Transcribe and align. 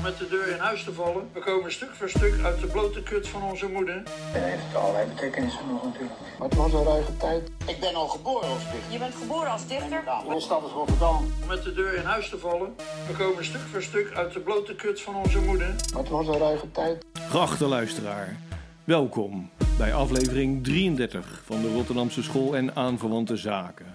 om 0.00 0.06
met 0.06 0.18
de 0.18 0.28
deur 0.28 0.48
in 0.48 0.58
huis 0.58 0.84
te 0.84 0.92
vallen. 0.92 1.28
We 1.32 1.40
komen 1.40 1.72
stuk 1.72 1.94
voor 1.94 2.08
stuk 2.08 2.34
uit 2.44 2.60
de 2.60 2.66
blote 2.66 3.02
kut 3.02 3.28
van 3.28 3.42
onze 3.42 3.68
moeder. 3.68 4.02
En 4.34 4.42
heeft 4.42 4.74
allerlei 4.74 5.08
betekenissen 5.08 5.60
nog 5.70 5.84
natuurlijk. 5.84 6.14
Maar 6.38 6.48
het 6.48 6.56
was 6.56 6.72
een 6.72 6.84
ruige 6.84 7.16
tijd. 7.16 7.50
Ik 7.66 7.80
ben 7.80 7.94
al 7.94 8.08
geboren 8.08 8.48
als 8.48 8.62
dichter. 8.72 8.92
Je 8.92 8.98
bent 8.98 9.14
geboren 9.14 9.50
als 9.50 9.66
dichter? 9.66 10.02
Mijn 10.28 10.40
stad 10.40 10.64
is 10.64 10.70
Rotterdam. 10.70 11.16
Om 11.42 11.48
met 11.48 11.62
de 11.62 11.72
deur 11.72 11.94
in 11.94 12.04
huis 12.04 12.28
te 12.28 12.38
vallen. 12.38 12.74
We 13.06 13.16
komen 13.18 13.44
stuk 13.44 13.60
voor 13.60 13.82
stuk 13.82 14.12
uit 14.14 14.32
de 14.32 14.40
blote 14.40 14.74
kut 14.74 15.00
van 15.00 15.14
onze 15.14 15.40
moeder. 15.40 15.74
Maar 15.92 16.02
het 16.02 16.10
was 16.10 16.26
een 16.26 16.38
ruige 16.38 16.70
tijd. 16.70 17.04
Geachte 17.12 17.66
luisteraar, 17.66 18.36
welkom 18.84 19.50
bij 19.78 19.94
aflevering 19.94 20.64
33 20.64 21.42
van 21.44 21.60
de 21.60 21.72
Rotterdamse 21.72 22.22
School 22.22 22.56
en 22.56 22.76
aanverwante 22.76 23.36
zaken. 23.36 23.86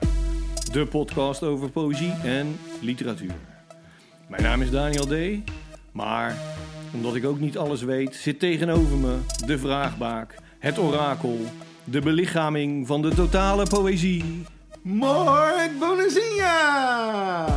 De 0.71 0.85
podcast 0.85 1.43
over 1.43 1.69
poëzie 1.69 2.13
en 2.23 2.59
literatuur. 2.81 3.35
Mijn 4.27 4.43
naam 4.43 4.61
is 4.61 4.71
Daniel 4.71 5.05
D. 5.05 5.43
Maar 5.95 6.37
omdat 6.93 7.15
ik 7.15 7.25
ook 7.25 7.39
niet 7.39 7.57
alles 7.57 7.81
weet, 7.81 8.15
zit 8.15 8.39
tegenover 8.39 8.97
me 8.97 9.19
de 9.45 9.57
vraagbaak, 9.57 10.35
het 10.59 10.77
orakel, 10.79 11.37
de 11.83 12.01
belichaming 12.01 12.87
van 12.87 13.01
de 13.01 13.15
totale 13.15 13.67
poëzie. 13.67 14.43
Mark 14.81 15.79
Bonazinha! 15.79 17.47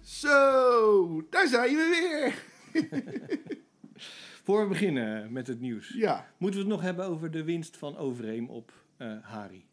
Zo, 0.00 1.26
daar 1.30 1.46
zijn 1.48 1.74
we 1.76 1.88
weer. 1.90 2.42
Voor 4.44 4.62
we 4.62 4.68
beginnen 4.68 5.32
met 5.32 5.46
het 5.46 5.60
nieuws, 5.60 5.92
Ja, 5.96 6.26
moeten 6.38 6.60
we 6.60 6.66
het 6.66 6.74
nog 6.74 6.84
hebben 6.84 7.06
over 7.06 7.30
de 7.30 7.44
winst 7.44 7.76
van 7.76 7.96
Overeem 7.96 8.48
op 8.50 8.72
eh 8.96 9.12
Hari. 9.22 9.64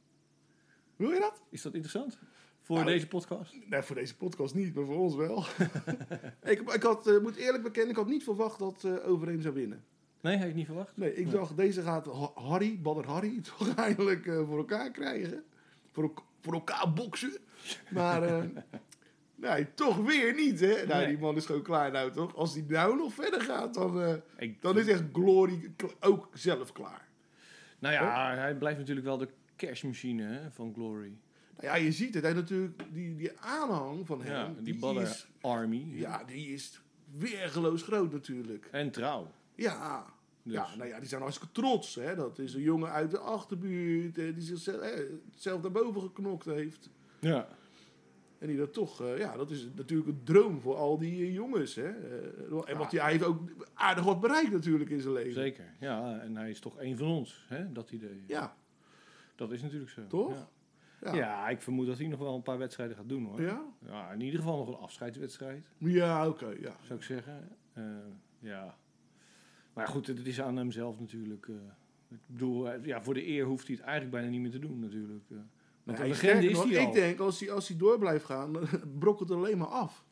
wil 0.95 1.09
je 1.11 1.19
dat? 1.19 1.41
Is 1.49 1.61
dat 1.61 1.73
interessant? 1.73 2.19
Voor 2.61 2.75
Nou, 2.75 2.89
deze 2.89 3.07
podcast? 3.07 3.55
Nee, 3.69 3.81
voor 3.81 3.95
deze 3.95 4.15
podcast 4.17 4.53
niet, 4.55 4.73
maar 4.75 4.85
voor 4.85 4.97
ons 4.99 5.15
wel. 5.15 5.45
ik, 6.53 6.59
ik 6.73 6.83
had, 6.83 7.07
eh, 7.07 7.19
moet 7.21 7.35
eerlijk 7.35 7.63
bekennen, 7.63 7.91
ik 7.91 7.95
had 7.97 8.07
niet 8.07 8.23
verwacht 8.23 8.59
dat 8.59 8.83
eh 8.83 9.09
Overeem 9.09 9.41
zou 9.41 9.53
winnen. 9.53 9.83
Nee, 10.21 10.37
had 10.37 10.47
je 10.47 10.53
niet 10.53 10.65
verwacht? 10.65 10.97
Nee, 10.97 11.15
ik 11.15 11.31
dacht, 11.31 11.57
deze 11.57 11.81
gaat 11.81 12.05
Ha- 12.05 12.31
Harry, 12.35 12.79
Badder 12.81 13.05
Harry, 13.07 13.41
toch 13.57 13.75
eindelijk 13.75 14.25
eh, 14.25 14.47
voor 14.47 14.57
elkaar 14.57 14.91
krijgen. 14.91 15.43
Voor, 15.91 16.11
voor 16.41 16.53
elkaar 16.53 16.93
boksen. 16.93 17.31
Maar 17.89 18.47
nee, 19.35 19.73
toch 19.73 19.97
weer 19.97 20.33
niet, 20.35 20.59
hè? 20.59 20.85
Nou, 20.85 20.87
Nee. 20.87 21.07
die 21.07 21.17
man 21.17 21.35
is 21.35 21.45
gewoon 21.45 21.61
klaar 21.61 21.91
nou, 21.91 22.11
toch? 22.11 22.35
Als 22.35 22.53
die 22.53 22.65
nou 22.67 22.95
nog 22.97 23.13
verder 23.13 23.41
gaat, 23.41 23.73
dan, 23.73 24.21
Ik- 24.37 24.61
dan 24.61 24.77
is 24.79 24.87
echt 24.87 25.03
Glory 25.13 25.71
ook 25.99 26.29
zelf 26.33 26.71
klaar. 26.71 27.09
Nou 27.79 27.93
ja, 27.93 28.35
hij 28.35 28.55
blijft 28.55 28.77
natuurlijk 28.79 29.05
wel 29.07 29.17
de 29.17 29.27
cashmachine 29.57 30.23
hè, 30.23 30.51
van 30.51 30.73
Glory. 30.73 31.11
Nou 31.55 31.67
ja, 31.67 31.75
je 31.75 31.91
ziet 31.91 32.13
het, 32.13 32.23
hè, 32.23 32.33
natuurlijk, 32.33 32.83
die, 32.93 33.15
die 33.15 33.39
aanhang 33.39 34.05
van 34.07 34.21
hem, 34.21 34.31
Ja, 34.33 34.53
die 34.59 34.79
die, 34.79 34.99
is, 35.01 35.27
Army. 35.41 35.87
ja, 35.91 36.23
die 36.23 36.47
is 36.53 36.81
weergeloos 37.17 37.81
groot 37.83 38.11
natuurlijk. 38.11 38.67
En 38.71 38.91
trouw. 38.91 39.31
Ja. 39.55 40.05
Dus. 40.43 40.53
Ja, 40.53 40.67
nou 40.77 40.89
ja, 40.89 40.99
die 40.99 41.07
zijn 41.07 41.21
hartstikke 41.21 41.53
trots. 41.53 41.95
Hè? 41.95 42.15
Dat 42.15 42.39
is 42.39 42.53
een 42.53 42.61
jongen 42.61 42.89
uit 42.89 43.11
de 43.11 43.17
achterbuurt 43.19 44.17
eh, 44.17 44.33
die 44.33 44.43
zichzelf 44.43 44.81
eh, 44.81 44.99
zelf 45.35 45.61
naar 45.61 45.71
boven 45.71 46.01
geknokt 46.01 46.45
heeft. 46.45 46.89
Ja. 47.19 47.47
En 48.39 48.47
die 48.47 48.57
dat 48.57 48.73
toch, 48.73 49.01
eh, 49.01 49.17
ja, 49.17 49.37
dat 49.37 49.51
is 49.51 49.67
natuurlijk 49.75 50.09
een 50.09 50.21
droom 50.23 50.61
voor 50.61 50.75
al 50.75 50.97
die 50.97 51.25
eh, 51.25 51.33
jongens. 51.33 51.75
Hè? 51.75 51.89
En 52.65 52.77
wat 52.77 52.91
hij, 52.91 53.01
hij 53.01 53.11
heeft 53.11 53.23
ook 53.23 53.39
aardig 53.73 54.03
wat 54.03 54.19
bereikt 54.19 54.51
natuurlijk 54.51 54.89
in 54.89 55.01
zijn 55.01 55.13
leven. 55.13 55.33
Zeker. 55.33 55.73
Ja, 55.79 56.19
en 56.19 56.35
hij 56.35 56.49
is 56.49 56.59
toch 56.59 56.79
een 56.79 56.97
van 56.97 57.07
ons, 57.07 57.45
hè, 57.47 57.71
dat 57.71 57.91
idee. 57.91 58.23
Ja, 58.27 58.55
Dat 59.35 59.51
is 59.51 59.61
natuurlijk 59.61 59.91
zo. 59.91 60.01
Toch? 60.07 60.31
Ja. 60.33 60.49
Ja. 61.01 61.13
Ja. 61.15 61.49
ik 61.49 61.61
vermoed 61.61 61.87
dat 61.87 61.97
hij 61.97 62.07
nog 62.07 62.19
wel 62.19 62.35
een 62.35 62.41
paar 62.41 62.57
wedstrijden 62.57 62.95
gaat 62.95 63.09
doen 63.09 63.25
hoor. 63.25 63.41
Ja? 63.41 63.61
Ja, 63.85 64.11
in 64.11 64.21
ieder 64.21 64.39
geval 64.39 64.57
nog 64.57 64.67
een 64.67 64.83
afscheidswedstrijd, 64.83 65.65
Ja, 65.77 66.27
oké, 66.27 66.47
ja. 66.59 66.75
zou 66.81 66.99
ik 66.99 67.05
zeggen. 67.05 67.47
Eh, 67.73 67.83
ja. 68.39 68.77
Maar 69.73 69.87
goed, 69.87 70.07
het 70.07 70.25
is 70.27 70.41
aan 70.41 70.57
hem 70.57 70.71
zelf 70.71 70.99
natuurlijk. 70.99 71.47
eh. 71.47 71.55
ik 72.09 72.17
bedoel, 72.27 72.69
eh, 72.71 72.85
ja, 72.85 73.01
voor 73.01 73.13
de 73.13 73.27
eer 73.27 73.45
hoeft 73.45 73.67
hij 73.67 73.75
het 73.75 73.85
eigenlijk 73.85 74.15
bijna 74.15 74.29
niet 74.29 74.41
meer 74.41 74.51
te 74.51 74.59
doen 74.59 74.79
natuurlijk. 74.79 75.23
eh. 75.29 75.37
Want 75.83 75.97
Nee, 75.97 76.07
legende 76.07 76.49
is 76.49 76.57
hij 76.59 76.69
ik 76.81 76.85
al. 76.87 76.91
denk, 76.93 77.19
als 77.19 77.39
hij, 77.39 77.51
als 77.51 77.67
hij 77.67 77.77
door 77.77 77.99
blijft 77.99 78.25
gaan, 78.25 78.53
dan 78.53 78.67
brokkelt 78.99 79.29
het 79.29 79.37
alleen 79.37 79.57
maar 79.57 79.67
af. 79.67 80.05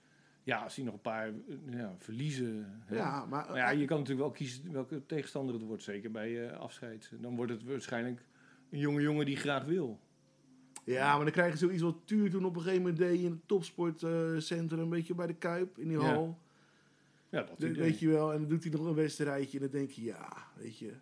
Ja, 0.43 0.63
als 0.63 0.75
hij 0.75 0.85
nog 0.85 0.93
een 0.93 1.01
paar 1.01 1.31
ja, 1.69 1.95
verliezen. 1.97 2.81
hè. 2.85 2.95
Ja, 2.95 3.25
maar, 3.25 3.45
Maar 3.47 3.55
ja, 3.57 3.69
je 3.69 3.85
kan 3.85 3.97
natuurlijk 3.97 4.25
wel 4.27 4.35
kiezen 4.37 4.71
welke 4.71 5.05
tegenstander 5.05 5.55
het 5.55 5.63
wordt, 5.63 5.83
zeker 5.83 6.11
bij 6.11 6.53
afscheid. 6.53 7.11
Dan 7.21 7.35
wordt 7.35 7.51
het 7.51 7.63
waarschijnlijk 7.63 8.25
een 8.69 8.79
jonge 8.79 9.01
jongen 9.01 9.25
die 9.25 9.35
graag 9.37 9.65
wil. 9.65 9.99
Ja, 10.93 11.15
maar 11.15 11.23
dan 11.23 11.33
krijg 11.33 11.51
je 11.51 11.57
zoiets 11.57 11.81
wat 11.81 11.97
Tuur 12.05 12.29
toen 12.29 12.45
op 12.45 12.55
een 12.55 12.61
gegeven 12.61 12.81
moment 12.81 12.99
deed 12.99 13.19
in 13.19 13.31
het 13.31 13.47
topsportcentrum, 13.47 14.79
een 14.79 14.89
beetje 14.89 15.15
bij 15.15 15.27
de 15.27 15.33
Kuip, 15.35 15.77
in 15.77 15.87
die 15.87 15.97
Ja. 15.97 16.03
hal. 16.13 16.39
Ja, 17.29 17.43
dat 17.43 17.57
idee. 17.57 17.73
weet 17.73 17.99
je 17.99 18.07
wel, 18.07 18.33
en 18.33 18.39
dan 18.39 18.49
doet 18.49 18.63
hij 18.63 18.71
nog 18.71 18.85
een 18.85 18.93
wedstrijdje 18.93 19.57
en 19.59 19.63
dan 19.63 19.79
denk 19.79 19.89
je, 19.91 20.03
ja, 20.03 20.33
weet 20.57 20.77
je, 20.77 20.93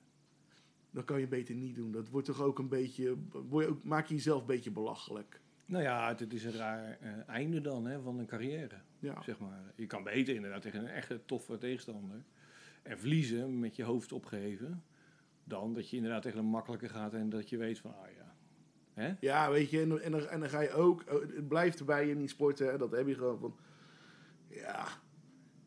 dat 0.92 1.06
kan 1.06 1.20
je 1.20 1.28
beter 1.28 1.56
niet 1.56 1.76
doen. 1.76 1.92
Dat 1.92 2.09
wordt 2.09 2.28
toch 2.28 2.42
ook 2.42 2.59
een 2.59 2.68
beetje, 2.68 3.16
word 3.50 3.66
je 3.66 3.72
ook, 3.72 3.84
maak 3.84 4.06
je 4.08 4.16
jezelf 4.16 4.40
een 4.42 4.47
beetje 4.47 4.72
belachelijk. 4.72 5.40
Nou 5.66 5.84
ja, 5.84 6.08
het, 6.08 6.20
het 6.20 6.34
is 6.34 6.44
een 6.44 6.52
raar 6.53 6.97
eh, 7.02 7.09
einde 7.28 7.62
dan 7.62 7.86
hè, 7.86 8.02
van 8.02 8.20
een 8.20 8.26
carrière, 8.26 8.76
Ja, 9.00 9.22
zeg 9.22 9.40
maar. 9.40 9.74
Je 9.76 9.86
kan 9.88 10.03
beter 10.03 10.36
inderdaad 10.36 10.62
tegen 10.62 10.80
een 10.80 10.88
echte 10.88 11.20
toffe 11.26 11.58
tegenstander 11.58 12.24
en 12.84 13.00
verliezen 13.00 13.59
met 13.59 13.76
je 13.76 13.84
hoofd 13.84 14.12
opgeheven, 14.12 14.84
dan 15.44 15.74
dat 15.74 15.90
je 15.90 15.96
inderdaad 15.96 16.22
tegen 16.22 16.40
een 16.40 16.46
makkelijke 16.46 16.90
gaat 16.90 17.14
en 17.14 17.30
dat 17.30 17.50
je 17.50 17.58
weet 17.58 17.80
van, 17.80 17.92
ah 17.96 18.08
ja, 18.18 18.27
hè? 18.97 19.13
ja 19.19 19.50
weet 19.52 19.69
je, 19.69 19.81
en, 19.81 19.90
dan- 19.90 20.00
en, 20.02 20.12
dan, 20.12 20.28
en 20.28 20.40
dan 20.40 20.50
ga 20.50 20.59
je 20.62 20.72
ook, 20.72 21.02
eh, 21.02 21.13
het 21.35 21.47
blijft 21.47 21.80
erbij 21.80 22.09
in 22.09 22.18
die 22.18 22.28
sporten, 22.28 22.68
hè, 22.68 22.78
dat 22.78 22.91
heb 22.91 23.08
je 23.08 23.16
gewoon 23.16 23.40
van, 23.40 23.56
ja, 24.50 24.85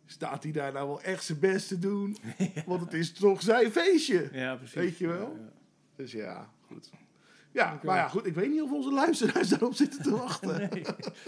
staat 0.07 0.43
hij 0.43 0.53
daar 0.53 0.73
nou 0.73 0.87
wel 0.89 1.03
echt 1.03 1.25
zijn 1.25 1.39
best 1.39 1.69
te 1.69 1.79
doen? 1.79 2.17
Want 2.67 2.81
het 2.81 2.93
is 2.95 3.13
toch 3.13 3.43
zijn 3.43 3.71
feestje. 3.71 4.29
Ja, 4.33 4.57
precies. 4.57 4.75
Weet 4.75 4.99
je 4.99 5.07
wel? 5.07 5.37
Ja, 5.37 5.43
ja. 5.45 5.53
Dus 5.97 6.13
ja, 6.13 6.51
goed. 6.67 6.91
Ja, 7.53 7.81
maar 7.83 7.97
ja, 7.97 8.09
goed, 8.09 8.27
ik 8.27 8.35
weet 8.35 8.51
niet 8.51 8.63
of 8.63 8.73
onze 8.73 8.93
luisteraars 8.93 9.49
daarop 9.59 9.75
zitten 9.75 10.03
te 10.03 10.11
wachten. 10.11 10.49
Nee, 10.71 10.85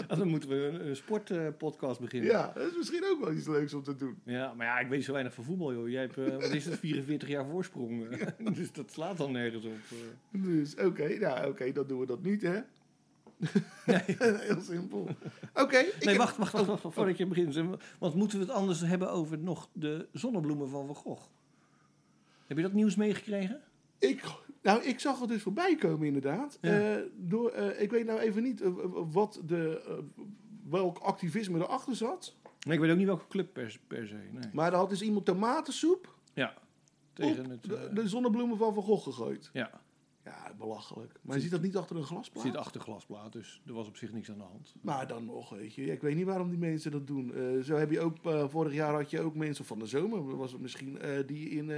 Ah, 0.07 0.17
dan 0.17 0.27
moeten 0.27 0.49
we 0.49 0.55
een, 0.55 0.87
een 0.87 0.95
sportpodcast 0.95 1.99
beginnen. 1.99 2.29
Ja, 2.31 2.51
dat 2.55 2.69
is 2.71 2.77
misschien 2.77 3.03
ook 3.05 3.19
wel 3.23 3.33
iets 3.33 3.47
leuks 3.47 3.73
om 3.73 3.83
te 3.83 3.95
doen. 3.95 4.19
Ja, 4.25 4.53
maar 4.53 4.65
ja, 4.65 4.79
ik 4.79 4.87
weet 4.87 5.03
zo 5.03 5.11
weinig 5.11 5.33
van 5.33 5.43
voetbal, 5.43 5.73
joh. 5.73 5.89
Jij 5.89 6.01
hebt, 6.01 6.17
eh, 6.17 6.31
wat 6.31 6.43
is 6.53 6.65
het, 6.65 6.79
44 6.79 7.29
jaar 7.29 7.45
voorsprong. 7.45 8.07
dus 8.55 8.71
dat 8.71 8.91
slaat 8.91 9.17
dan 9.17 9.31
nergens 9.31 9.65
op. 9.65 9.71
eh. 9.89 10.41
Dus 10.43 10.75
oké, 10.75 11.17
nou 11.19 11.47
oké, 11.49 11.71
dan 11.71 11.87
doen 11.87 11.99
we 11.99 12.05
dat 12.05 12.23
niet, 12.23 12.41
hè? 12.41 12.59
Heel 13.85 14.61
simpel. 14.61 15.07
Oké. 15.53 15.85
Nee, 15.99 16.17
wacht, 16.17 16.37
wacht, 16.37 16.51
wacht, 16.51 16.65
wacht, 16.65 16.81
voordat 16.95 17.17
je 17.17 17.25
begint. 17.25 17.59
Want 17.99 18.15
moeten 18.15 18.39
we 18.39 18.45
het 18.45 18.53
anders 18.53 18.81
hebben 18.81 19.11
over 19.11 19.37
nog 19.37 19.69
de 19.73 20.07
zonnebloemen 20.11 20.69
van 20.69 20.85
Van 20.85 20.95
Gogh? 20.95 21.23
Heb 22.47 22.57
je 22.57 22.63
dat 22.63 22.73
nieuws 22.73 22.95
meegekregen? 22.95 23.61
Ik, 23.99 24.23
nou, 24.63 24.83
ik 24.83 24.99
zag 24.99 25.19
het 25.19 25.29
dus 25.29 25.41
voorbij 25.41 25.75
komen, 25.75 26.07
inderdaad. 26.07 26.57
Ja. 26.61 26.95
Eh, 26.95 27.03
door, 27.15 27.49
eh, 27.49 27.81
ik 27.81 27.91
weet 27.91 28.05
nou 28.05 28.19
even 28.19 28.43
niet 28.43 28.61
eh, 28.61 28.71
wat 29.11 29.41
de, 29.45 30.01
welk 30.69 30.97
activisme 30.97 31.59
erachter 31.59 31.95
zat. 31.95 32.35
Nee, 32.65 32.75
ik 32.75 32.81
weet 32.81 32.91
ook 32.91 32.97
niet 32.97 33.05
welke 33.05 33.27
club 33.27 33.53
per, 33.53 33.79
per 33.87 34.07
se. 34.07 34.15
Nee. 34.31 34.49
Maar 34.53 34.71
er 34.71 34.77
had 34.77 34.89
dus 34.89 35.01
iemand 35.01 35.25
tomatensoep 35.25 36.15
Ja, 36.33 36.53
tegen 37.13 37.49
het... 37.49 37.63
de, 37.63 37.89
de 37.93 38.07
zonnebloemen 38.07 38.57
van 38.57 38.73
Van 38.73 38.83
Gogh 38.83 39.03
gegooid. 39.03 39.49
ja, 39.53 39.81
Ja, 40.25 40.53
belachelijk. 40.57 41.19
Maar 41.21 41.35
je 41.35 41.41
ziet 41.41 41.51
dat 41.51 41.61
niet 41.61 41.77
achter 41.77 41.95
een 41.95 42.03
glasplaat? 42.03 42.43
zit 42.43 42.55
achter 42.57 42.81
glasplaat, 42.81 43.31
dus 43.31 43.61
er 43.65 43.73
was 43.73 43.87
op 43.87 43.97
zich 43.97 44.11
niks 44.11 44.31
aan 44.31 44.37
de 44.37 44.43
hand. 44.43 44.75
Maar 44.81 45.07
dan 45.07 45.25
nog, 45.25 45.49
weet 45.49 45.73
je. 45.73 45.85
Ik 45.85 46.01
weet 46.01 46.15
niet 46.15 46.25
waarom 46.25 46.49
die 46.49 46.59
mensen 46.59 46.91
dat 46.91 47.07
doen. 47.07 47.33
Zo 47.63 47.75
heb 47.75 47.91
je 47.91 47.99
ook, 47.99 48.17
vorig 48.49 48.73
jaar 48.73 48.93
had 48.93 49.09
je 49.09 49.21
ook 49.21 49.35
mensen 49.35 49.65
van 49.65 49.79
de 49.79 49.85
zomer, 49.85 50.37
was 50.37 50.51
het 50.51 50.61
misschien, 50.61 50.99
die 51.25 51.49
in, 51.49 51.69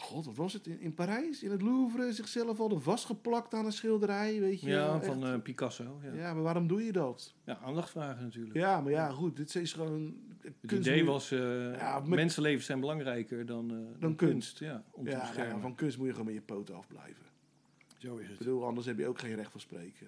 god, 0.00 0.24
wat 0.26 0.36
was 0.36 0.52
het, 0.52 0.66
in, 0.66 0.80
in 0.80 0.94
Parijs, 0.94 1.42
in 1.42 1.50
het 1.50 1.62
Louvre, 1.62 2.12
zichzelf 2.12 2.58
hadden 2.58 2.82
vastgeplakt 2.82 3.54
aan 3.54 3.64
een 3.64 3.72
schilderij, 3.72 4.40
weet 4.40 4.60
je. 4.60 4.68
Ja, 4.68 5.00
van 5.02 5.26
eh, 5.26 5.40
Picasso. 5.42 6.00
Ja. 6.02 6.12
ja, 6.12 6.34
maar 6.34 6.42
waarom 6.42 6.66
doe 6.66 6.84
je 6.84 6.92
dat? 6.92 7.34
ja, 7.44 7.58
aandacht 7.58 7.90
vragen 7.90 8.22
natuurlijk. 8.22 8.54
Ja, 8.54 8.80
maar 8.80 8.92
ja, 8.92 9.08
goed, 9.10 9.36
dit 9.36 9.54
is 9.54 9.72
gewoon... 9.72 10.14
Het 10.40 10.54
kunst 10.66 10.88
idee 10.88 11.04
was, 11.04 11.30
eh, 11.30 11.74
Ja, 11.76 11.98
met- 12.00 12.08
mensenlevens 12.08 12.66
zijn 12.66 12.80
belangrijker 12.80 13.46
dan, 13.46 13.70
eh, 13.70 14.00
dan 14.00 14.16
kunst. 14.16 14.58
Ja, 14.58 14.84
om 14.90 15.04
te 15.04 15.10
Ja, 15.10 15.16
nou 15.16 15.26
ja, 15.28 15.34
beschermen. 15.34 15.60
van 15.62 15.74
kunst 15.74 15.96
moet 15.98 16.06
je 16.06 16.12
gewoon 16.12 16.26
met 16.26 16.34
je 16.34 16.40
poten 16.42 16.74
afblijven. 16.74 17.24
Zo 17.98 18.16
is 18.16 18.22
Ik 18.22 18.28
het. 18.28 18.38
bedoel, 18.38 18.64
anders 18.66 18.86
heb 18.86 18.98
je 18.98 19.06
ook 19.06 19.18
geen 19.18 19.34
recht 19.34 19.50
van 19.50 19.60
spreken. 19.60 20.06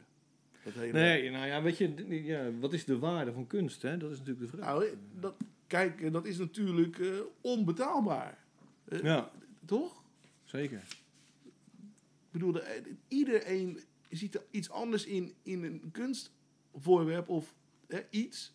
Dat 0.65 0.73
hele... 0.75 0.93
Nee, 0.93 1.31
nou 1.31 1.47
ja, 1.47 1.63
weet 1.63 1.77
je, 1.79 1.95
ja, 2.25 2.51
wat 2.61 2.73
is 2.73 2.85
de 2.85 2.99
waarde 2.99 3.33
van 3.33 3.47
kunst? 3.47 3.83
Hè? 3.83 3.97
Dat 3.97 4.11
is 4.11 4.19
natuurlijk 4.19 4.51
de 4.51 4.57
vraag. 4.57 4.67
Nou, 4.67 4.85
dat, 5.21 5.35
kijk, 5.67 6.13
dat 6.13 6.27
is 6.27 6.39
natuurlijk 6.39 6.99
eh, 6.99 7.07
onbetaalbaar. 7.41 8.39
Ja, 9.03 9.31
Toch? 9.65 10.03
zeker. 10.45 10.83
Ik 11.45 12.31
bedoel, 12.39 12.53
de- 12.53 12.83
iedereen 13.09 13.81
ziet 14.11 14.35
er 14.35 14.45
iets 14.51 14.71
anders 14.71 15.05
in, 15.05 15.35
in 15.43 15.63
een 15.65 15.91
kunstvoorwerp 15.93 17.29
of 17.29 17.55
hè, 17.89 18.01
iets. 18.11 18.55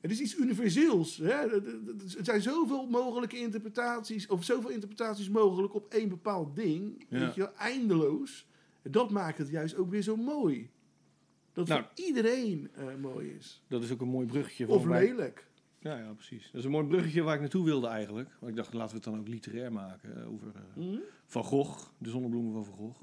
Het 0.00 0.10
is 0.10 0.20
iets 0.20 0.36
universeels. 0.36 1.16
Hè? 1.16 1.30
Er- 1.30 2.24
zijn 2.24 2.42
zoveel 2.42 2.86
mogelijke 2.86 3.36
interpretaties, 3.38 4.26
of 4.26 4.44
zoveel 4.44 4.70
interpretaties 4.70 5.28
mogelijk 5.28 5.74
op 5.74 5.92
één 5.92 6.08
bepaald 6.08 6.56
ding. 6.56 7.06
Ja. 7.08 7.18
Weet 7.18 7.34
je 7.34 7.52
eindeloos. 7.52 8.46
Dat 8.82 9.10
maakt 9.10 9.38
het 9.38 9.48
juist 9.48 9.74
ook 9.76 9.90
weer 9.90 10.02
zo 10.02 10.16
mooi. 10.16 10.70
Dat 11.52 11.68
Nou. 11.68 11.82
voor 11.82 12.04
iedereen 12.06 12.68
eh, 12.74 12.94
mooi 13.00 13.28
is. 13.30 13.62
Dat 13.68 13.82
is 13.82 13.90
ook 13.92 14.00
een 14.00 14.08
mooi 14.08 14.26
bruggetje. 14.26 14.68
Of 14.68 14.84
lelijk. 14.84 15.46
Ja, 15.80 15.96
ja, 15.98 16.12
precies. 16.12 16.44
Dat 16.44 16.54
is 16.54 16.64
een 16.64 16.70
mooi 16.70 16.86
bruggetje 16.86 17.22
waar 17.22 17.34
ik 17.34 17.40
naartoe 17.40 17.64
wilde 17.64 17.86
eigenlijk. 17.86 18.28
Want 18.38 18.50
ik 18.50 18.56
dacht, 18.56 18.72
laten 18.72 18.88
we 18.90 18.94
het 18.94 19.04
dan 19.04 19.18
ook 19.18 19.28
literair 19.28 19.72
maken. 19.72 20.16
eh, 20.22 20.32
over 20.32 20.46
eh, 20.54 20.60
Hm? 20.74 20.96
Van 21.26 21.44
Gogh, 21.44 21.88
de 21.98 22.10
zonnebloemen 22.10 22.52
van 22.52 22.64
Van 22.64 22.74
Gogh. 22.74 23.00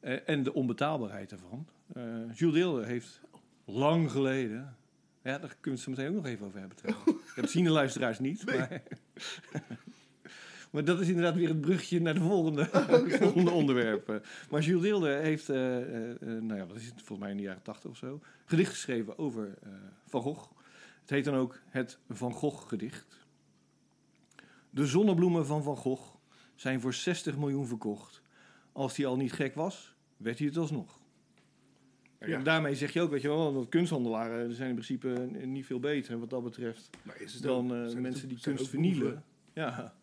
Eh, 0.00 0.28
en 0.28 0.42
de 0.42 0.52
onbetaalbaarheid 0.54 1.30
daarvan. 1.30 1.66
Eh 1.94 2.04
Jules 2.34 2.54
Deelder 2.54 2.86
heeft 2.86 3.20
lang 3.64 4.10
geleden... 4.10 4.76
Ja, 5.22 5.38
daar 5.38 5.56
kunnen 5.60 5.62
we 5.62 5.70
het 5.70 5.80
zo 5.80 5.90
meteen 5.90 6.08
ook 6.08 6.14
nog 6.14 6.26
even 6.26 6.46
over 6.46 6.58
hebben 6.58 6.76
trouwens. 6.76 7.12
Dat 7.36 7.50
zien 7.50 7.64
de 7.64 7.70
luisteraars 7.70 8.18
niet, 8.18 8.44
maar... 8.46 8.82
maar 10.72 10.84
dat 10.84 11.00
is 11.00 11.08
inderdaad 11.08 11.34
weer 11.34 11.48
het 11.48 11.60
brugje 11.60 12.00
naar 12.00 12.14
de 12.14 12.20
volgende, 12.20 12.64
volgende 13.22 13.50
onderwerp. 13.50 14.08
Eh, 14.08 14.16
Maar 14.50 14.60
Jules 14.60 14.82
Deelder 14.82 15.16
heeft, 15.18 15.48
nou 15.48 16.54
ja, 16.54 16.66
wat 16.66 16.76
is 16.76 16.84
het, 16.86 16.94
volgens 16.96 17.18
mij 17.18 17.30
in 17.30 17.36
de 17.36 17.42
jaren 17.42 17.62
tachtig 17.62 17.90
of 17.90 17.96
zo... 17.96 18.20
gedicht 18.44 18.70
geschreven 18.70 19.18
over 19.18 19.54
Van 20.06 20.22
Gogh. 20.22 20.50
Het 21.06 21.14
heet 21.14 21.24
dan 21.24 21.34
ook 21.34 21.60
het 21.66 21.98
Van 22.08 22.32
Gogh 22.32 22.68
gedicht. 22.68 23.26
De 24.70 24.86
zonnebloemen 24.86 25.46
van 25.46 25.62
Van 25.62 25.76
Gogh 25.76 26.14
zijn 26.54 26.80
voor 26.80 26.94
60 26.94 27.36
miljoen 27.36 27.66
verkocht. 27.66 28.22
Als 28.72 28.96
hij 28.96 29.06
al 29.06 29.16
niet 29.16 29.32
gek 29.32 29.54
was, 29.54 29.94
werd 30.16 30.38
hij 30.38 30.46
het 30.48 30.56
alsnog. 30.56 31.00
Ja. 32.20 32.26
En 32.26 32.44
daarmee 32.44 32.74
zeg 32.74 32.92
je 32.92 33.00
ook, 33.00 33.10
weet 33.10 33.22
je 33.22 33.28
wel, 33.28 33.52
dat 33.52 33.68
kunsthandelaren 33.68 34.54
zijn 34.54 34.68
in 34.68 34.74
principe 34.74 35.28
niet 35.44 35.66
veel 35.66 35.80
beter 35.80 36.18
wat 36.18 36.30
dat 36.30 36.42
betreft 36.42 36.90
Maar 37.02 37.20
is 37.20 37.34
het 37.34 37.42
dan 37.42 37.74
eh, 37.74 37.94
mensen 37.94 38.28
die 38.28 38.40
kunst 38.40 38.68
vernielen. 38.68 39.24
Ja, 39.52 39.94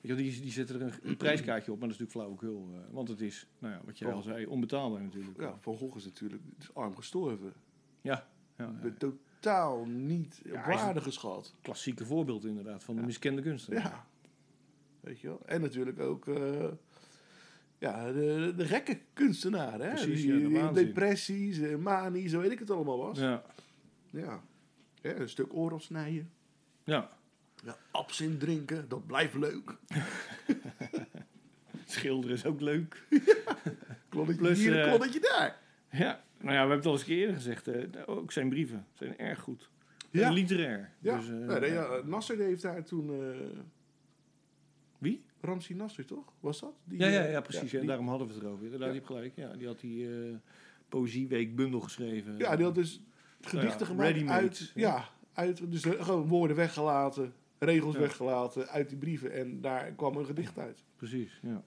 weet 0.00 0.10
je, 0.18 0.22
die, 0.24 0.40
die 0.40 0.52
zetten 0.52 0.80
er 0.80 0.82
een, 0.86 0.92
een 1.02 1.16
prijskaartje 1.16 1.72
op, 1.72 1.78
maar 1.78 1.88
dat 1.88 2.00
is 2.00 2.06
natuurlijk 2.06 2.38
flauwekul. 2.40 2.74
eh, 2.74 2.94
want 2.94 3.08
het 3.08 3.20
is, 3.20 3.46
nou 3.58 3.74
ja, 3.74 3.80
wat 3.84 3.98
jij 3.98 4.08
Oh. 4.08 4.14
al 4.14 4.22
zei, 4.22 4.46
onbetaalbaar 4.46 5.02
natuurlijk. 5.02 5.40
Ja, 5.40 5.56
Van 5.60 5.76
Gogh 5.76 5.96
is 5.96 6.04
natuurlijk 6.04 6.42
is 6.58 6.74
arm 6.74 6.96
gestorven. 6.96 7.52
ja, 8.02 8.28
ja, 8.58 8.74
ja. 8.82 9.10
Totaal 9.40 9.84
niet 9.86 10.40
op 10.46 10.52
Ja, 10.52 10.66
waarde 10.66 11.00
geschat. 11.00 11.54
klassieke 11.62 12.04
voorbeeld 12.04 12.44
inderdaad 12.44 12.84
van 12.84 12.94
de 12.94 13.00
Ja. 13.00 13.06
miskende 13.06 13.42
kunstenaar. 13.42 13.82
Ja. 13.82 14.06
Weet 15.00 15.20
je 15.20 15.26
wel? 15.26 15.40
En 15.46 15.60
natuurlijk 15.60 16.00
ook 16.00 16.28
eh, 16.28 16.68
ja, 17.78 18.12
de, 18.12 18.52
de 18.56 18.66
gekke 18.66 18.98
kunstenaar. 19.12 19.80
Hè? 19.80 19.88
Precies, 19.90 20.20
die, 20.22 20.48
ja, 20.48 20.68
de 20.72 20.84
depressies, 20.84 21.58
manie, 21.78 22.28
zo 22.28 22.40
weet 22.40 22.50
ik 22.50 22.58
het 22.58 22.70
allemaal 22.70 22.98
was. 22.98 23.18
Ja. 23.18 23.42
ja. 24.10 24.40
Ja, 25.02 25.14
een 25.14 25.28
stuk 25.28 25.54
oor 25.54 25.72
afsnijden. 25.72 26.30
ja. 26.84 27.18
Ja, 27.64 27.76
absint 27.90 28.40
drinken, 28.40 28.88
dat 28.88 29.06
blijft 29.06 29.34
leuk. 29.34 29.76
Schilderen 31.86 32.36
is 32.36 32.44
ook 32.44 32.60
leuk. 32.60 33.06
Klonnetje 34.08 34.40
Plus, 34.42 34.58
hier, 34.58 34.80
eh, 34.80 34.88
klonnetje 34.88 35.20
daar. 35.20 35.58
Ja, 35.90 36.22
nou 36.40 36.54
ja, 36.54 36.62
we 36.64 36.68
hebben 36.72 36.76
het 36.76 36.86
al 36.86 36.92
eens 36.92 37.06
eerder 37.06 37.34
gezegd. 37.34 37.68
eh, 37.68 37.84
ook 38.06 38.32
zijn 38.32 38.48
brieven 38.48 38.86
zijn 38.92 39.18
erg 39.18 39.40
goed. 39.40 39.70
Ja. 40.10 40.26
En 40.26 40.32
literair. 40.32 40.90
Ja, 40.98 41.16
Dus, 41.16 41.28
eh, 41.28 41.34
nee, 41.34 41.60
nee, 41.60 41.72
ja, 41.72 42.00
Nasser 42.04 42.38
heeft 42.38 42.62
daar 42.62 42.84
toen... 42.84 43.10
eh 43.22 43.58
Wie? 44.98 45.24
Ramsi 45.40 45.74
Nasser, 45.74 46.04
toch? 46.04 46.32
Was 46.40 46.60
dat? 46.60 46.72
Die, 46.84 46.98
Ja, 46.98 47.06
ja, 47.06 47.24
ja, 47.24 47.40
precies. 47.40 47.70
Ja, 47.70 47.78
die- 47.78 47.88
daarom 47.88 48.08
hadden 48.08 48.26
we 48.28 48.32
het 48.34 48.42
erover. 48.42 48.64
Inderdaad, 48.64 48.88
Ja. 48.88 48.94
je 48.94 49.00
hebt 49.00 49.10
gelijk. 49.12 49.32
Ja, 49.36 49.52
die 49.56 49.66
had 49.66 49.80
die 49.80 50.08
eh 50.08 50.34
Poëzieweek 50.88 51.56
bundel 51.56 51.80
geschreven. 51.80 52.38
Ja, 52.38 52.56
die 52.56 52.64
had 52.64 52.74
dus 52.74 53.00
gedichten 53.40 53.80
ja, 53.80 53.86
gemaakt 53.86 54.28
uit, 54.42 54.72
ja. 54.74 54.88
ja. 54.96 55.08
uit... 55.32 55.70
Dus 55.70 55.84
gewoon 55.84 56.26
woorden 56.28 56.56
weggelaten, 56.56 57.32
regels 57.58 57.94
Ja. 57.94 58.00
weggelaten 58.00 58.68
uit 58.68 58.88
die 58.88 58.98
brieven. 58.98 59.32
En 59.32 59.60
daar 59.60 59.92
kwam 59.92 60.16
een 60.16 60.26
gedicht 60.26 60.58
uit. 60.58 60.84
Precies, 60.96 61.38
ja. 61.42 61.62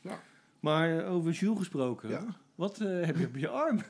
Ja. 0.00 0.20
Maar 0.60 1.04
over 1.06 1.32
Jules 1.32 1.58
gesproken. 1.58 2.08
Ja. 2.08 2.36
Wat 2.60 2.80
eh, 2.80 3.04
heb 3.06 3.16
je 3.18 3.26
op 3.26 3.36
je 3.36 3.48
arm? 3.48 3.78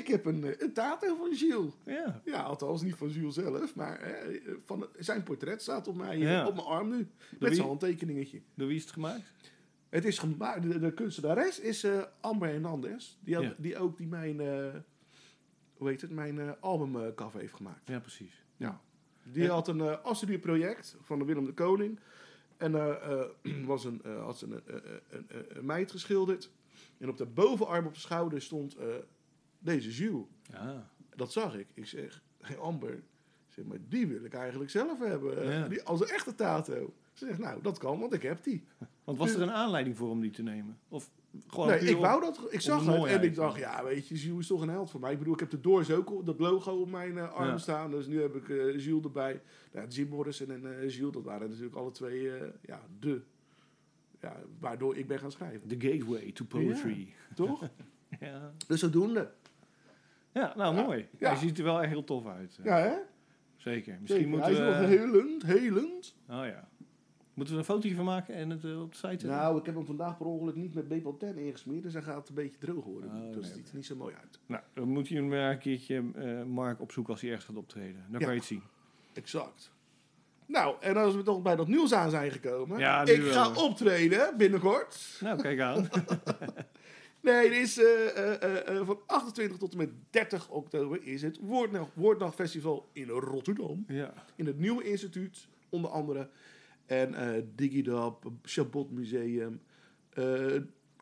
Ik 0.00 0.06
heb 0.06 0.24
een, 0.24 0.44
eh, 0.44 0.54
een 0.58 0.72
tato 0.72 1.16
van 1.16 1.34
Gilles. 1.34 1.72
ja. 1.86 2.20
Ja, 2.24 2.42
althans 2.42 2.82
niet 2.82 2.94
van 2.94 3.08
Jules 3.08 3.34
zelf, 3.34 3.74
maar 3.74 4.00
eh, 4.00 4.38
van 4.64 4.88
zijn 4.98 5.22
portret 5.22 5.62
staat 5.62 5.88
op, 5.88 5.96
mij, 5.96 6.18
Ja. 6.18 6.46
op 6.46 6.54
mijn 6.54 6.66
arm 6.66 6.88
nu. 6.88 7.08
Met 7.38 7.54
zijn 7.54 7.66
handtekeningetje. 7.66 8.40
Door 8.54 8.66
wie 8.66 8.76
is 8.76 8.82
het 8.82 8.92
gemaakt? 8.92 9.22
Het 9.88 10.04
is 10.04 10.18
gemaakt, 10.18 10.62
de, 10.62 10.78
de 10.78 10.94
kunstenares 10.94 11.60
is 11.60 11.86
Amber 12.20 12.48
Hernandez. 12.48 13.16
Die, 13.20 13.34
had, 13.34 13.44
Ja. 13.44 13.54
die 13.58 13.78
ook 13.78 13.96
die 13.96 14.06
mijn, 14.06 14.36
hoe 15.74 15.88
heet 15.88 16.00
het, 16.00 16.10
mijn 16.10 16.38
eh 16.40 16.50
albumcover 16.60 17.40
heeft 17.40 17.54
gemaakt. 17.54 17.88
Ja, 17.88 18.00
precies. 18.00 18.44
Ja. 18.56 18.80
Die 19.22 19.42
Ja. 19.42 19.50
had 19.52 19.68
een 19.68 19.78
uh, 19.78 20.02
afstudieproject 20.02 20.96
van 21.02 21.18
de 21.18 21.24
Willem 21.24 21.44
de 21.44 21.52
Koning. 21.54 21.98
En 22.56 22.72
was 23.66 23.84
een, 23.84 24.00
had 24.20 24.38
ze 24.38 24.46
een, 24.46 24.62
een, 25.08 25.26
een 25.48 25.64
meid 25.66 25.90
geschilderd. 25.90 26.50
En 27.00 27.08
op 27.08 27.16
de 27.16 27.26
bovenarm 27.26 27.86
op 27.86 27.94
de 27.94 28.00
schouder 28.00 28.42
stond 28.42 28.74
eh, 28.74 28.86
deze 29.58 29.90
Jules. 29.90 30.26
Ja. 30.50 30.90
Dat 31.16 31.32
zag 31.32 31.54
ik. 31.56 31.66
Ik 31.74 31.86
zeg, 31.86 32.22
hey 32.40 32.58
Amber, 32.58 32.92
ik 32.92 33.02
zeg, 33.48 33.64
maar 33.64 33.78
die 33.88 34.06
wil 34.06 34.24
ik 34.24 34.34
eigenlijk 34.34 34.70
zelf 34.70 34.98
hebben. 34.98 35.44
Ja. 35.52 35.68
Die, 35.68 35.82
als 35.82 36.00
een 36.00 36.08
echte 36.08 36.34
tato. 36.34 36.94
Ze 37.12 37.26
zegt, 37.26 37.38
nou, 37.38 37.62
dat 37.62 37.78
kan, 37.78 38.00
want 38.00 38.12
ik 38.12 38.22
heb 38.22 38.44
die. 38.44 38.64
Want 39.04 39.18
was 39.18 39.34
er 39.34 39.42
een 39.42 39.50
aanleiding 39.50 39.96
voor 39.96 40.10
om 40.10 40.20
die 40.20 40.30
te 40.30 40.42
nemen? 40.42 40.78
Of 40.88 41.10
gewoon 41.46 41.68
nee, 41.68 41.80
ik 41.80 41.96
wou 41.96 42.20
dat. 42.20 42.46
Ik 42.48 42.60
zag 42.60 42.86
het 42.86 43.04
en 43.04 43.22
ik 43.22 43.34
dacht, 43.34 43.58
ja, 43.58 43.84
weet 43.84 44.08
je, 44.08 44.14
Jules 44.14 44.38
is 44.40 44.46
toch 44.46 44.60
een 44.60 44.68
held 44.68 44.90
voor 44.90 45.00
mij. 45.00 45.12
Ik 45.12 45.18
bedoel, 45.18 45.34
ik 45.34 45.40
heb 45.40 45.50
de 45.50 45.60
Doors 45.60 45.90
ook 45.90 46.10
op 46.10 46.26
dat 46.26 46.38
logo 46.38 46.72
op 46.80 46.90
mijn 46.90 47.18
eh, 47.18 47.32
arm 47.32 47.48
Ja. 47.48 47.58
staan. 47.58 47.90
Dus 47.90 48.06
nu 48.06 48.20
heb 48.20 48.34
ik 48.34 48.48
eh 48.48 48.78
Jules 48.84 49.04
erbij. 49.04 49.42
Nou, 49.72 49.88
Jim 49.88 50.08
Morrison 50.08 50.50
en 50.50 50.80
eh 50.80 50.90
Jules, 50.90 51.12
dat 51.12 51.24
waren 51.24 51.48
natuurlijk 51.48 51.76
alle 51.76 51.90
twee, 51.90 52.30
ja, 52.62 52.82
de. 53.00 53.22
Ja, 54.20 54.36
waardoor 54.58 54.96
ik 54.96 55.06
ben 55.06 55.18
gaan 55.18 55.32
schrijven. 55.32 55.68
The 55.68 55.88
gateway 55.88 56.32
to 56.32 56.44
poetry. 56.44 57.12
Toch? 57.34 57.62
Ja, 58.20 58.52
dus 58.66 58.80
zodoende. 58.80 59.30
ja 60.32 60.52
nou 60.56 60.76
Ja. 60.76 60.82
mooi. 60.82 61.08
Ja. 61.18 61.28
Hij 61.28 61.36
ziet 61.38 61.58
er 61.58 61.64
wel 61.64 61.80
echt 61.82 61.90
heel 61.90 62.04
tof 62.04 62.26
uit. 62.26 62.58
Ja, 62.62 62.76
hè? 62.78 62.92
Zeker. 63.56 63.96
Misschien 64.00 64.22
Zeker. 64.22 64.28
moeten 64.28 64.54
Hij 64.56 64.68
is 64.70 64.74
we... 64.76 64.80
nog 64.80 64.88
helend, 65.12 65.42
helend. 65.42 66.16
Oh 66.28 66.44
ja. 66.46 66.68
Moeten 67.34 67.54
we 67.54 67.60
een 67.60 67.66
fotootje 67.66 67.94
van 67.96 68.04
maken 68.04 68.34
en 68.34 68.50
het 68.50 68.64
eh, 68.64 68.80
op 68.82 68.90
de 68.90 68.96
site 68.96 69.08
zetten? 69.08 69.28
Nou, 69.28 69.58
ik 69.58 69.66
heb 69.66 69.74
hem 69.74 69.86
vandaag 69.86 70.16
per 70.16 70.26
ongeluk 70.26 70.54
niet 70.54 70.74
met 70.74 70.88
Bepal 70.88 71.16
10 71.16 71.36
ingesmeerd. 71.38 71.82
Dus 71.82 71.92
hij 71.92 72.02
gaat 72.02 72.28
een 72.28 72.34
beetje 72.34 72.58
droog 72.58 72.84
worden. 72.84 73.10
Oh, 73.10 73.16
dus 73.16 73.24
nee, 73.34 73.34
het 73.42 73.46
ziet 73.46 73.68
er 73.68 73.76
niet 73.76 73.86
zo 73.86 73.96
mooi 73.96 74.14
uit. 74.14 74.38
Nou, 74.46 74.62
dan 74.74 74.88
moet 74.88 75.08
je 75.08 75.14
hem 75.14 75.28
maar 75.28 75.50
een 75.50 75.58
keertje 75.58 76.04
eh, 76.14 76.42
Mark 76.44 76.80
opzoeken 76.80 77.12
als 77.12 77.20
hij 77.22 77.30
ergens 77.30 77.46
gaat 77.48 77.56
optreden. 77.56 78.04
Dan 78.10 78.20
Ja. 78.20 78.26
kan 78.26 78.34
je 78.34 78.40
het 78.40 78.48
zien. 78.48 78.62
Exact. 79.12 79.72
Nou, 80.50 80.76
en 80.80 80.96
als 80.96 81.14
we 81.14 81.22
toch 81.22 81.42
bij 81.42 81.56
dat 81.56 81.68
nieuws 81.68 81.92
aan 81.92 82.10
zijn 82.10 82.30
gekomen. 82.30 82.78
Ja, 82.78 83.04
ik 83.04 83.20
wel. 83.22 83.32
ga 83.32 83.62
optreden 83.62 84.34
binnenkort. 84.36 85.18
Nou, 85.20 85.42
kijk 85.42 85.60
aan. 85.60 85.88
Nee, 87.22 87.46
er 87.46 87.60
is 87.60 87.78
eh, 87.78 88.16
eh, 88.16 88.68
eh, 88.78 88.86
van 88.86 88.98
28 89.06 89.58
tot 89.58 89.72
en 89.72 89.78
met 89.78 89.90
30 90.10 90.48
oktober 90.48 91.02
is 91.02 91.22
het 91.22 91.38
Woordnacht, 91.94 92.34
Festival 92.34 92.88
in 92.92 93.08
Rotterdam. 93.08 93.84
ja. 93.88 94.12
In 94.36 94.46
het 94.46 94.58
Nieuwe 94.58 94.84
Instituut, 94.84 95.48
onder 95.68 95.90
andere. 95.90 96.28
En 96.86 97.14
Digidab, 97.54 98.30
Chabot 98.42 98.90
Museum, 98.90 99.60
eh, 100.10 100.56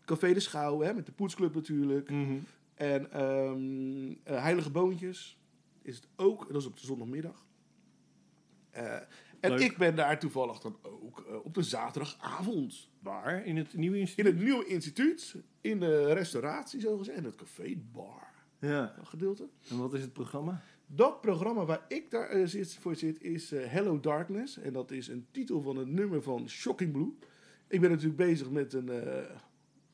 Café 0.05 0.33
de 0.33 0.41
Schouw, 0.41 0.81
hè, 0.81 0.95
met 0.95 1.07
de 1.07 1.13
Poetsclub 1.13 1.55
natuurlijk. 1.55 2.11
Mhm. 2.11 2.37
En 2.75 3.13
ehm, 3.13 4.11
eh, 4.23 4.43
Heilige 4.43 4.71
Boontjes 4.71 5.39
is 5.83 5.97
het 5.97 6.07
ook. 6.17 6.47
Dat 6.53 6.61
is 6.61 6.67
op 6.67 6.79
de 6.81 6.87
zondagmiddag. 6.87 7.47
Eh, 8.71 8.97
en 9.41 9.51
Leuk. 9.51 9.61
ik 9.61 9.77
ben 9.77 9.97
daar 9.97 10.19
toevallig 10.19 10.59
dan 10.59 10.77
ook 10.83 11.25
eh, 11.29 11.45
op 11.45 11.55
de 11.55 11.63
zaterdagavond. 11.63 12.89
Waar? 13.03 13.45
In 13.47 13.57
het 13.57 13.75
nieuwe 13.75 13.95
In 13.97 14.01
instituut? 14.01 14.27
het 14.27 14.43
nieuwe 14.43 14.67
instituut, 14.67 15.35
in 15.61 15.81
de 15.81 16.13
restauratie 16.13 16.81
zo 16.81 16.97
gezegd, 16.97 17.19
en 17.19 17.25
het 17.25 17.35
café 17.35 17.77
bar 17.93 18.27
Ja. 18.61 18.95
gedeelte. 19.03 19.49
En 19.71 19.79
wat 19.79 19.95
is 19.95 20.01
het 20.01 20.13
programma? 20.13 20.63
Dat 20.87 21.21
programma 21.21 21.65
waar 21.65 21.85
ik 21.89 22.11
daar 22.11 22.29
eh, 22.29 22.47
zit, 22.47 22.75
voor 22.75 22.97
zit 22.97 23.23
is 23.23 23.53
eh, 23.53 23.67
Hello 23.67 24.01
Darkness. 24.01 24.59
En 24.59 24.73
dat 24.73 24.91
is 24.91 25.09
een 25.09 25.27
titel 25.31 25.61
van 25.63 25.77
een 25.77 25.95
nummer 25.95 26.23
van 26.23 26.49
Shocking 26.49 26.93
Blue. 26.93 27.13
Ik 27.69 27.81
ben 27.81 27.91
natuurlijk 27.91 28.17
bezig 28.17 28.51
met 28.51 28.73
een, 28.73 28.91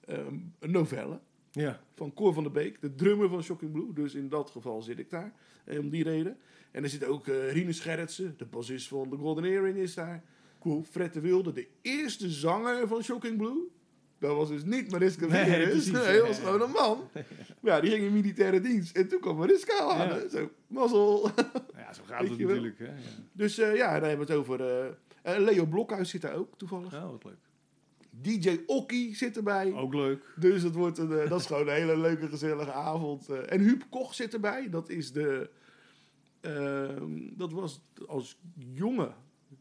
een 0.06 0.70
novelle 0.70 1.20
Ja. 1.50 1.80
van 1.94 2.14
Cor 2.14 2.32
van 2.34 2.42
der 2.42 2.52
Beek, 2.52 2.80
de 2.80 2.94
drummer 2.94 3.28
van 3.28 3.42
Shocking 3.42 3.72
Blue. 3.72 3.92
Dus 3.92 4.14
in 4.14 4.28
dat 4.28 4.50
geval 4.50 4.82
zit 4.82 4.98
ik 4.98 5.10
daar, 5.10 5.32
eh, 5.64 5.78
om 5.78 5.90
die 5.90 6.02
reden. 6.04 6.36
En 6.74 6.82
er 6.82 6.88
zit 6.88 7.04
ook 7.04 7.26
Rine 7.26 7.72
Scherritsen, 7.72 8.34
de 8.36 8.44
bassist 8.44 8.88
van 8.88 9.10
The 9.10 9.16
Golden 9.16 9.44
Earring 9.44 9.76
is 9.76 9.94
daar. 9.94 10.22
Cool. 10.60 10.84
Fred 10.90 11.12
de 11.12 11.20
Wilde, 11.20 11.52
de 11.52 11.68
eerste 11.82 12.30
zanger 12.30 12.88
van 12.88 13.02
Shocking 13.02 13.36
Blue. 13.36 13.58
Dat 14.18 14.36
was 14.36 14.48
dus 14.48 14.64
niet 14.64 14.90
Mariska 14.90 15.26
Nee, 15.26 15.44
Veres. 15.44 15.90
Nee, 15.90 16.02
ja, 16.02 16.12
dat 16.12 16.26
was 16.26 16.36
ja. 16.36 16.42
gewoon 16.42 16.62
een 16.62 16.70
man. 16.70 17.08
Ja, 17.62 17.80
die 17.80 17.90
ging 17.90 18.04
in 18.04 18.12
militaire 18.12 18.60
dienst. 18.60 18.96
En 18.96 19.08
toen 19.08 19.20
kwam 19.20 19.36
Mariska 19.36 19.78
aan. 19.78 20.08
Ja. 20.08 20.28
Zo, 20.28 20.50
mazzel. 20.66 21.30
Ja, 21.76 21.92
zo 21.92 22.02
gaat 22.06 22.20
het 22.20 22.30
natuurlijk. 22.30 22.78
Hè? 22.78 22.84
Ja. 22.84 22.92
Dus 23.32 23.58
eh, 23.58 23.76
ja, 23.76 23.98
dan 24.00 24.08
hebben 24.08 24.26
we 24.26 24.32
het 24.32 24.40
over... 24.42 24.60
eh, 25.22 25.38
Leo 25.38 25.66
Blokhuis 25.66 26.10
zit 26.10 26.20
daar 26.22 26.34
ook, 26.34 26.58
toevallig. 26.58 26.94
Oh, 26.94 27.10
wat 27.10 27.24
leuk. 27.24 27.38
DJ 28.10 28.60
Okkie 28.66 29.16
zit 29.16 29.36
erbij. 29.36 29.72
Ook 29.72 29.94
leuk. 29.94 30.24
Dus 30.36 30.62
het 30.62 30.74
wordt 30.74 30.98
een, 30.98 31.28
dat 31.28 31.40
is 31.40 31.46
gewoon 31.46 31.68
een 31.68 31.74
hele 31.74 31.98
leuke, 31.98 32.28
gezellige 32.28 32.72
avond. 32.72 33.28
en 33.28 33.60
Huub 33.60 33.82
Koch 33.90 34.14
zit 34.14 34.34
erbij. 34.34 34.68
Dat 34.70 34.88
is 34.88 35.12
de... 35.12 35.50
ehm, 36.44 37.10
dat 37.36 37.52
was 37.52 37.80
als 38.06 38.38
jonge, 38.72 39.10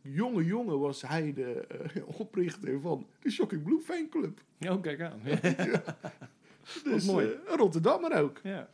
jonge 0.01 0.45
jongen 0.45 0.79
was 0.79 1.01
hij 1.01 1.33
de 1.33 1.67
eh, 1.67 2.01
oprichter 2.19 2.79
van 2.81 3.07
de 3.21 3.31
Shocking 3.31 3.63
Blue 3.63 3.79
fanclub. 3.81 4.41
Ja, 4.57 4.73
oh, 4.73 4.81
kijk 4.81 5.01
aan. 5.01 5.19
Dus 6.83 7.05
mooi. 7.05 7.27
een 7.45 7.57
Rotterdammer 7.57 8.13
ook. 8.21 8.39
ja. 8.43 8.69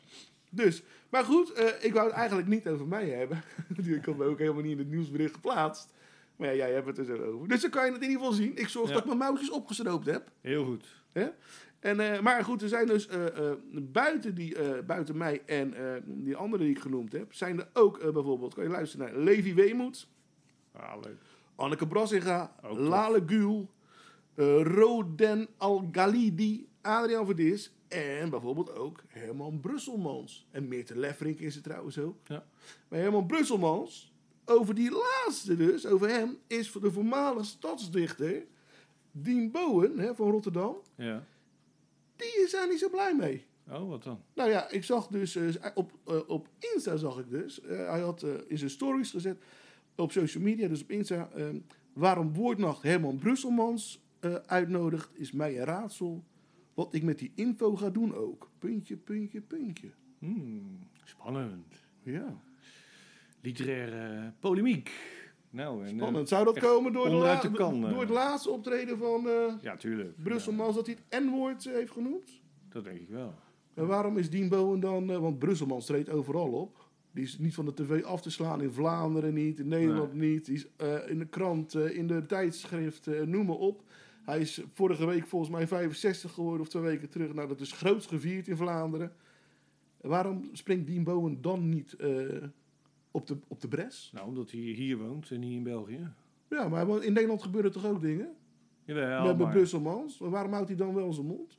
Dus, 0.49 0.83
maar 1.09 1.23
goed, 1.23 1.51
eh, 1.53 1.65
ik 1.81 1.93
wou 1.93 2.07
het 2.07 2.15
eigenlijk 2.15 2.47
niet 2.47 2.67
over 2.67 2.87
mij 2.87 3.09
hebben. 3.09 3.43
ik 3.97 4.05
had 4.05 4.17
me 4.17 4.25
ook 4.25 4.39
helemaal 4.39 4.61
niet 4.61 4.71
in 4.71 4.77
het 4.77 4.89
nieuwsbericht 4.89 5.33
geplaatst. 5.33 5.93
Maar 6.35 6.47
ja, 6.47 6.53
jij 6.55 6.73
hebt 6.73 6.87
het 6.87 6.97
er 6.97 7.05
zo 7.05 7.17
over. 7.23 7.47
Dus 7.47 7.61
dan 7.61 7.69
kan 7.69 7.85
je 7.85 7.91
het 7.91 8.01
in 8.01 8.07
ieder 8.09 8.21
geval 8.23 8.37
zien. 8.37 8.57
Ik 8.57 8.67
zorg 8.67 8.87
Ja. 8.87 8.93
dat 8.93 9.01
ik 9.01 9.07
mijn 9.07 9.17
mouwtjes 9.19 9.51
opgestroopt 9.51 10.05
heb. 10.05 10.31
Heel 10.41 10.65
goed. 10.65 10.85
En, 11.79 11.99
eh, 11.99 12.21
maar 12.21 12.43
goed, 12.43 12.61
er 12.61 12.67
zijn 12.67 12.87
dus 12.87 13.07
eh, 13.07 13.49
eh, 13.49 13.57
buiten, 13.81 14.35
die, 14.35 14.55
buiten 14.83 15.17
mij 15.17 15.41
en 15.45 15.73
die 16.05 16.35
andere 16.35 16.63
die 16.63 16.71
ik 16.75 16.79
genoemd 16.79 17.11
heb, 17.11 17.33
zijn 17.33 17.59
er 17.59 17.67
ook 17.73 18.13
bijvoorbeeld, 18.13 18.53
kan 18.53 18.63
je 18.63 18.69
luisteren 18.69 19.05
naar 19.05 19.23
Levi 19.23 19.53
Weemoed, 19.53 20.07
Ah, 20.71 21.01
leuk. 21.01 21.17
Anneke 21.55 21.87
Brassinga, 21.87 22.55
Ook. 22.61 22.77
Lale 22.77 23.67
Roden 24.63 25.47
Al-Galidi, 25.57 26.67
Adriaan 26.81 27.25
Verdis 27.25 27.73
en 27.87 28.29
bijvoorbeeld 28.29 28.75
ook 28.75 29.03
Herman 29.07 29.59
Brusselmans. 29.59 30.47
En 30.51 30.67
Meerte 30.67 30.99
Lefferink 30.99 31.39
is 31.39 31.55
het 31.55 31.63
trouwens 31.63 31.99
ook. 31.99 32.17
Ja. 32.27 32.45
Maar 32.87 32.99
Herman 32.99 33.25
Brusselmans, 33.25 34.13
over 34.45 34.75
die 34.75 34.91
laatste 34.91 35.55
dus, 35.55 35.85
over 35.85 36.09
hem, 36.09 36.37
is 36.47 36.69
voor 36.69 36.81
de 36.81 36.91
voormalige 36.91 37.45
stadsdichter 37.45 38.45
Dien 39.11 39.51
Bowen 39.51 39.99
hè, 39.99 40.15
van 40.15 40.31
Rotterdam, 40.31 40.77
Ja. 40.95 41.23
Die 42.19 42.43
is 42.43 42.51
daar 42.51 42.67
niet 42.69 42.79
zo 42.79 42.89
blij 42.89 43.15
mee. 43.15 43.45
Oh, 43.69 43.89
wat 43.89 44.03
dan? 44.03 44.21
Nou 44.33 44.49
ja, 44.49 44.69
ik 44.69 44.83
zag 44.83 45.07
dus 45.07 45.35
eh, 45.35 45.71
op, 45.73 45.91
eh, 46.05 46.19
op 46.29 46.47
Insta 46.73 46.95
zag 46.97 47.19
ik 47.19 47.29
dus. 47.29 47.61
eh, 47.61 47.89
hij 47.89 47.99
had 47.99 48.25
in 48.47 48.57
zijn 48.57 48.69
stories 48.69 49.11
gezet 49.11 49.37
op 49.95 50.11
social 50.11 50.43
media, 50.43 50.67
dus 50.67 50.81
op 50.81 50.91
Insta. 50.91 51.29
eh, 51.35 51.45
waarom 51.93 52.33
Woordnacht 52.33 52.83
Herman 52.83 53.17
Brusselmans 53.17 54.01
uitnodigt, 54.45 55.09
is 55.13 55.31
mij 55.31 55.59
een 55.59 55.65
raadsel. 55.65 56.23
Wat 56.73 56.93
ik 56.93 57.03
met 57.03 57.19
die 57.19 57.31
info 57.35 57.75
ga 57.75 57.89
doen 57.89 58.15
ook. 58.15 58.49
Puntje, 58.59 58.97
puntje, 58.97 59.41
puntje. 59.41 59.89
Hmm, 60.19 60.79
spannend. 61.03 61.75
Ja, 62.03 62.41
Literaire 63.41 64.33
polemiek. 64.39 64.91
Nou, 65.49 65.83
en, 65.85 65.89
eh, 65.89 65.95
spannend. 65.97 66.27
Zou 66.29 66.45
dat 66.45 66.59
komen 66.59 66.93
door, 66.93 67.03
de 67.05 67.09
onderuit 67.11 67.43
la- 67.43 67.49
de 67.49 67.55
kan, 67.55 67.83
eh. 67.85 67.89
door 67.91 68.01
het 68.01 68.09
laatste 68.09 68.49
optreden 68.49 68.97
van 68.97 69.27
eh 69.27 69.53
ja, 69.61 69.75
tuurlijk. 69.77 70.23
Brusselmans, 70.23 70.75
dat 70.75 70.85
hij 70.85 70.97
het 71.09 71.23
N-woord 71.23 71.65
eh, 71.65 71.73
heeft 71.73 71.91
genoemd? 71.91 72.41
Dat 72.69 72.83
denk 72.83 72.99
ik 72.99 73.09
wel. 73.09 73.33
En 73.73 73.87
waarom 73.87 74.17
is 74.17 74.29
Dien 74.29 74.49
Bowen 74.49 74.79
dan... 74.79 75.11
eh, 75.11 75.17
want 75.17 75.39
Brusselmans 75.39 75.85
treedt 75.85 76.09
overal 76.09 76.51
op. 76.51 76.87
Die 77.11 77.23
is 77.23 77.37
niet 77.37 77.53
van 77.53 77.65
de 77.65 77.73
tv 77.73 78.03
af 78.03 78.21
te 78.21 78.31
slaan. 78.31 78.61
In 78.61 78.71
Vlaanderen 78.71 79.33
niet, 79.33 79.59
in 79.59 79.67
Nederland 79.67 80.13
niet. 80.13 80.45
Die 80.45 80.55
is 80.55 80.67
eh, 80.75 81.09
in 81.09 81.19
de 81.19 81.25
krant, 81.27 81.73
eh, 81.75 81.95
in 81.97 82.07
de 82.07 82.25
tijdschrift, 82.25 83.07
eh, 83.07 83.21
noem 83.21 83.45
maar 83.45 83.55
op. 83.55 83.83
Hij 84.25 84.39
is 84.39 84.61
vorige 84.73 85.05
week 85.05 85.27
volgens 85.27 85.51
mij 85.51 85.67
65 85.67 86.31
geworden 86.33 86.61
of 86.61 86.67
twee 86.67 86.81
weken 86.83 87.09
terug. 87.09 87.33
Nou, 87.33 87.47
dat 87.47 87.59
is 87.59 87.71
groots 87.71 88.05
gevierd 88.05 88.47
in 88.47 88.57
Vlaanderen. 88.57 89.11
Waarom 90.01 90.49
springt 90.53 90.87
Dien 90.87 91.03
Bowen 91.03 91.41
dan 91.41 91.69
niet 91.69 91.93
eh, 91.93 92.09
op, 93.11 93.27
de, 93.27 93.37
op 93.47 93.61
de 93.61 93.67
bres? 93.67 94.11
Nou, 94.13 94.27
omdat 94.27 94.51
hij 94.51 94.59
hier 94.59 94.97
woont 94.97 95.31
en 95.31 95.39
niet 95.39 95.53
in 95.53 95.63
België. 95.63 96.11
Ja, 96.49 96.67
maar 96.67 97.03
in 97.03 97.13
Nederland 97.13 97.43
gebeuren 97.43 97.71
toch 97.71 97.85
ook 97.85 98.01
dingen? 98.01 98.35
Jawel, 98.85 99.19
met 99.19 99.27
met 99.27 99.37
maar... 99.37 99.53
Brusselmans. 99.53 100.17
Maar 100.17 100.29
waarom 100.29 100.51
houdt 100.51 100.67
hij 100.67 100.77
dan 100.77 100.93
wel 100.93 101.13
zijn 101.13 101.27
mond? 101.27 101.57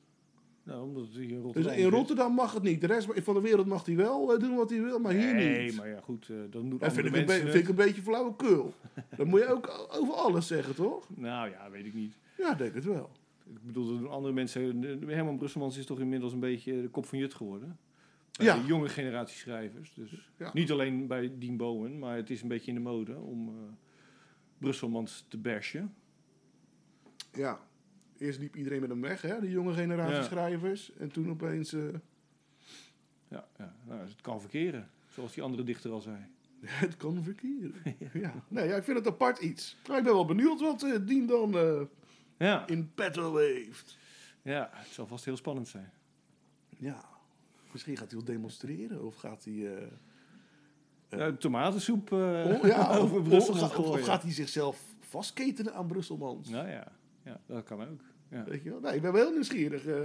Nou, 0.62 0.83
omdat 0.83 1.07
hij 1.12 1.23
in 1.23 1.28
Dus 1.28 1.42
Rotterdam 1.42 1.73
in. 1.73 1.88
Rotterdam 1.88 2.33
mag 2.33 2.52
het 2.52 2.62
niet. 2.62 2.80
De 2.80 2.87
rest 2.87 3.09
van 3.14 3.35
de 3.35 3.40
wereld 3.40 3.66
mag 3.66 3.87
hij 3.87 3.97
wel 3.97 4.35
eh, 4.35 4.40
doen 4.40 4.57
wat 4.57 4.71
hij 4.71 4.83
wil, 4.83 4.99
maar 4.99 5.12
hier 5.12 5.35
nee, 5.35 5.64
niet. 5.64 5.76
maar 5.76 5.88
ja, 5.88 6.00
goed, 6.00 6.28
eh, 6.28 6.37
dan 6.50 6.69
doen 6.69 6.78
Dat 6.78 6.92
vind 6.92 7.07
ik, 7.07 7.16
een 7.16 7.28
vind 7.28 7.54
ik 7.54 7.69
een 7.69 7.75
beetje 7.75 8.02
flauwekul. 8.02 8.75
dat 9.16 9.26
moet 9.26 9.40
je 9.40 9.47
ook 9.47 9.69
over 10.00 10.14
alles 10.14 10.47
zeggen, 10.47 10.75
toch? 10.75 11.09
Nou 11.16 11.50
ja, 11.50 11.71
weet 11.71 11.87
ik 11.87 11.95
niet. 11.95 12.16
Ja, 12.38 12.54
denk 12.54 12.75
het 12.75 12.85
wel. 12.85 13.11
Ik 13.47 13.62
bedoel, 13.62 13.87
dat 13.87 13.99
doen 13.99 14.11
andere 14.11 14.35
mensen... 14.35 14.83
Herman 15.07 15.37
Brusselmans 15.37 15.78
is 15.78 15.87
toch 15.87 16.00
inmiddels 16.00 16.33
een 16.33 16.40
beetje 16.40 16.83
de 16.83 16.88
kop 16.88 17.07
van 17.07 17.19
Jut 17.19 17.35
geworden? 17.35 17.78
Bij 18.37 18.47
Ja. 18.47 18.57
de 18.59 18.67
jonge 18.67 18.89
generatie 18.89 19.37
schrijvers. 19.39 19.95
Dus 19.95 20.31
Ja. 20.37 20.51
niet 20.53 20.71
alleen 20.71 21.07
bij 21.07 21.33
Dien 21.39 21.57
Bowen, 21.57 21.99
maar 21.99 22.17
het 22.17 22.31
is 22.31 22.43
een 22.43 22.49
beetje 22.49 22.69
in 22.69 22.75
de 22.75 22.81
mode 22.81 23.17
om 23.19 23.49
eh 23.49 23.55
Brusselmans 24.59 25.25
te 25.29 25.39
bashen. 25.39 25.95
Ja. 27.33 27.61
Eerst 28.19 28.39
liep 28.39 28.57
iedereen 28.57 28.81
met 28.81 28.91
hem 28.91 29.01
weg, 29.01 29.23
hè? 29.23 29.41
De 29.41 29.51
jonge 29.51 29.73
generatie 29.75 30.15
Ja. 30.15 30.23
schrijvers. 30.23 30.93
En 30.93 31.11
toen 31.11 31.31
opeens... 31.31 31.73
eh, 31.73 31.83
Ja, 33.29 33.49
ja. 33.59 33.75
Nou, 33.87 34.01
het 34.01 34.21
kan 34.21 34.41
verkeren, 34.41 34.91
zoals 35.09 35.33
die 35.35 35.43
andere 35.43 35.63
dichter 35.63 35.91
al 35.91 36.01
zei. 36.01 36.17
het 36.67 36.97
kan 36.97 37.23
verkeren. 37.23 37.75
ja. 38.23 38.33
Nee, 38.49 38.69
ja, 38.69 38.77
ik 38.77 38.83
vind 38.85 38.97
het 38.99 39.07
apart 39.07 39.39
iets. 39.39 39.77
Maar 39.89 39.99
ik 39.99 40.05
ben 40.05 40.13
wel 40.13 40.25
benieuwd 40.25 40.61
wat 40.61 40.87
Dien 41.07 41.27
dan 41.27 41.51
Ja. 42.39 42.67
in 42.67 42.91
petto 42.95 43.37
heeft. 43.37 43.99
ja, 44.43 44.71
het 44.73 44.89
zal 44.89 45.07
vast 45.07 45.25
heel 45.25 45.37
spannend 45.37 45.69
zijn. 45.69 45.93
Ja. 46.79 47.09
Misschien 47.73 47.97
gaat 47.97 48.11
hij 48.11 48.21
wel 48.25 48.35
demonstreren. 48.35 49.05
Of 49.05 49.15
gaat 49.17 49.45
hij... 49.45 49.77
eh, 49.77 49.87
Ja, 51.19 51.33
tomatensoep 51.33 52.12
eh, 52.12 52.19
oh, 52.19 52.65
ja, 52.67 52.91
of, 52.91 52.99
over 52.99 53.23
Brussel 53.23 53.55
gaat- 53.55 53.77
of 53.77 54.00
gaat 54.03 54.23
hij 54.23 54.33
zichzelf 54.33 54.95
vastketenen 55.00 55.75
aan 55.75 55.87
Brusselmans? 55.87 56.49
Nou 56.49 56.69
ja. 56.69 56.93
ja, 57.25 57.41
dat 57.47 57.65
kan 57.65 57.81
ook. 57.89 58.00
Ja. 58.31 58.45
Weet 58.45 58.62
je 58.62 58.71
wel? 58.71 58.81
Nee, 58.81 58.95
ik 58.95 59.03
ben 59.03 59.12
wel 59.12 59.23
heel 59.23 59.33
nieuwsgierig 59.33 59.87
eh, 59.87 59.99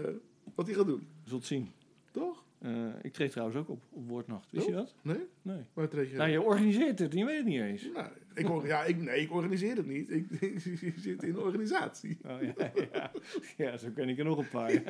wat 0.56 0.66
hij 0.66 0.76
gaat 0.76 0.86
doen. 0.86 1.08
Je 1.24 1.30
zult 1.30 1.46
zien. 1.46 1.72
Toch? 2.12 2.44
Eh, 2.60 2.86
ik 3.02 3.14
treed 3.14 3.32
trouwens 3.32 3.58
ook 3.60 3.70
op, 3.70 3.84
op 3.90 4.08
Woordnacht. 4.08 4.52
Wist 4.52 4.66
je 4.66 4.72
Oh. 4.72 4.78
dat? 4.78 4.96
Nee? 5.02 5.28
Nee. 5.42 5.62
Waar 5.74 5.88
treed 5.88 6.10
je? 6.10 6.16
Nou, 6.18 6.30
je 6.30 6.42
organiseert 6.42 7.00
het 7.00 7.12
en 7.12 7.18
je 7.18 7.26
weet 7.26 7.38
het 7.38 7.46
niet 7.46 7.62
eens. 7.62 7.88
Nou, 7.94 8.08
ik, 8.34 8.68
ja, 8.68 8.84
ik, 8.84 9.02
nee, 9.02 9.22
ik 9.22 9.32
organiseer 9.32 9.76
het 9.76 9.86
niet. 9.88 10.10
Ik, 10.42 10.94
zit 10.98 11.24
in 11.24 11.34
de 11.34 11.42
organisatie. 11.42 12.18
Oh, 12.26 12.42
ja, 12.42 12.72
ja. 12.94 13.12
ja, 13.58 13.78
zo 13.78 13.88
ken 13.96 14.10
ik 14.10 14.18
er 14.20 14.26
nog 14.26 14.38
een 14.38 14.50
paar. 14.50 14.72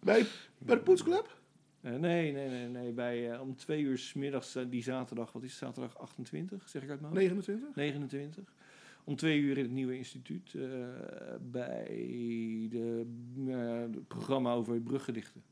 Bij, 0.00 0.26
bij 0.58 0.76
de 0.76 0.82
poetsclub? 0.82 1.40
Eh, 1.82 1.94
nee, 1.94 2.32
nee, 2.32 2.48
nee, 2.48 2.68
nee. 2.68 2.92
Bij, 2.92 3.32
eh, 3.32 3.40
om 3.40 3.56
twee 3.56 3.82
uur 3.82 3.98
's 3.98 4.12
middags 4.12 4.54
eh, 4.54 4.64
die 4.68 4.82
zaterdag, 4.82 5.32
wat 5.32 5.42
is 5.42 5.50
het, 5.50 5.58
zaterdag 5.58 5.98
28, 5.98 6.68
zeg 6.68 6.82
ik 6.82 6.90
uit 6.90 7.00
mijn 7.00 7.12
hoofd? 7.12 7.24
29? 7.24 7.74
29. 7.74 8.54
Om 9.04 9.16
twee 9.16 9.40
uur 9.40 9.56
in 9.56 9.62
het 9.62 9.72
nieuwe 9.72 9.96
instituut 9.96 10.56
bij 11.40 11.86
de, 12.70 13.06
het 13.90 14.08
programma 14.08 14.52
over 14.52 14.80
bruggedichten. 14.80 15.42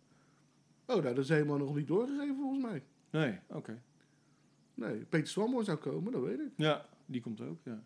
Oh, 0.87 0.97
nou, 0.97 1.15
dat 1.15 1.25
is 1.25 1.29
helemaal 1.29 1.59
nog 1.59 1.77
niet 1.77 1.87
doorgegeven 1.87 2.37
volgens 2.37 2.63
mij. 2.63 2.83
Nee, 3.11 3.39
oké. 3.49 3.83
Nee, 4.75 4.97
Peter 4.97 5.29
Swammoor 5.29 5.65
zou 5.65 5.79
komen, 5.79 6.13
dat 6.13 6.23
weet 6.23 6.39
ik. 6.39 6.51
Ja, 6.57 6.87
die 7.07 7.21
komt 7.21 7.41
ook, 7.41 7.59
ja. 7.65 7.83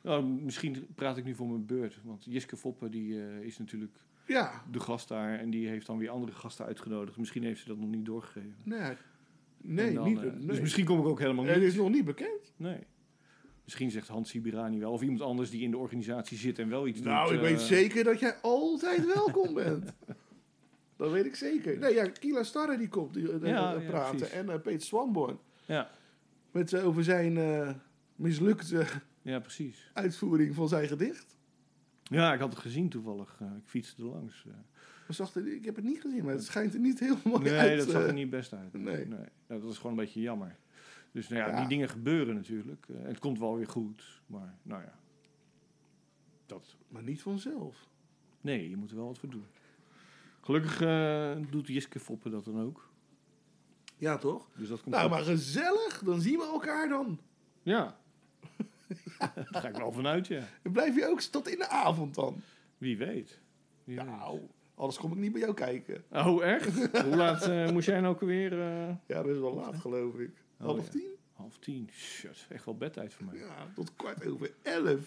Nou, 0.00 0.24
misschien 0.24 0.86
praat 0.94 1.16
ik 1.16 1.24
nu 1.24 1.34
voor 1.34 1.48
mijn 1.48 1.66
beurt, 1.66 2.00
want 2.04 2.24
Jiske 2.24 2.56
Foppe 2.56 2.88
die, 2.88 3.42
is 3.44 3.58
natuurlijk 3.58 3.96
Ja, 4.28 4.62
de 4.70 4.80
gast 4.80 5.08
daar 5.08 5.38
en 5.38 5.50
die 5.50 5.68
heeft 5.68 5.86
dan 5.86 5.98
weer 5.98 6.10
andere 6.10 6.32
gasten 6.32 6.64
uitgenodigd. 6.66 7.16
Misschien 7.18 7.42
heeft 7.42 7.60
ze 7.60 7.68
dat 7.68 7.78
nog 7.78 7.88
niet 7.90 8.04
doorgegeven. 8.06 8.54
nee. 8.64 8.96
Nee, 9.60 9.94
dan, 9.94 10.08
niet. 10.08 10.18
eh, 10.18 10.22
nee. 10.32 10.46
Dus 10.46 10.60
misschien 10.60 10.84
kom 10.84 10.98
ik 10.98 11.04
ook 11.06 11.18
helemaal 11.18 11.44
niet. 11.44 11.54
Het 11.54 11.62
is 11.62 11.74
nog 11.74 11.90
niet 11.90 12.04
bekend. 12.04 12.52
Nee. 12.56 12.78
Misschien 13.64 13.90
zegt 13.90 14.08
Hans 14.08 14.30
Sibirani 14.30 14.78
wel, 14.78 14.92
of 14.92 15.02
iemand 15.02 15.20
anders 15.20 15.50
die 15.50 15.62
in 15.62 15.70
de 15.70 15.76
organisatie 15.76 16.38
zit 16.38 16.58
en 16.58 16.68
wel 16.68 16.86
iets 16.86 16.98
doet. 16.98 17.06
Nou, 17.12 17.34
ik 17.34 17.40
eh, 17.40 17.48
weet 17.48 17.60
zeker 17.60 18.04
dat 18.04 18.20
jij 18.20 18.36
altijd 18.42 19.06
welkom 19.14 19.54
bent. 19.54 19.92
Dat 20.96 21.10
weet 21.10 21.24
ik 21.24 21.34
zeker. 21.34 21.78
Nee, 21.78 21.94
ja, 21.94 22.08
Kila 22.08 22.42
Starre 22.42 22.78
die 22.78 22.88
komt 22.88 23.14
die, 23.14 23.32
eh, 23.32 23.48
Ja, 23.48 23.74
eh, 23.74 23.82
ja, 23.82 23.88
praten. 23.90 24.30
en 24.32 24.48
eh, 24.50 24.60
Peter 24.60 24.82
Swanborn. 24.86 25.38
Ja, 25.66 25.90
Met, 26.50 26.72
eh, 26.72 26.86
over 26.86 27.04
zijn 27.04 27.36
eh, 27.38 27.70
mislukte 28.16 28.84
ja, 29.22 29.38
precies. 29.40 29.90
uitvoering 29.94 30.54
van 30.54 30.68
zijn 30.68 30.88
gedicht. 30.88 31.36
Ja, 32.08 32.32
ik 32.34 32.40
had 32.40 32.50
het 32.52 32.58
gezien 32.62 32.88
toevallig. 32.88 33.36
Eh, 33.40 33.46
ik 33.56 33.66
fietste 33.68 34.02
er 34.02 34.08
langs. 34.08 34.44
eh. 34.46 34.52
Zag 35.08 35.34
er- 35.34 35.52
ik 35.54 35.64
heb 35.64 35.76
het 35.76 35.84
niet 35.84 36.00
gezien, 36.00 36.24
maar 36.24 36.34
het 36.34 36.44
schijnt 36.44 36.74
er 36.74 36.80
niet 36.80 36.98
heel 37.00 37.16
mooi 37.24 37.42
nee, 37.42 37.58
uit. 37.58 37.78
dat 37.78 37.88
zag 37.90 38.02
eh, 38.02 38.06
er 38.08 38.12
niet 38.14 38.30
best 38.30 38.52
uit. 38.52 38.72
nee. 38.72 39.08
Dat 39.46 39.62
is 39.64 39.76
gewoon 39.76 39.92
een 39.92 40.04
beetje 40.04 40.20
jammer. 40.20 40.56
Dus 41.12 41.28
nou 41.28 41.40
ja, 41.42 41.48
Ja. 41.48 41.58
die 41.58 41.68
dingen 41.68 41.88
gebeuren 41.88 42.34
natuurlijk. 42.34 42.86
Eh, 42.88 42.96
het 43.02 43.18
komt 43.18 43.38
wel 43.38 43.56
weer 43.56 43.66
goed. 43.68 44.20
Maar 44.26 44.54
nou 44.62 44.82
ja, 44.82 44.98
dat. 46.46 46.76
Maar 46.88 47.02
niet 47.02 47.22
vanzelf. 47.22 47.88
Nee, 48.40 48.70
je 48.70 48.76
moet 48.76 48.90
er 48.90 48.96
wel 48.96 49.06
wat 49.06 49.18
voor 49.18 49.28
doen. 49.30 49.44
Gelukkig 50.40 50.80
eh, 50.80 51.36
doet 51.50 51.66
Jiske 51.66 52.00
Foppe 52.00 52.30
dat 52.30 52.44
dan 52.44 52.60
ook. 52.60 52.90
Ja, 53.96 54.18
toch? 54.18 54.48
Dus 54.56 54.68
dat 54.68 54.82
komt 54.82 54.94
Nou, 54.94 55.10
maar 55.10 55.22
gezellig. 55.22 56.02
Dan 56.04 56.20
zien 56.20 56.38
we 56.38 56.44
elkaar 56.44 56.88
dan. 56.88 57.20
Ja. 57.62 57.98
Daar 59.50 59.60
ga 59.62 59.68
ik 59.68 59.76
wel 59.76 59.92
vanuit, 59.92 60.26
ja. 60.26 60.42
Dan 60.62 60.72
blijf 60.72 60.94
je 60.96 61.06
ook 61.08 61.20
tot 61.20 61.48
in 61.48 61.58
de 61.58 61.68
avond 61.68 62.14
dan. 62.14 62.40
Wie 62.78 62.96
weet. 62.98 63.40
Wie 63.84 63.96
Nou, 64.02 64.40
anders 64.74 64.98
kom 64.98 65.12
ik 65.12 65.18
niet 65.18 65.32
bij 65.32 65.40
jou 65.40 65.54
kijken. 65.54 66.04
Oh, 66.12 66.44
echt? 66.44 66.90
Hoe 67.04 67.16
laat 67.16 67.48
eh, 67.48 67.70
moest 67.70 67.86
jij 67.86 68.00
nou 68.00 68.14
ook 68.14 68.20
weer? 68.20 68.52
eh, 68.60 68.88
Ja, 69.06 69.22
dat 69.22 69.26
is 69.26 69.38
wel 69.38 69.54
laat, 69.54 69.76
geloof 69.76 70.14
ik. 70.14 70.30
Oh, 70.60 70.66
Half 70.66 70.84
ja. 70.84 70.90
tien? 70.90 71.06
half 71.32 71.58
tien. 71.58 71.88
Shit, 71.92 72.46
echt 72.48 72.64
wel 72.64 72.76
bedtijd 72.76 73.14
voor 73.14 73.24
mij. 73.26 73.36
Ja, 73.38 73.66
tot 73.74 73.96
kwart 73.96 74.26
over 74.26 74.54
elf. 74.62 75.00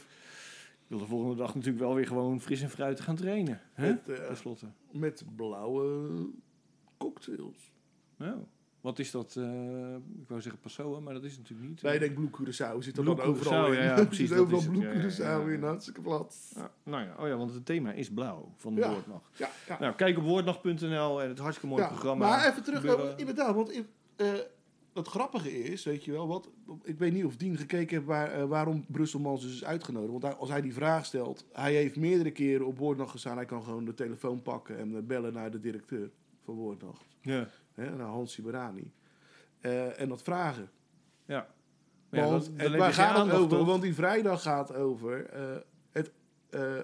Ik 0.72 0.98
wil 0.98 1.00
de 1.00 1.06
volgende 1.06 1.36
dag 1.36 1.56
natuurlijk 1.56 1.84
wel 1.84 1.96
weer 1.96 2.08
gewoon 2.08 2.41
fris 2.41 2.62
en 2.62 2.70
fruitig 2.70 3.06
gaan 3.06 3.15
trainen. 3.15 3.62
Hè? 3.74 3.88
Met, 4.06 4.22
slotte. 4.34 4.65
met 4.91 5.24
blauwe 5.36 6.10
cocktails. 6.98 7.72
Nou, 8.18 8.38
Wat 8.82 9.00
is 9.00 9.12
dat? 9.12 9.36
eh, 9.36 9.94
ik 10.22 10.28
wou 10.28 10.42
zeggen 10.42 10.62
Passoa, 10.62 11.00
maar 11.00 11.14
dat 11.14 11.24
is 11.24 11.38
natuurlijk 11.38 11.70
niet. 11.70 11.82
Wij 11.82 11.98
denken 12.00 12.30
Blue 12.30 12.30
Curaçao 12.54 12.78
zit 12.78 12.98
er 12.98 13.06
dan 13.06 13.20
overal 13.22 13.66
Curaçao, 13.66 13.72
in. 13.72 13.84
ja, 13.84 13.98
ja, 13.98 14.06
precies, 14.06 14.32
overal 14.34 14.60
is 14.60 14.66
Blue 14.68 14.82
ja, 14.82 14.92
ja, 14.92 15.00
Curaçao 15.10 15.46
ja. 15.48 15.52
in, 15.52 15.64
hartstikke 15.64 16.02
plat. 16.02 16.52
Ja, 16.56 16.72
nou 16.84 17.04
ja, 17.06 17.16
oh 17.20 17.28
ja, 17.28 17.36
want 17.38 17.54
het 17.54 17.66
thema 17.66 17.92
is 17.92 18.10
blauw 18.12 18.54
van 18.56 18.76
de 18.76 18.88
woordnacht. 18.88 19.38
Ja. 19.68 19.78
Nou, 19.80 19.96
kijk 19.96 20.18
op 20.18 20.24
woordnacht.nl 20.24 21.22
en 21.22 21.28
het 21.30 21.40
hartstikke 21.40 21.68
mooi 21.76 21.82
Ja, 21.82 21.88
programma. 21.90 22.30
Maar 22.30 22.48
even 22.50 22.64
terug, 22.64 22.86
over- 22.86 23.14
inderdaad, 23.20 23.56
want 23.56 23.72
eh, 24.16 24.28
het 24.94 25.08
grappige 25.08 25.64
is, 25.64 25.84
weet 25.84 26.06
je 26.06 26.12
wel, 26.12 26.28
wat, 26.28 26.50
ik 26.84 26.98
weet 27.00 27.14
niet 27.14 27.26
of 27.26 27.36
Dien 27.38 27.58
gekeken 27.58 27.96
heeft 27.96 28.08
waar, 28.08 28.32
eh, 28.32 28.44
waarom 28.46 28.86
Brusselmans 28.88 29.42
dus 29.42 29.54
is 29.54 29.64
uitgenodigd. 29.64 30.12
Want 30.12 30.24
hij- 30.24 30.34
als 30.36 30.50
hij 30.50 30.62
die 30.62 30.74
vraag 30.74 31.06
stelt, 31.06 31.46
hij 31.52 31.74
heeft 31.74 31.96
meerdere 31.96 32.32
keren 32.32 32.66
op 32.66 32.78
Woordnacht 32.78 33.12
gestaan, 33.12 33.36
hij 33.36 33.46
kan 33.46 33.64
gewoon 33.64 33.86
de 33.86 33.94
telefoon 33.94 34.42
pakken 34.42 34.78
en 34.78 35.06
bellen 35.08 35.34
naar 35.34 35.52
de 35.52 35.60
directeur 35.60 36.10
van 36.44 36.56
Woordnacht, 36.56 37.06
Ja, 37.22 37.48
hè, 37.82 37.96
naar 37.96 38.08
Hans 38.08 38.34
Siberani. 38.34 38.92
Eh, 39.60 40.00
en 40.00 40.10
dat 40.10 40.22
vragen. 40.22 40.70
ja. 41.26 41.48
Ja, 42.12 42.20
Want 42.28 42.32
dat- 42.32 42.46
dan 42.46 42.54
het, 42.54 42.70
heb 42.72 42.80
waar 42.80 42.94
gaat 42.94 43.26
het 43.26 43.36
over? 43.36 43.66
Want 43.66 43.82
die 43.82 43.94
vrijdag 43.96 44.42
gaat 44.42 44.74
over 44.74 45.26
eh, 45.26 45.56
het. 45.92 46.12
eh, 46.50 46.80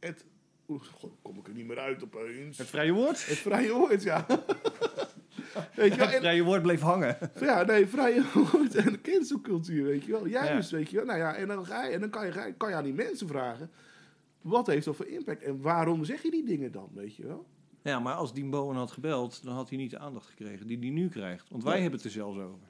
het. 0.00 0.24
Oeh, 0.68 0.82
kom 1.22 1.38
ik 1.38 1.46
er 1.48 1.52
niet 1.54 1.66
meer 1.66 1.78
uit 1.78 2.04
opeens. 2.04 2.58
Het 2.58 2.66
vrije 2.66 2.92
woord? 2.92 3.26
Het 3.26 3.36
vrije 3.38 3.72
woord, 3.72 4.02
ja. 4.02 4.26
weet 5.76 5.92
je 5.92 5.98
wel? 5.98 6.08
Het 6.08 6.16
vrije 6.16 6.42
woord 6.42 6.62
bleef 6.62 6.80
hangen. 6.80 7.16
ja, 7.40 7.62
nee, 7.62 7.86
vrije 7.86 8.24
woord 8.34 8.74
en 8.74 9.00
cancelcultuur, 9.00 9.84
weet 9.84 10.04
je 10.04 10.12
wel. 10.12 10.26
Juist, 10.26 10.70
weet 10.70 10.90
je 10.90 10.96
wel. 10.96 11.04
Nou 11.06 11.18
ja, 11.18 11.34
en 11.34 11.48
dan, 11.48 11.66
ga 11.66 11.84
je, 11.84 11.92
en 11.92 12.00
dan 12.00 12.10
kan, 12.10 12.26
je- 12.26 12.54
kan 12.56 12.68
je 12.68 12.74
aan 12.74 12.84
die 12.84 12.94
mensen 12.94 13.28
vragen... 13.28 13.70
wat 14.40 14.66
heeft 14.66 14.84
dat 14.84 14.96
voor 14.96 15.06
impact 15.06 15.42
en 15.42 15.60
waarom 15.60 16.04
zeg 16.04 16.22
je 16.22 16.30
die 16.30 16.44
dingen 16.44 16.72
dan, 16.72 16.90
weet 16.94 17.16
je 17.16 17.26
wel? 17.26 17.46
Ja, 17.82 17.98
maar 17.98 18.14
als 18.14 18.32
Dien 18.34 18.50
Bowen 18.50 18.76
had 18.76 18.90
gebeld, 18.90 19.42
dan 19.44 19.54
had 19.54 19.68
hij 19.68 19.78
niet 19.78 19.90
de 19.90 19.98
aandacht 19.98 20.26
gekregen 20.26 20.66
die 20.66 20.78
hij 20.78 20.88
nu 20.90 21.08
krijgt. 21.08 21.48
Want 21.50 21.62
wij 21.64 21.80
hebben 21.80 21.92
het 21.96 22.04
er 22.04 22.10
zelfs 22.10 22.38
over. 22.38 22.68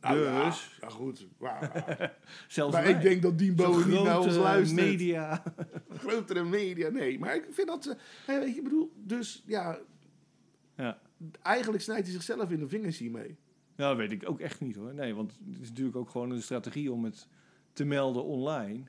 Nou, 0.00 0.44
Dus- 0.44 0.78
ja, 0.80 0.88
goed. 0.88 1.26
Maar, 1.38 1.72
Zelfs 2.48 2.72
maar 2.72 2.82
wij. 2.82 2.92
ik 2.92 3.00
denk 3.00 3.22
dat 3.22 3.38
Dien 3.38 3.54
Bowen 3.54 3.88
niet 3.90 4.02
naar 4.02 4.20
ons 4.20 4.36
luistert. 4.36 4.80
media. 4.80 5.42
grotere 5.98 6.44
media. 6.44 6.88
Nee, 6.88 7.18
maar 7.18 7.34
ik 7.36 7.46
vind 7.50 7.68
dat 7.68 7.82
ze. 7.82 7.96
Hey, 8.26 8.38
weet 8.40 8.50
je, 8.50 8.56
ik 8.56 8.62
bedoel, 8.64 8.92
dus 8.96 9.42
ja, 9.46 9.78
Ja. 10.76 10.98
eigenlijk 11.42 11.82
snijdt 11.82 12.02
hij 12.04 12.12
zichzelf 12.12 12.50
in 12.50 12.58
de 12.58 12.68
vingers 12.68 12.98
hiermee. 12.98 13.36
ja, 13.76 13.88
dat 13.88 13.96
weet 13.96 14.12
ik 14.12 14.28
ook 14.28 14.40
echt 14.40 14.60
niet 14.60 14.76
hoor. 14.76 14.94
Nee, 14.94 15.14
want 15.14 15.38
het 15.50 15.60
is 15.60 15.68
natuurlijk 15.68 15.96
ook 15.96 16.10
gewoon 16.10 16.30
een 16.30 16.42
strategie 16.42 16.92
om 16.92 17.04
het 17.04 17.28
te 17.72 17.84
melden 17.84 18.24
online. 18.24 18.82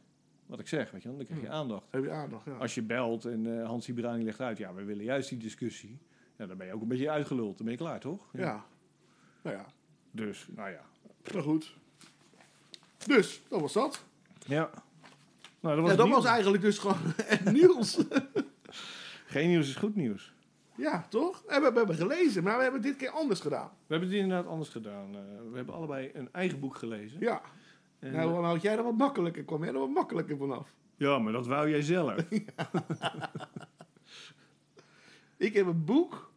Wat 0.45 0.59
ik 0.59 0.67
zeg, 0.67 0.91
weet 0.91 1.01
je 1.01 1.07
wel, 1.07 1.17
dan 1.17 1.25
krijg 1.25 1.41
je 1.41 1.49
aandacht. 1.49 1.85
Heb 1.89 2.03
je 2.03 2.11
aandacht? 2.11 2.45
Ja. 2.45 2.51
Als 2.57 2.75
je 2.75 2.81
belt 2.81 3.25
en 3.25 3.59
eh 3.59 3.65
Hans 3.67 3.87
Ibrani 3.87 4.23
legt 4.23 4.41
uit, 4.41 4.57
ja, 4.57 4.73
we 4.73 4.83
willen 4.83 5.03
juist 5.03 5.29
die 5.29 5.37
discussie. 5.37 5.97
Ja, 6.37 6.45
dan 6.45 6.57
ben 6.57 6.67
je 6.67 6.73
ook 6.73 6.81
een 6.81 6.87
beetje 6.87 7.09
uitgeluld. 7.09 7.57
Dan 7.57 7.65
ben 7.65 7.75
je 7.75 7.79
klaar, 7.81 7.99
toch? 7.99 8.27
ja. 8.33 8.65
Nou 9.41 9.57
ja, 9.57 9.65
Dus, 10.11 10.47
nou 10.55 10.69
ja. 10.69 10.81
nou 11.31 11.43
goed. 11.43 11.75
Dus, 13.07 13.41
dat 13.49 13.61
was 13.61 13.73
dat. 13.73 14.03
Ja. 14.47 14.69
Nou, 15.59 15.75
dat 15.75 15.83
was, 15.85 15.91
ja, 15.91 15.97
dat 15.97 16.09
was 16.09 16.25
eigenlijk 16.25 16.63
dus 16.63 16.77
gewoon 16.77 16.97
het 17.23 17.51
nieuws. 17.51 17.99
Geen 19.25 19.49
nieuws 19.49 19.69
is 19.69 19.75
goed 19.75 19.95
nieuws. 19.95 20.33
ja, 20.75 21.05
toch? 21.09 21.43
En 21.47 21.61
we, 21.61 21.71
we 21.71 21.77
hebben 21.77 21.95
gelezen, 21.95 22.43
maar 22.43 22.55
we 22.57 22.61
hebben 22.63 22.81
het 22.81 22.89
dit 22.89 22.97
keer 22.99 23.09
anders 23.09 23.39
gedaan. 23.39 23.69
We 23.87 23.93
hebben 23.95 24.09
het 24.09 24.17
inderdaad 24.17 24.47
anders 24.47 24.69
gedaan. 24.69 25.15
Eh, 25.15 25.21
we 25.51 25.55
hebben 25.55 25.75
allebei 25.75 26.09
een 26.13 26.29
eigen 26.31 26.59
boek 26.59 26.75
gelezen. 26.75 27.19
Ja. 27.19 27.41
Nou, 28.11 28.33
dan 28.33 28.43
houd 28.43 28.61
jij 28.61 28.77
er 28.77 28.83
wat 28.83 28.97
makkelijker, 28.97 29.43
kwam 29.43 29.63
jij 29.63 29.73
er 29.73 29.79
wat 29.79 29.89
makkelijker 29.89 30.37
vanaf. 30.37 30.73
ja, 30.97 31.19
maar 31.19 31.33
dat 31.33 31.47
wou 31.47 31.69
jij 31.69 31.81
zelf. 31.81 32.15
Ik 35.37 35.53
heb 35.53 35.65
een 35.65 35.85
boek 35.85 36.31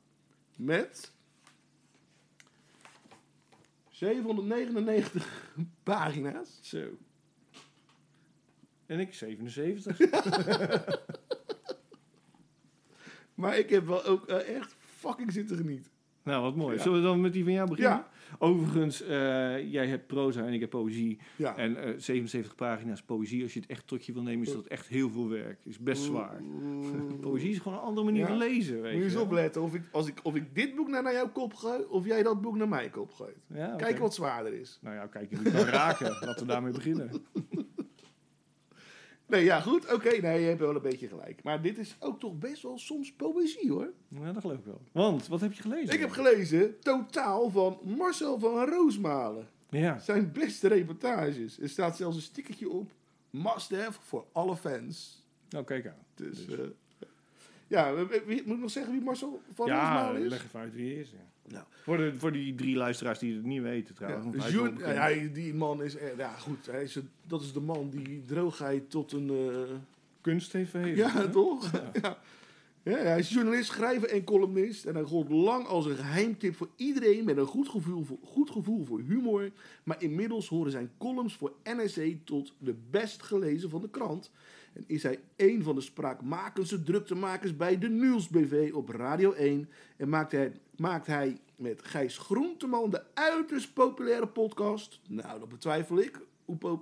met 0.56 1.12
799 3.90 5.52
pagina's. 5.82 6.58
Zo. 6.60 6.84
En 8.86 9.00
ik 9.00 9.14
77. 9.14 9.98
Maar 13.34 13.58
ik 13.58 13.70
heb 13.70 13.86
wel 13.86 14.04
ook 14.04 14.26
eh, 14.26 14.56
echt 14.56 14.74
fucking 14.78 15.32
zitten 15.32 15.56
genieten. 15.56 15.90
nou, 16.22 16.42
wat 16.42 16.56
mooi. 16.56 16.76
Ja. 16.76 16.82
Zullen 16.82 17.00
we 17.00 17.06
dan 17.06 17.20
met 17.20 17.32
die 17.32 17.44
van 17.44 17.52
jou 17.52 17.68
beginnen? 17.68 17.92
Ja. 17.98 18.08
Overigens, 18.38 19.02
eh, 19.02 19.72
jij 19.72 19.86
hebt 19.86 20.06
proza 20.06 20.46
en 20.46 20.52
ik 20.52 20.60
heb 20.60 20.70
poëzie. 20.70 21.18
Ja. 21.36 21.56
En 21.56 21.76
eh, 21.76 21.92
77 21.96 22.54
pagina's 22.54 23.02
poëzie, 23.02 23.42
als 23.42 23.52
je 23.54 23.60
het 23.60 23.68
echt 23.70 23.86
tot 23.86 24.06
je 24.06 24.12
wil 24.12 24.22
nemen, 24.22 24.46
is 24.46 24.52
dat 24.52 24.66
echt 24.66 24.86
heel 24.86 25.10
veel 25.10 25.28
werk. 25.28 25.60
Is 25.64 25.78
best 25.78 26.02
zwaar. 26.02 26.42
Poëzie 27.20 27.50
is 27.50 27.58
gewoon 27.58 27.78
een 27.78 27.84
andere 27.84 28.04
manier 28.06 28.20
Ja. 28.20 28.26
van 28.26 28.36
lezen. 28.36 28.82
Weet 28.82 28.92
Moet 28.92 29.02
je 29.02 29.08
eens 29.08 29.16
opletten 29.18 29.62
of 29.62 29.74
ik, 29.74 29.82
als 29.92 30.06
ik, 30.08 30.20
of 30.22 30.34
ik 30.34 30.54
dit 30.54 30.74
boek 30.74 30.88
naar, 30.88 31.02
naar 31.02 31.12
jouw 31.12 31.30
kop 31.30 31.54
gooi, 31.54 31.82
of 31.88 32.06
jij 32.06 32.22
dat 32.22 32.40
boek 32.40 32.56
naar 32.56 32.68
mijn 32.68 32.90
kop 32.90 33.12
gooit. 33.12 33.36
Ja. 33.46 33.74
Kijk 33.76 33.98
wat 33.98 34.14
zwaarder 34.14 34.52
is. 34.52 34.78
Nou 34.82 34.94
ja, 34.96 35.06
kijk, 35.06 35.30
je 35.30 35.36
kan 35.50 35.64
raken. 35.64 36.10
Laten 36.20 36.46
we 36.46 36.52
daarmee 36.52 36.72
beginnen. 36.72 37.10
Nee, 39.28 39.44
ja, 39.44 39.60
goed. 39.60 39.92
Oké, 39.92 40.08
nee, 40.20 40.40
je 40.40 40.46
hebt 40.46 40.60
wel 40.60 40.74
een 40.74 40.82
beetje 40.82 41.08
gelijk. 41.08 41.42
Maar 41.42 41.62
dit 41.62 41.78
is 41.78 41.96
ook 42.00 42.20
toch 42.20 42.38
best 42.38 42.62
wel 42.62 42.78
soms 42.78 43.12
poëzie, 43.12 43.70
hoor. 43.70 43.92
Ja, 44.08 44.32
dat 44.32 44.40
geloof 44.42 44.58
ik 44.58 44.64
wel. 44.64 44.80
Want, 44.92 45.26
wat 45.28 45.40
heb 45.40 45.52
je 45.52 45.62
gelezen? 45.62 45.94
Ik 45.94 46.00
heb 46.00 46.10
gelezen 46.10 46.78
totaal 46.80 47.50
van 47.50 47.78
Marcel 47.84 48.38
van 48.38 48.68
Roosmalen. 48.68 49.48
Ja. 49.70 49.98
Zijn 49.98 50.32
beste 50.32 50.68
reportages. 50.68 51.60
Er 51.60 51.68
staat 51.68 51.96
zelfs 51.96 52.16
een 52.16 52.22
stickertje 52.22 52.70
op. 52.70 52.90
Must 53.30 53.70
have 53.70 53.98
voor 54.02 54.24
alle 54.32 54.56
fans. 54.56 55.24
Nou, 55.48 55.64
kijk 55.64 55.86
aan. 55.86 56.04
Dus, 56.14 56.46
Dus. 56.46 56.58
eh, 56.58 56.64
ja, 57.66 57.92
moet 58.26 58.30
ik 58.36 58.46
nog 58.46 58.70
zeggen 58.70 58.92
wie 58.92 59.02
Marcel 59.02 59.40
van 59.54 59.66
Ja, 59.66 59.92
Roosmalen 59.92 60.22
is? 60.22 60.30
leg 60.30 60.44
even 60.44 60.60
uit 60.60 60.74
wie 60.74 60.92
hij 60.92 61.00
is. 61.00 61.10
Ja. 61.10 61.27
Nou. 61.50 61.64
Voor, 61.82 61.96
de, 61.96 62.12
voor 62.16 62.32
die 62.32 62.54
drie 62.54 62.76
luisteraars 62.76 63.18
die 63.18 63.34
het 63.34 63.44
niet 63.44 63.62
weten 63.62 63.94
trouwens. 63.94 64.48
Ja, 64.48 64.70
hij 64.84 65.30
die 65.32 65.54
man 65.54 65.82
is, 65.82 65.96
eh, 65.96 66.16
ja 66.16 66.30
goed, 66.30 66.66
hij 66.66 66.82
is, 66.82 66.98
dat 67.26 67.42
is 67.42 67.52
de 67.52 67.60
man 67.60 67.90
die 67.90 68.22
droogheid 68.26 68.90
tot 68.90 69.12
een, 69.12 69.30
eh, 69.30 69.74
Kunst 70.20 70.52
heeft 70.52 70.70
verheven. 70.70 70.96
ja 70.96 71.10
hè? 71.12 71.30
toch? 71.30 71.70
Ja. 72.02 72.18
Ja, 72.82 72.96
hij 72.96 73.18
is 73.18 73.28
journalist, 73.28 73.70
schrijver 73.70 74.08
en 74.08 74.24
columnist 74.24 74.84
en 74.84 74.94
hij 74.94 75.04
gold 75.04 75.28
lang 75.30 75.66
als 75.66 75.86
een 75.86 75.96
geheimtip 75.96 76.56
voor 76.56 76.68
iedereen 76.76 77.24
met 77.24 77.36
een 77.36 77.46
goed 77.46 77.68
gevoel 77.68 78.04
voor, 78.04 78.16
goed 78.24 78.50
gevoel 78.50 78.84
voor 78.84 79.00
humor. 79.00 79.50
Maar 79.84 80.02
inmiddels 80.02 80.48
horen 80.48 80.70
zijn 80.70 80.90
columns 80.98 81.36
voor 81.36 81.52
NRC 81.64 82.16
tot 82.24 82.52
de 82.58 82.74
best 82.90 83.22
gelezen 83.22 83.70
van 83.70 83.80
de 83.80 83.88
krant. 83.88 84.30
En 84.72 84.84
is 84.86 85.02
hij 85.02 85.20
een 85.36 85.62
van 85.62 85.74
de 85.74 85.80
spraakmakendste 85.80 86.82
druktemakers 86.82 87.56
bij 87.56 87.78
de 87.78 87.88
Nieuwsbv 87.88 88.70
op 88.74 88.88
Radio 88.88 89.32
1. 89.32 89.68
En 89.96 90.08
maakt 90.08 90.32
hij, 90.32 90.52
maakt 90.76 91.06
hij 91.06 91.40
met 91.56 91.82
Gijs 91.82 92.18
Groenteman 92.18 92.90
de 92.90 93.02
uiterst 93.14 93.72
populaire 93.72 94.28
podcast. 94.28 95.00
Nou, 95.08 95.38
dat 95.38 95.48
betwijfel 95.48 95.98
ik. 95.98 96.20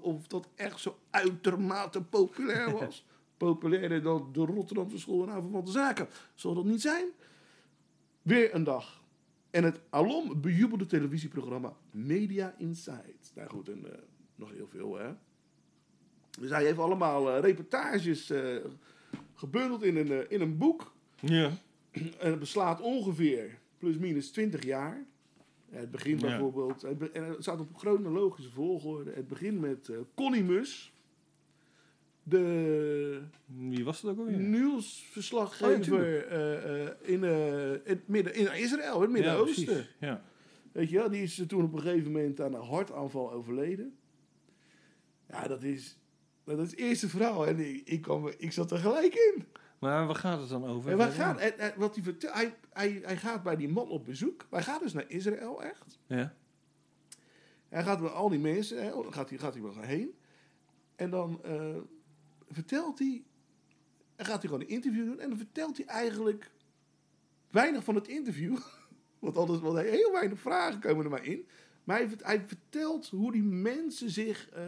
Of 0.00 0.26
dat 0.26 0.48
echt 0.54 0.80
zo 0.80 0.98
uitermate 1.10 2.02
populair 2.02 2.70
was. 2.78 3.06
Populairder 3.36 4.02
dan 4.02 4.28
de 4.32 4.44
Rotterdamse 4.44 4.98
School 4.98 5.28
en 5.28 5.64
de 5.64 5.70
Zaken. 5.70 6.08
Zal 6.34 6.54
dat 6.54 6.64
niet 6.64 6.80
zijn? 6.80 7.06
Weer 8.22 8.54
een 8.54 8.64
dag. 8.64 9.04
En 9.50 9.64
het 9.64 9.80
alom 9.90 10.40
bejubelde 10.40 10.86
televisieprogramma 10.86 11.76
Media 11.90 12.54
Insight. 12.58 13.32
Nou 13.34 13.48
goed, 13.48 13.68
en 13.68 13.92
eh, 13.92 13.98
nog 14.34 14.50
heel 14.50 14.68
veel 14.68 14.96
hè. 14.96 15.12
Dus 16.40 16.50
hij 16.50 16.64
heeft 16.64 16.78
allemaal 16.78 17.30
eh, 17.34 17.40
reportages 17.40 18.30
eh, 18.30 18.56
gebundeld 19.34 19.82
in 19.82 19.96
een, 19.96 20.10
eh, 20.12 20.18
in 20.28 20.40
een 20.40 20.56
boek. 20.58 20.92
Ja. 21.20 21.50
En 22.18 22.30
het 22.30 22.38
beslaat 22.38 22.80
ongeveer 22.80 23.58
plus 23.78 23.96
minus 23.96 24.30
20 24.30 24.62
jaar. 24.64 25.04
Ja, 25.70 25.76
Het 25.78 25.90
begint 25.90 26.20
Ja. 26.20 26.26
bijvoorbeeld, 26.26 26.82
het, 26.82 26.98
be- 26.98 27.10
en 27.10 27.24
het 27.24 27.42
staat 27.42 27.60
op 27.60 27.76
chronologische 27.76 28.50
volgorde. 28.50 29.10
Het 29.12 29.28
begint 29.28 29.60
met 29.60 29.88
eh, 29.88 29.96
Connie 30.14 30.44
Mus, 30.44 30.92
de 32.22 33.20
Wie 33.46 33.84
was 33.84 34.00
dat 34.00 34.10
ook 34.10 34.18
alweer? 34.18 34.38
nieuwsverslaggever 34.38 36.26
eh, 36.26 37.10
in, 37.12 37.22
het 37.22 38.08
midden, 38.08 38.34
in 38.34 38.52
Israël, 38.54 39.00
het 39.00 39.10
Ja, 39.10 39.16
Midden-Oosten. 39.16 39.64
precies. 39.64 39.94
Ja. 40.00 40.22
Weet 40.72 40.90
je 40.90 40.96
wel, 40.96 41.10
die 41.10 41.22
is 41.22 41.42
toen 41.48 41.62
op 41.64 41.72
een 41.72 41.80
gegeven 41.80 42.12
moment 42.12 42.40
aan 42.40 42.54
een 42.54 42.60
hartaanval 42.62 43.32
overleden. 43.32 43.96
Ja, 45.28 45.46
dat 45.48 45.62
is, 45.62 45.98
dat 46.54 46.58
is 46.66 46.70
het 46.70 46.80
eerste 46.80 47.08
verhaal. 47.08 47.46
En 47.46 47.58
ik, 47.58 47.82
ik, 47.84 48.02
kwam, 48.02 48.30
ik 48.38 48.52
zat 48.52 48.70
er 48.70 48.78
gelijk 48.78 49.14
in. 49.14 49.46
Maar 49.78 50.06
waar 50.06 50.16
gaat 50.16 50.40
het 50.40 50.48
dan 50.48 50.66
over? 50.66 50.90
En 50.90 50.96
wij 50.96 51.10
gaan, 51.10 51.38
en, 51.38 51.58
en 51.58 51.72
wat 51.76 51.94
hij, 51.94 52.04
vertelt, 52.04 52.34
hij, 52.34 52.54
hij, 52.72 53.00
hij 53.02 53.16
gaat 53.16 53.42
bij 53.42 53.56
die 53.56 53.68
man 53.68 53.88
op 53.88 54.04
bezoek. 54.04 54.46
Hij 54.50 54.62
gaat 54.62 54.80
dus 54.80 54.92
naar 54.92 55.04
Israël, 55.08 55.62
echt. 55.62 55.98
Ja. 56.06 56.34
Hij 57.68 57.82
gaat 57.82 58.00
met 58.00 58.12
al 58.12 58.28
die 58.28 58.38
mensen, 58.38 58.84
hè, 58.84 58.90
dan 58.90 59.12
gaat 59.12 59.28
hij, 59.28 59.38
gaat 59.38 59.54
hij 59.54 59.62
wel 59.62 59.80
heen. 59.80 60.14
En 60.96 61.10
dan 61.10 61.40
eh, 61.44 61.76
vertelt 62.50 62.98
hij, 62.98 63.24
dan 64.16 64.26
gaat 64.26 64.42
hij 64.42 64.50
gewoon 64.50 64.60
een 64.60 64.74
interview 64.74 65.04
doen. 65.04 65.20
En 65.20 65.28
dan 65.28 65.38
vertelt 65.38 65.76
hij 65.76 65.86
eigenlijk 65.86 66.50
weinig 67.50 67.84
van 67.84 67.94
het 67.94 68.08
interview. 68.08 68.58
Want 69.18 69.36
anders, 69.36 69.60
hij 69.60 69.88
heel 69.88 70.12
weinig 70.12 70.40
vragen 70.40 70.80
komen 70.80 71.04
er 71.04 71.10
maar 71.10 71.24
in. 71.24 71.46
Maar 71.84 71.96
hij, 71.96 72.08
hij 72.18 72.44
vertelt 72.46 73.08
hoe 73.08 73.32
die 73.32 73.42
mensen 73.42 74.10
zich 74.10 74.48
eh, 74.50 74.62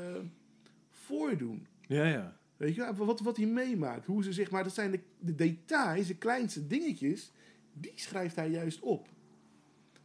voordoen. 1.09 1.67
Ja, 1.87 2.05
ja. 2.05 2.37
Weet 2.57 2.75
je, 2.75 2.95
wat, 2.95 3.21
wat 3.21 3.37
hij 3.37 3.47
meemaakt. 3.47 4.07
Hoe 4.07 4.23
ze 4.23 4.33
zich, 4.33 4.51
maar 4.51 4.63
dat 4.65 4.75
zijn 4.75 4.91
de, 4.91 5.01
de 5.19 5.35
details, 5.35 6.07
de 6.07 6.17
kleinste 6.17 6.67
dingetjes. 6.67 7.33
die 7.73 7.93
schrijft 7.95 8.37
hij 8.37 8.51
juist 8.51 8.81
op. 8.81 9.09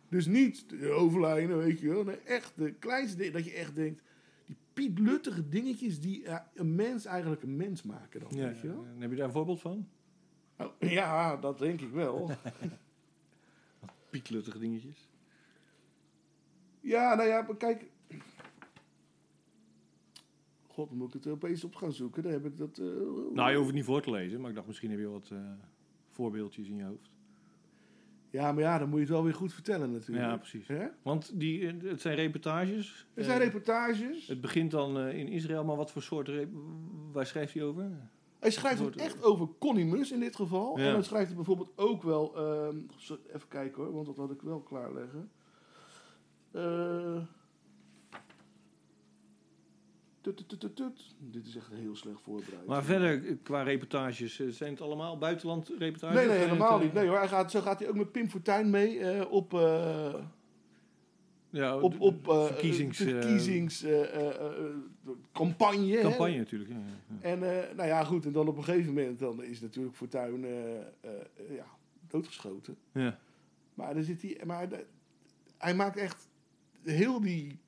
Dus 0.10 0.26
niet 0.26 0.70
de 0.70 0.90
overlijnen, 0.92 1.58
weet 1.58 1.80
je 1.80 1.90
wel. 1.90 2.04
Nee, 2.04 2.18
echt 2.18 2.54
de 2.56 2.74
kleinste 2.74 3.18
dingen, 3.18 3.34
dat 3.34 3.46
je 3.46 3.54
echt 3.54 3.76
denkt... 3.76 4.02
Die 4.46 4.56
pietluttige 4.74 5.50
dingetjes 5.50 6.00
die 6.00 6.24
eh, 6.26 6.40
een 6.54 6.76
mens 6.76 7.06
eigenlijk 7.06 7.44
een 7.44 7.56
mens 7.56 7.84
maken 7.84 8.20
dan, 8.20 8.30
Ja, 8.36 8.48
weet 8.48 8.62
je 8.62 8.68
wel. 8.68 8.86
en 8.96 9.02
heb 9.02 9.10
je 9.10 9.16
daar 9.16 9.26
een 9.26 9.32
voorbeeld 9.32 9.62
van? 9.62 9.88
Oh, 10.58 10.72
ja, 11.00 11.38
dat 11.38 11.60
denk 11.60 11.82
ik 11.82 11.92
wel. 11.92 12.32
Pietluttige 14.10 14.60
dingetjes. 14.60 15.10
ja, 16.80 17.16
nou 17.16 17.28
ja, 17.30 17.48
kijk... 17.58 17.92
God, 20.74 20.90
dan 20.90 20.98
moet 20.98 21.14
ik 21.16 21.24
het 21.24 21.34
opeens 21.34 21.64
op 21.64 21.76
gaan 21.76 21.92
zoeken. 21.94 22.24
Dan 22.24 22.32
heb 22.32 22.46
ik 22.46 22.58
dat... 22.58 22.78
eh, 22.78 22.86
Nou, 23.34 23.50
je 23.50 23.56
hoeft 23.56 23.68
het 23.68 23.76
niet 23.76 23.86
voor 23.86 24.02
te 24.02 24.12
lezen, 24.12 24.40
maar 24.42 24.50
ik 24.50 24.56
dacht 24.56 24.68
misschien 24.68 24.90
heb 24.90 25.00
je 25.00 25.08
wat 25.10 25.30
eh, 25.32 25.38
voorbeeldjes 26.10 26.68
in 26.68 26.76
je 26.76 26.84
hoofd. 26.84 27.12
Ja, 28.30 28.52
maar 28.52 28.64
ja, 28.64 28.78
dan 28.78 28.88
moet 28.90 28.98
je 28.98 29.04
het 29.06 29.14
wel 29.14 29.24
weer 29.24 29.34
goed 29.34 29.54
vertellen 29.54 29.92
natuurlijk. 29.92 30.28
Ja, 30.28 30.38
precies. 30.38 30.66
Want 31.02 31.40
die, 31.40 31.68
eh, 31.68 31.74
het 31.90 32.02
zijn 32.02 32.16
reportages. 32.16 33.08
Er 33.14 33.24
zijn 33.24 33.40
reportages. 33.40 34.28
Het 34.28 34.42
begint 34.42 34.72
dan 34.72 34.98
in 35.00 35.28
Israël, 35.28 35.64
maar 35.64 35.76
wat 35.76 35.92
voor 35.92 36.02
soort... 36.02 36.32
Waar 37.12 37.26
schrijft 37.26 37.54
hij 37.54 37.64
over? 37.64 37.92
Hij 38.40 38.52
schrijft 38.52 38.80
het 38.80 38.96
echt 38.96 39.24
over 39.24 39.48
Connie 39.60 39.86
Mus 39.86 40.12
in 40.12 40.20
dit 40.20 40.36
geval. 40.36 40.78
Ja. 40.80 40.86
En 40.88 40.94
dan 40.94 41.04
schrijft 41.04 41.28
hij 41.28 41.36
bijvoorbeeld 41.36 41.72
ook 41.76 42.04
wel... 42.04 42.36
ehm, 42.38 42.78
even 43.28 43.48
kijken 43.48 43.84
hoor, 43.84 43.94
want 43.94 44.06
dat 44.06 44.18
had 44.18 44.32
ik 44.32 44.42
wel 44.42 44.60
klaarleggen. 44.60 45.30
Eh, 46.52 47.22
tut, 50.24 50.50
tut, 50.50 50.60
tut, 50.60 50.76
tut. 50.76 51.16
Dit 51.20 51.48
is 51.48 51.56
echt 51.56 51.70
heel 51.74 51.96
slecht 51.96 52.22
voorbereid. 52.22 52.66
Maar 52.66 52.84
verder, 52.84 53.38
qua 53.44 53.62
reportages, 53.64 54.40
eh, 54.40 54.48
zijn 54.48 54.72
het 54.72 54.82
allemaal 54.82 55.18
buitenland 55.18 55.72
reportages? 55.80 56.16
Nee, 56.16 56.28
nee, 56.28 56.38
helemaal 56.38 56.80
niet. 56.80 56.94
Nee 56.94 57.08
hoor, 57.08 57.18
hij 57.18 57.28
gaat, 57.28 57.52
zo 57.52 57.62
gaat 57.62 57.80
hij 57.80 57.90
ook 57.90 57.96
met 57.96 58.12
Pim 58.12 58.30
Fortuyn 58.30 58.70
mee 58.70 59.00
eh, 59.00 59.32
op... 59.32 59.54
eh, 59.54 60.14
Ja, 61.50 61.80
op, 61.80 62.00
op 62.00 62.24
verkiezings... 62.24 62.98
verkiezings 62.98 63.84
eh, 63.84 64.02
campagne. 65.32 66.04
natuurlijk. 66.38 66.70
Ja, 66.70 66.76
ja. 67.22 67.28
En 67.30 67.40
nou 67.76 67.88
ja, 67.88 68.04
goed. 68.04 68.26
En 68.26 68.32
dan 68.32 68.48
op 68.48 68.58
een 68.58 68.64
gegeven 68.64 68.94
moment 68.94 69.20
dan 69.20 69.44
is 69.44 69.62
natuurlijk 69.62 69.96
Fortuyn 69.96 70.46
ja, 71.50 71.66
doodgeschoten. 72.08 72.78
ja. 72.92 73.20
Maar, 73.74 73.94
dan 73.94 74.04
zit 74.04 74.22
hij, 74.22 74.38
maar 74.46 74.68
hij 75.58 75.76
maakt 75.76 75.98
echt 75.98 76.30
heel 76.84 77.22
die, 77.22 77.60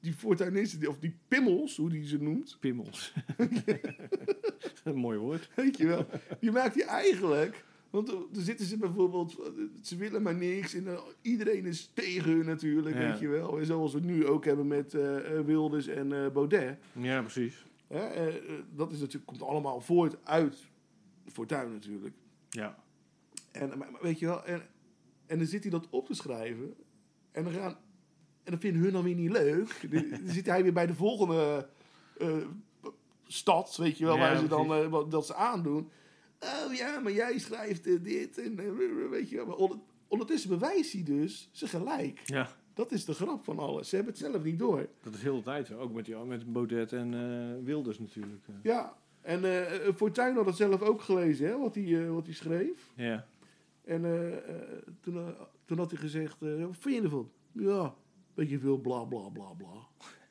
die 0.00 0.12
Fortuynisten, 0.12 0.78
die- 0.78 0.88
of 0.88 0.98
die 0.98 1.16
pimmels, 1.28 1.76
hoe 1.76 1.90
die 1.90 2.06
ze 2.06 2.22
noemt. 2.22 2.56
Pimmels. 2.60 3.12
een 4.84 4.96
mooi 4.96 5.18
woord. 5.18 5.50
Weet 5.54 5.76
je 5.76 5.86
wel. 5.86 6.06
Die 6.40 6.50
maakt 6.50 6.74
hij 6.74 6.84
eigenlijk. 6.84 7.64
Want 7.90 8.06
dan 8.06 8.26
dan 8.32 8.42
zitten 8.42 8.66
ze 8.66 8.76
bijvoorbeeld, 8.76 9.36
ze 9.82 9.96
willen 9.96 10.22
maar 10.22 10.34
niks. 10.34 10.74
En 10.74 10.84
dan- 10.84 11.02
iedereen 11.22 11.66
is 11.66 11.90
tegen 11.94 12.30
hun 12.32 12.46
natuurlijk, 12.46 12.96
Ja. 12.96 13.10
weet 13.10 13.18
je 13.18 13.28
wel. 13.28 13.58
En 13.58 13.66
zoals 13.66 13.92
we 13.92 13.98
het 13.98 14.06
nu 14.06 14.26
ook 14.26 14.44
hebben 14.44 14.66
met 14.66 14.94
eh, 14.94 15.38
eh, 15.38 15.44
Wilders 15.46 15.86
en 15.86 16.12
eh, 16.24 16.30
Baudet. 16.32 16.78
Ja, 16.92 17.20
precies. 17.20 17.64
Eh, 17.88 18.26
eh, 18.26 18.34
dat 18.74 18.92
is 18.92 18.98
natuurlijk, 18.98 19.26
komt 19.26 19.42
allemaal 19.42 19.80
voort 19.80 20.16
uit 20.26 20.56
Fortuyn 21.26 21.72
natuurlijk. 21.72 22.14
Ja. 22.50 22.78
En, 23.52 23.68
maar, 23.68 23.90
maar 23.90 24.02
weet 24.02 24.18
je 24.18 24.26
wel, 24.26 24.44
en, 24.44 24.62
en 25.26 25.38
dan 25.38 25.46
zit 25.46 25.62
hij 25.62 25.70
dat 25.70 25.86
op 25.90 26.06
te 26.06 26.14
schrijven. 26.14 26.74
En 27.32 27.44
dan, 27.44 27.52
gaan, 27.52 27.76
en 28.52 28.56
dan 28.56 28.60
vinden 28.60 28.82
hun 28.82 28.92
dan 28.92 29.02
weer 29.02 29.14
niet 29.14 29.30
leuk. 29.30 29.80
Dan 29.90 30.04
zit 30.32 30.46
hij 30.46 30.62
weer 30.62 30.72
bij 30.72 30.86
de 30.86 30.94
volgende 30.94 31.68
eh, 32.18 32.36
stad, 33.26 33.76
weet 33.76 33.98
je 33.98 34.04
wel, 34.04 34.14
Ja, 34.14 34.20
waar 34.20 34.36
ze 34.36 34.46
dan 34.48 34.74
eh, 34.74 34.86
wat, 34.86 35.10
dat 35.10 35.26
ze 35.26 35.34
aandoen. 35.34 35.90
Oh 36.40 36.74
ja, 36.74 37.00
maar 37.00 37.12
jij 37.12 37.38
schrijft 37.38 37.86
eh, 37.86 38.02
dit 38.02 38.38
en 38.38 38.56
weet 39.10 39.30
je 39.30 39.36
wel. 39.36 39.46
Maar 39.46 39.56
onder- 39.56 39.78
ondertussen 40.08 40.50
bewijst 40.50 40.92
hij 40.92 41.02
dus 41.02 41.48
zijn 41.52 41.70
gelijk. 41.70 42.20
Ja, 42.24 42.48
Dat 42.74 42.92
is 42.92 43.04
de 43.04 43.14
grap 43.14 43.44
van 43.44 43.58
alles. 43.58 43.88
Ze 43.88 43.94
hebben 43.96 44.12
het 44.14 44.22
zelf 44.22 44.42
niet 44.42 44.58
door. 44.58 44.88
dat 45.02 45.14
is 45.14 45.22
heel 45.22 45.36
de 45.36 45.42
tijd 45.42 45.66
zo. 45.66 45.78
Ook 45.78 45.92
met, 45.92 46.04
die, 46.04 46.16
met 46.16 46.52
Baudet 46.52 46.92
en 46.92 47.64
Wilders 47.64 47.98
natuurlijk. 47.98 48.44
Ja, 48.62 48.96
en 49.20 49.44
eh, 49.44 49.94
Fortuyn 49.96 50.34
had 50.36 50.46
het 50.46 50.56
zelf 50.56 50.82
ook 50.82 51.00
gelezen, 51.02 51.46
hè, 51.48 51.58
wat 51.58 51.74
hij, 51.74 52.10
wat 52.10 52.24
hij 52.26 52.34
schreef. 52.34 52.90
Ja. 52.94 53.26
En 53.84 54.02
toen, 55.00 55.34
toen 55.64 55.78
had 55.78 55.90
hij 55.90 56.00
gezegd, 56.00 56.36
wat 56.40 56.76
vind 56.78 56.94
je 56.96 57.02
ervan? 57.02 57.30
Ja, 57.52 57.94
beetje 58.40 58.58
veel 58.58 58.78
bla 58.78 59.04
bla 59.04 59.28
bla 59.28 59.52
bla. 59.58 59.86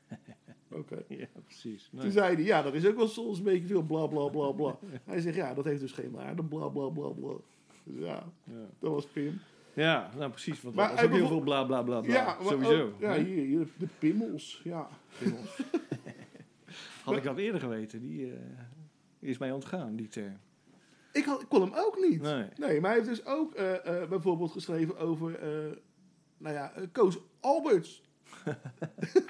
Oké. 0.78 1.04
ja, 1.08 1.26
precies. 1.44 1.88
Nee. 1.92 2.02
Toen 2.02 2.10
zei 2.10 2.34
hij, 2.34 2.44
ja, 2.44 2.62
dat 2.62 2.74
is 2.74 2.86
ook 2.86 2.96
wel 2.96 3.08
soms 3.08 3.38
een 3.38 3.44
beetje 3.44 3.66
veel 3.66 3.82
bla 3.82 4.06
bla 4.06 4.28
bla 4.28 4.50
bla. 4.52 4.78
Hij 5.04 5.20
zegt, 5.20 5.36
ja, 5.36 5.54
dat 5.54 5.64
heeft 5.64 5.80
dus 5.80 5.92
geen 5.92 6.10
waarde, 6.10 6.44
bla 6.44 6.68
bla 6.68 6.88
bla 6.88 7.08
bla. 7.08 7.32
Dus 7.84 7.98
ja, 8.04 8.32
Ja. 8.44 8.66
dat 8.78 8.90
was 8.92 9.06
Pim. 9.06 9.40
ja, 9.74 10.10
nou 10.16 10.30
precies. 10.30 10.62
Want 10.62 10.74
Maar 10.74 10.90
ook 10.90 10.96
hij 10.98 11.08
heel 11.08 11.26
veel 11.28 11.40
bla 11.40 11.64
bla 11.64 11.82
bla 11.82 12.00
bla. 12.00 12.12
Ja, 12.12 12.36
Sowieso. 12.42 12.82
ook- 12.86 13.00
ja, 13.00 13.14
hier, 13.14 13.44
hier, 13.44 13.68
de 13.78 13.88
pimmels, 13.98 14.60
ja. 14.64 14.88
Pimmels. 15.18 15.60
Had 17.04 17.16
ik 17.16 17.22
dat 17.22 17.38
eerder 17.38 17.60
geweten. 17.60 18.00
Die 18.00 18.32
eh, 18.32 18.38
is 19.18 19.38
mij 19.38 19.52
ontgaan, 19.52 19.96
die 19.96 20.08
term. 20.08 20.36
Ik, 21.12 21.24
had, 21.24 21.40
ik 21.42 21.48
kon 21.48 21.60
hem 21.60 21.72
ook 21.74 21.98
niet. 22.08 22.20
Nee. 22.22 22.44
Nee, 22.56 22.80
maar 22.80 22.90
hij 22.90 22.98
heeft 23.00 23.10
dus 23.10 23.26
ook 23.26 23.54
eh, 23.54 24.02
eh, 24.02 24.08
bijvoorbeeld 24.08 24.52
geschreven 24.52 24.98
over, 24.98 25.38
nou 26.38 26.54
ja, 26.54 26.72
Koos 26.92 27.18
Alberts. 27.40 28.02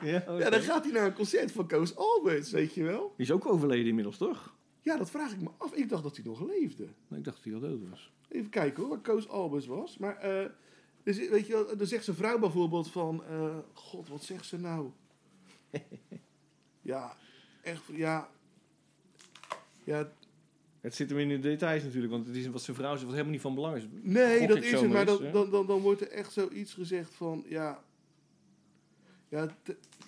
Ja, 0.03 0.51
dan 0.51 0.61
gaat 0.61 0.85
hij 0.85 0.93
naar 0.93 1.07
een 1.07 1.13
concert 1.13 1.53
van 1.53 1.67
Koos 1.67 1.97
Alberts, 1.97 2.51
weet 2.51 2.75
je 2.75 2.83
wel. 2.83 3.13
Die 3.17 3.27
is 3.27 3.33
ook 3.33 3.47
overleden 3.47 3.87
inmiddels, 3.87 4.17
toch? 4.17 4.57
Ja, 4.81 4.97
dat 4.97 5.11
vraag 5.11 5.33
ik 5.33 5.41
me 5.41 5.49
af. 5.59 5.73
Ik 5.75 5.89
dacht 5.89 6.03
dat 6.03 6.17
hij 6.17 6.25
nog 6.25 6.41
leefde. 6.47 6.85
Ik 6.85 7.25
dacht 7.25 7.25
dat 7.37 7.45
hij 7.45 7.55
al 7.55 7.61
dood 7.61 7.89
was. 7.91 8.13
Even 8.29 8.51
kijken 8.51 8.81
hoor, 8.83 8.91
waar 8.91 9.01
Koos 9.01 9.29
Albers 9.29 9.67
was. 9.67 9.99
Maar, 9.99 10.17
eh, 10.17 10.51
dus, 11.03 11.29
weet 11.29 11.47
je 11.47 11.53
wel, 11.53 11.77
dan 11.77 11.87
zegt 11.87 12.05
zijn 12.05 12.17
vrouw 12.17 12.39
bijvoorbeeld 12.39 12.91
van... 12.91 13.25
eh, 13.25 13.57
God, 13.73 14.09
wat 14.09 14.23
zegt 14.25 14.47
ze 14.47 14.59
nou? 14.59 14.91
ja, 16.83 17.17
echt, 17.63 17.83
ja... 17.93 18.29
Ja, 19.85 20.13
Het 20.81 20.95
zit 20.95 21.11
hem 21.11 21.19
in 21.19 21.29
de 21.29 21.39
details 21.39 21.83
natuurlijk, 21.83 22.13
want 22.13 22.27
het 22.27 22.37
is 22.37 22.47
wat 22.47 22.63
zijn 22.63 22.77
vrouw 22.77 22.91
zegt, 22.93 23.03
wat 23.03 23.11
helemaal 23.13 23.33
niet 23.33 23.41
van 23.41 23.55
belang 23.55 23.77
is. 23.77 23.87
nee, 24.03 24.47
dat 24.47 24.57
is 24.63 24.73
het. 24.81 24.91
Maar 24.91 25.07
dan, 25.07 25.33
dan, 25.33 25.51
dan, 25.51 25.67
dan 25.67 25.81
wordt 25.81 26.01
er 26.01 26.11
echt 26.11 26.33
zoiets 26.33 26.75
gezegd 26.75 27.15
van... 27.15 27.45
Ja, 27.49 27.83
ja 29.31 29.49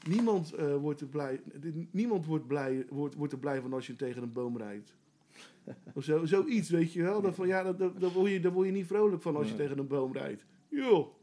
niemand, 0.08 0.52
eh, 0.52 0.76
wordt 0.76 1.00
er 1.00 1.06
blij, 1.06 1.40
niemand 1.90 2.26
wordt, 2.26 2.46
blij, 2.46 2.86
wordt, 2.88 3.14
wordt 3.14 3.32
er 3.32 3.38
blij 3.38 3.60
van 3.60 3.72
als 3.72 3.86
je 3.86 3.96
tegen 3.96 4.22
een 4.22 4.32
boom 4.32 4.56
rijdt. 4.56 4.94
Of 5.94 6.04
zo, 6.04 6.24
zoiets, 6.24 6.70
weet 6.70 6.92
je 6.92 7.02
wel. 7.02 7.20
Dat 7.22 7.34
van, 7.34 7.46
ja, 7.46 7.72
dat, 7.72 8.00
dat, 8.00 8.12
word 8.12 8.30
je, 8.30 8.40
daar 8.40 8.52
word 8.52 8.66
je 8.66 8.72
niet 8.72 8.86
vrolijk 8.86 9.22
van 9.22 9.36
als 9.36 9.48
je 9.48 9.54
tegen 9.54 9.78
een 9.78 9.86
boom 9.86 10.12
rijdt. 10.12 10.44
Joh, 10.68 11.14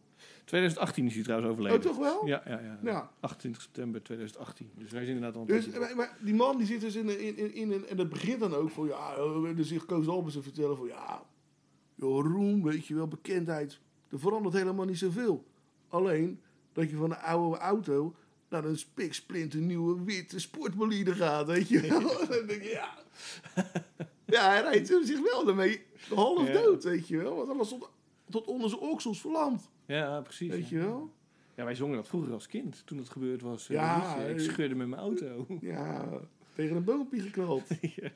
2018 0.46 1.06
is 1.06 1.14
hij 1.14 1.24
trouwens 1.24 1.52
overleden. 1.52 1.78
oh 1.78 1.84
toch 1.84 1.98
wel? 1.98 2.28
Ja, 2.28 2.42
ja, 2.46 2.60
ja. 2.60 2.80
Ja. 2.84 3.12
28 3.20 3.62
september 3.62 4.04
2018. 4.04 4.72
Dus 4.78 4.92
hij 4.92 5.02
is 5.02 5.08
inderdaad 5.08 5.36
al 5.36 5.46
Dus, 5.46 5.70
maar, 5.70 5.96
maar 5.96 6.18
die 6.22 6.34
man 6.34 6.58
die 6.58 6.66
zit 6.66 6.82
dus 6.82 6.96
in, 6.96 7.20
in, 7.20 7.38
in, 7.38 7.54
in 7.54 7.72
een... 7.72 7.88
En 7.88 7.98
dat 7.98 8.10
begint 8.10 8.40
dan 8.40 8.54
ook 8.54 8.70
van... 8.70 8.88
Ja, 8.88 9.16
eh, 9.16 9.56
dus 9.56 9.68
zich 9.68 9.86
Koos 9.86 10.08
Albersen 10.08 10.44
vertellen 10.44 10.78
van... 10.78 10.88
Ja, 10.88 11.24
joh, 11.96 12.26
roem, 12.26 12.64
weet 12.64 12.86
je 12.86 12.96
wel, 12.96 13.08
bekendheid. 13.08 13.80
Er 14.10 14.20
verandert 14.20 14.56
helemaal 14.56 14.86
niet 14.86 14.98
zoveel. 14.98 15.46
Alleen 15.88 16.40
dat 16.80 16.90
je 16.90 16.96
van 16.96 17.12
een 17.12 17.18
oude 17.18 17.58
auto... 17.58 18.16
naar 18.50 18.66
een 18.66 18.78
spiksplinter 18.78 19.60
nieuwe 19.60 20.04
witte 20.04 20.40
sportbolide 20.40 21.14
gaat, 21.14 21.48
weet 21.48 21.68
je 21.70 21.82
wel. 21.82 22.00
dan 22.38 22.48
denk 22.48 22.64
je, 22.64 22.70
ja... 22.70 22.98
Ja, 24.26 24.50
hij 24.50 24.62
rijdt 24.62 24.88
zich 24.88 25.22
wel 25.32 25.46
daarmee 25.46 25.82
half 26.16 26.48
Ja. 26.48 26.54
dood, 26.54 26.84
weet 26.84 27.08
je 27.08 27.18
wel. 27.18 27.36
Want 27.36 27.50
alles 27.50 27.70
tot, 27.70 27.90
tot 28.30 28.48
onder 28.48 28.70
zijn 28.70 28.82
oksels 28.82 29.22
verlamd, 29.22 29.70
Ja, 29.86 30.22
precies. 30.22 30.50
weet 30.50 30.70
ja. 30.70 30.78
je 30.78 30.84
wel. 30.86 31.12
Ja, 31.56 31.66
wij 31.66 31.76
zongen 31.76 31.96
dat 31.96 32.08
vroeger 32.08 32.34
als 32.34 32.48
kind, 32.48 32.82
toen 32.86 32.98
het 32.98 33.10
gebeurd 33.10 33.42
was. 33.42 33.70
eh, 33.70 33.76
Ja, 33.76 34.16
dat 34.22 34.30
ik 34.30 34.38
eh. 34.38 34.44
scheurde 34.44 34.76
met 34.76 34.88
mijn 34.88 35.02
auto. 35.02 35.46
Ja, 35.62 36.10
tegen 36.56 36.76
een 36.76 36.84
boompje 36.84 37.22
geknald. 37.22 37.64
Ja. 37.96 38.10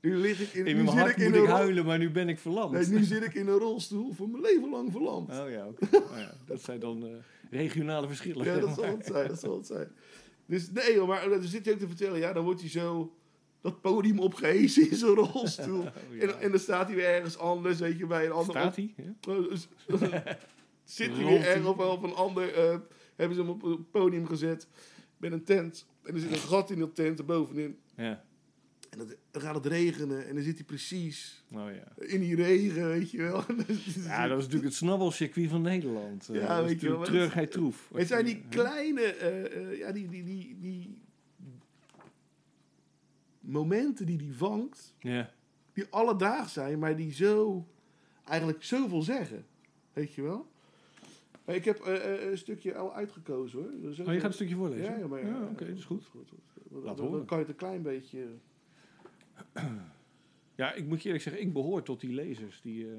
Nu 0.00 0.16
lig 0.16 0.40
ik 0.40 0.52
in, 0.54 0.66
In 0.66 0.76
nu 0.76 0.82
mijn 0.82 0.96
zit 0.96 0.98
hart 1.06 1.20
ik 1.20 1.28
moet 1.28 1.36
ik 1.42 1.46
huilen, 1.48 1.84
maar 1.84 1.98
nu 1.98 2.10
ben 2.10 2.28
ik 2.28 2.38
verlamd. 2.38 2.72
Nee, 2.72 2.86
nu 2.86 3.02
zit 3.02 3.22
ik 3.22 3.34
in 3.34 3.46
een 3.48 3.58
rolstoel 3.58 4.12
voor 4.12 4.28
mijn 4.28 4.42
leven 4.42 4.70
lang 4.70 4.90
verlamd. 4.92 5.28
Oh 5.30 5.50
ja, 5.50 5.66
oké. 5.66 5.86
Oh 5.96 6.16
ja, 6.18 6.34
dat 6.46 6.62
zijn 6.62 6.80
dan 6.80 7.06
eh, 7.06 7.12
regionale 7.50 8.06
verschillen. 8.06 8.44
Ja, 8.44 8.58
dat 8.58 8.74
zal 8.78 8.84
het 8.84 9.06
zijn, 9.06 9.28
dat 9.28 9.40
zal 9.40 9.56
het 9.56 9.66
zijn. 9.66 9.88
Dus 10.46 10.70
nee, 10.70 10.94
joh, 10.94 11.08
maar 11.08 11.28
dan 11.28 11.42
zit 11.42 11.64
hij 11.64 11.74
ook 11.74 11.80
te 11.80 11.86
vertellen, 11.86 12.18
ja, 12.18 12.32
dan 12.32 12.44
wordt 12.44 12.60
hij 12.60 12.70
zo 12.70 13.12
dat 13.60 13.80
podium 13.80 14.18
opgehezen 14.18 14.90
in 14.90 14.96
zijn 14.96 15.14
rolstoel. 15.14 15.80
Oh, 15.86 16.16
ja. 16.16 16.20
en, 16.20 16.40
en 16.40 16.50
dan 16.50 16.60
staat 16.60 16.86
hij 16.86 16.96
weer 16.96 17.08
ergens 17.08 17.38
anders, 17.38 17.78
weet 17.78 17.98
je, 17.98 18.06
bij 18.06 18.26
een 18.26 18.32
ander... 18.32 18.50
Staat 18.50 18.76
hij? 18.76 18.94
Ja? 18.96 19.32
Oh, 19.32 19.48
dus- 19.48 19.68
zit 20.84 21.10
hij 21.16 21.24
weer 21.24 21.46
ergens 21.46 21.66
op, 21.66 21.78
op 21.80 22.02
een 22.02 22.14
ander... 22.14 22.54
eh, 22.54 22.78
hebben 23.16 23.36
ze 23.36 23.42
hem 23.42 23.50
op 23.50 23.62
een 23.62 23.90
podium 23.90 24.26
gezet 24.26 24.68
met 25.16 25.32
een 25.32 25.44
tent. 25.44 25.86
En 26.02 26.14
er 26.14 26.20
zit 26.20 26.30
een 26.30 26.38
gat 26.38 26.70
in 26.70 26.78
dat 26.78 26.94
tent 26.94 27.18
erbovenin. 27.18 27.78
Ja. 27.96 28.24
En 29.00 29.16
dan 29.30 29.42
gaat 29.42 29.54
het 29.54 29.66
regenen 29.66 30.26
en 30.26 30.34
dan 30.34 30.42
zit 30.44 30.54
hij 30.56 30.64
precies 30.64 31.44
Oh 31.52 31.66
ja. 31.74 32.04
in 32.06 32.20
die 32.20 32.34
regen, 32.34 32.88
weet 32.88 33.10
je 33.10 33.18
wel. 33.22 33.44
Ja, 34.04 34.22
dat 34.22 34.34
was 34.34 34.44
natuurlijk 34.44 34.64
het 34.64 34.74
snabbelcircuit 34.74 35.48
van 35.48 35.62
Nederland. 35.62 36.28
Eh, 36.28 36.34
Ja, 36.40 36.46
dat 36.56 36.64
is 36.64 36.70
weet 36.70 36.80
je 36.80 36.88
wel, 36.88 37.02
Treurigheid 37.04 37.50
troef. 37.50 37.90
Het 37.94 38.06
zijn 38.08 38.24
die 38.24 38.42
kleine, 38.48 39.02
eh, 39.02 39.78
ja, 39.78 39.92
die, 39.92 40.08
die, 40.08 40.24
die, 40.24 40.56
die 40.60 40.98
momenten 43.40 44.06
die 44.06 44.18
die 44.18 44.32
vangt, 44.34 44.94
Ja, 44.98 45.30
die 45.72 45.84
alledaags 45.90 46.52
zijn, 46.52 46.78
maar 46.78 46.96
die 46.96 47.12
zo 47.12 47.66
eigenlijk 48.24 48.62
zoveel 48.64 49.02
zeggen. 49.02 49.46
Weet 49.92 50.14
je 50.14 50.22
wel? 50.22 50.46
Maar 51.44 51.54
Ik 51.56 51.64
heb 51.64 51.80
een 52.30 52.38
stukje 52.38 52.74
al 52.74 52.94
uitgekozen 52.94 53.58
hoor. 53.58 53.70
Dus 53.80 53.98
Oh, 53.98 54.06
je 54.12 54.20
gaat 54.20 54.24
een 54.28 54.32
stukje 54.32 54.54
voorlezen? 54.54 54.84
Ja, 54.84 55.16
ja, 55.16 55.28
Ja, 55.28 55.42
oké, 55.50 55.66
dat 55.66 55.76
is 55.76 55.84
goed. 55.84 56.06
goed, 56.06 56.28
goed. 56.28 56.96
Dan 56.96 57.24
kan 57.24 57.38
je 57.38 57.44
het 57.44 57.48
een 57.52 57.58
klein 57.58 57.82
beetje... 57.82 58.26
Ja, 60.58 60.72
ik 60.72 60.86
moet 60.86 60.98
je 60.98 61.04
eerlijk 61.04 61.24
zeggen, 61.24 61.42
ik 61.42 61.52
behoor 61.52 61.82
tot 61.82 62.00
die 62.00 62.12
lezers 62.12 62.60
die 62.60 62.90
eh, 62.92 62.98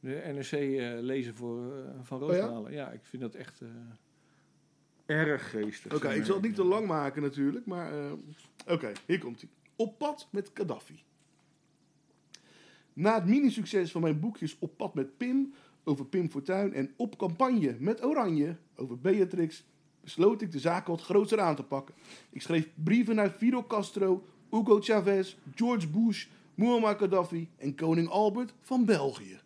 de 0.00 0.22
NRC 0.34 0.52
eh, 0.52 1.00
lezen 1.00 1.34
voor, 1.34 1.76
eh, 1.76 1.90
van 2.02 2.22
Oh 2.22 2.34
ja? 2.34 2.40
Roosmalen. 2.40 2.72
ja? 2.72 2.90
ik 2.90 3.00
vind 3.02 3.22
dat 3.22 3.34
echt 3.34 3.62
erg 5.06 5.50
geestig. 5.50 5.94
Oké, 5.94 6.12
ik 6.12 6.24
zal 6.24 6.34
het 6.34 6.44
niet 6.44 6.54
te 6.54 6.64
lang 6.64 6.86
maken 6.86 7.22
natuurlijk, 7.22 7.66
maar... 7.66 8.12
Oké, 8.66 8.92
hier 9.06 9.18
komt 9.18 9.40
hij. 9.40 9.50
Op 9.76 9.98
pad 9.98 10.28
met 10.30 10.50
Gaddafi. 10.54 11.02
Na 12.92 13.14
het 13.14 13.26
mini-succes 13.26 13.90
van 13.90 14.00
mijn 14.00 14.20
boekjes 14.20 14.56
Op 14.58 14.76
pad 14.76 14.94
met 14.94 15.16
Pim, 15.16 15.54
over 15.84 16.06
Pim 16.06 16.30
Fortuyn... 16.30 16.72
en 16.72 16.92
Op 16.96 17.18
campagne 17.18 17.76
met 17.78 18.04
Oranje, 18.04 18.56
over 18.76 19.00
Beatrix... 19.00 19.64
besloot 20.00 20.42
ik 20.42 20.52
de 20.52 20.58
zaak 20.58 20.86
wat 20.86 21.02
groter 21.02 21.40
aan 21.40 21.56
te 21.56 21.64
pakken. 21.64 21.94
Ik 22.30 22.42
schreef 22.42 22.68
brieven 22.74 23.14
naar 23.14 23.30
Fidel 23.30 23.66
Castro, 23.66 24.24
Hugo 24.54 24.80
Chavez, 24.80 25.36
George 25.54 25.88
Bush... 25.88 26.26
Muammar 26.54 26.98
Gaddafi 26.98 27.48
en 27.56 27.74
koning 27.74 28.08
Albert 28.08 28.54
van 28.60 28.84
België. 28.84 29.40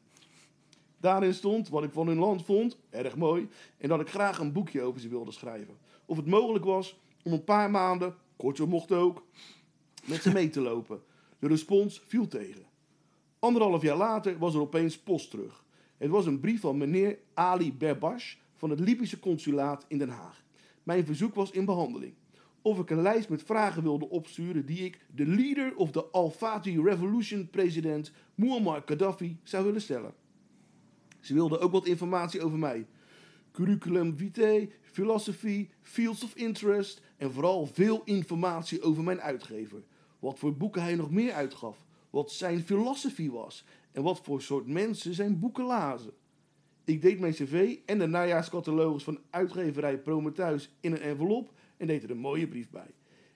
Daarin 1.00 1.34
stond 1.34 1.68
wat 1.68 1.84
ik 1.84 1.92
van 1.92 2.06
hun 2.06 2.18
land 2.18 2.44
vond, 2.44 2.78
erg 2.90 3.16
mooi, 3.16 3.48
en 3.78 3.88
dat 3.88 4.00
ik 4.00 4.08
graag 4.08 4.38
een 4.38 4.52
boekje 4.52 4.82
over 4.82 5.00
ze 5.00 5.08
wilde 5.08 5.32
schrijven. 5.32 5.76
Of 6.04 6.16
het 6.16 6.26
mogelijk 6.26 6.64
was 6.64 7.00
om 7.22 7.32
een 7.32 7.44
paar 7.44 7.70
maanden, 7.70 8.14
korter 8.36 8.68
mocht 8.68 8.92
ook, 8.92 9.26
met 10.04 10.22
ze 10.22 10.32
mee 10.32 10.50
te 10.50 10.60
lopen. 10.60 11.02
De 11.38 11.48
respons 11.48 12.02
viel 12.06 12.28
tegen. 12.28 12.66
Anderhalf 13.38 13.82
jaar 13.82 13.96
later 13.96 14.38
was 14.38 14.54
er 14.54 14.60
opeens 14.60 14.98
post 14.98 15.30
terug. 15.30 15.64
Het 15.96 16.10
was 16.10 16.26
een 16.26 16.40
brief 16.40 16.60
van 16.60 16.76
meneer 16.76 17.18
Ali 17.34 17.72
Berbash 17.72 18.34
van 18.54 18.70
het 18.70 18.80
Libische 18.80 19.18
consulaat 19.18 19.84
in 19.88 19.98
Den 19.98 20.08
Haag. 20.08 20.42
Mijn 20.82 21.06
verzoek 21.06 21.34
was 21.34 21.50
in 21.50 21.64
behandeling. 21.64 22.14
Of 22.62 22.78
ik 22.78 22.90
een 22.90 23.02
lijst 23.02 23.28
met 23.28 23.42
vragen 23.42 23.82
wilde 23.82 24.08
opsturen 24.08 24.66
die 24.66 24.84
ik 24.84 25.00
de 25.14 25.26
leader 25.26 25.76
of 25.76 25.90
de 25.90 26.04
Al-Fati 26.04 26.82
Revolution 26.82 27.50
president 27.50 28.12
Muammar 28.34 28.82
Gaddafi 28.86 29.38
zou 29.42 29.64
willen 29.64 29.80
stellen. 29.80 30.14
Ze 31.20 31.34
wilden 31.34 31.60
ook 31.60 31.72
wat 31.72 31.86
informatie 31.86 32.42
over 32.42 32.58
mij. 32.58 32.86
Curriculum 33.52 34.16
vitae, 34.16 34.70
filosofie, 34.82 35.70
fields 35.82 36.24
of 36.24 36.34
interest 36.34 37.02
en 37.16 37.32
vooral 37.32 37.66
veel 37.66 38.02
informatie 38.04 38.82
over 38.82 39.02
mijn 39.02 39.20
uitgever. 39.20 39.82
Wat 40.18 40.38
voor 40.38 40.56
boeken 40.56 40.82
hij 40.82 40.94
nog 40.94 41.10
meer 41.10 41.32
uitgaf, 41.32 41.86
wat 42.10 42.30
zijn 42.30 42.60
filosofie 42.60 43.32
was 43.32 43.64
en 43.92 44.02
wat 44.02 44.20
voor 44.22 44.42
soort 44.42 44.66
mensen 44.66 45.14
zijn 45.14 45.38
boeken 45.38 45.64
lazen. 45.64 46.12
Ik 46.84 47.02
deed 47.02 47.20
mijn 47.20 47.32
cv 47.32 47.76
en 47.86 47.98
de 47.98 48.06
najaarscatalogus 48.06 49.02
van 49.02 49.20
uitgeverij 49.30 49.98
Prometheus 49.98 50.70
in 50.80 50.92
een 50.92 51.00
envelop 51.00 51.52
en 51.78 51.86
deed 51.86 52.02
er 52.02 52.10
een 52.10 52.18
mooie 52.18 52.48
brief 52.48 52.70
bij. 52.70 52.90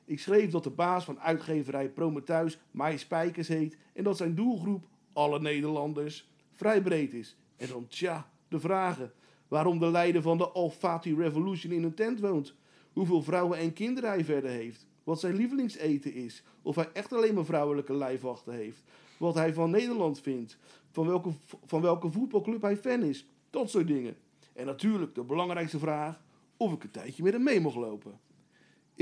Ik 0.05 0.19
schreef 0.19 0.51
dat 0.51 0.65
de 0.65 0.71
baas 0.71 1.05
van 1.05 1.21
uitgeverij 1.21 1.89
Prometheus 1.89 2.59
Mai 2.71 2.99
Spijkers 2.99 3.49
heet 3.49 3.77
en 3.93 4.05
dat 4.05 4.17
zijn 4.17 4.35
doelgroep, 4.35 4.87
alle 5.13 5.41
Nederlanders, 5.41 6.29
vrij 6.53 6.83
breed 6.83 7.15
is. 7.15 7.37
En 7.57 7.69
dan, 7.69 7.87
tja, 7.87 8.31
de 8.49 8.61
vragen. 8.61 9.13
Waarom 9.49 9.79
de 9.79 9.91
leider 9.91 10.23
van 10.23 10.39
de 10.39 10.49
Al-Fati 10.49 11.15
Revolution 11.15 11.73
in 11.73 11.83
een 11.83 11.95
tent 11.95 12.21
woont. 12.21 12.55
Hoeveel 12.93 13.23
vrouwen 13.23 13.59
en 13.59 13.73
kinderen 13.73 14.11
hij 14.11 14.25
verder 14.25 14.51
heeft. 14.51 14.87
Wat 15.05 15.21
zijn 15.21 15.35
lievelingseten 15.35 16.15
is. 16.15 16.43
Of 16.63 16.75
hij 16.75 16.91
echt 16.93 17.13
alleen 17.13 17.35
maar 17.35 17.45
vrouwelijke 17.45 17.95
lijfwachten 17.95 18.53
heeft. 18.53 18.83
Wat 19.17 19.35
hij 19.35 19.55
van 19.55 19.71
Nederland 19.71 20.21
vindt. 20.21 20.59
Van 20.91 21.07
welke, 21.07 21.31
van 21.65 21.81
welke 21.81 22.11
voetbalclub 22.11 22.63
hij 22.63 22.77
fan 22.77 23.03
is. 23.03 23.27
Dat 23.51 23.71
soort 23.71 23.87
dingen. 23.87 24.17
En 24.53 24.67
natuurlijk 24.67 25.15
de 25.15 25.23
belangrijkste 25.23 25.79
vraag. 25.79 26.23
Of 26.57 26.73
ik 26.73 26.83
een 26.83 26.91
tijdje 26.91 27.23
met 27.23 27.33
hem 27.33 27.43
mee 27.43 27.61
mocht 27.61 27.77
lopen. 27.77 28.21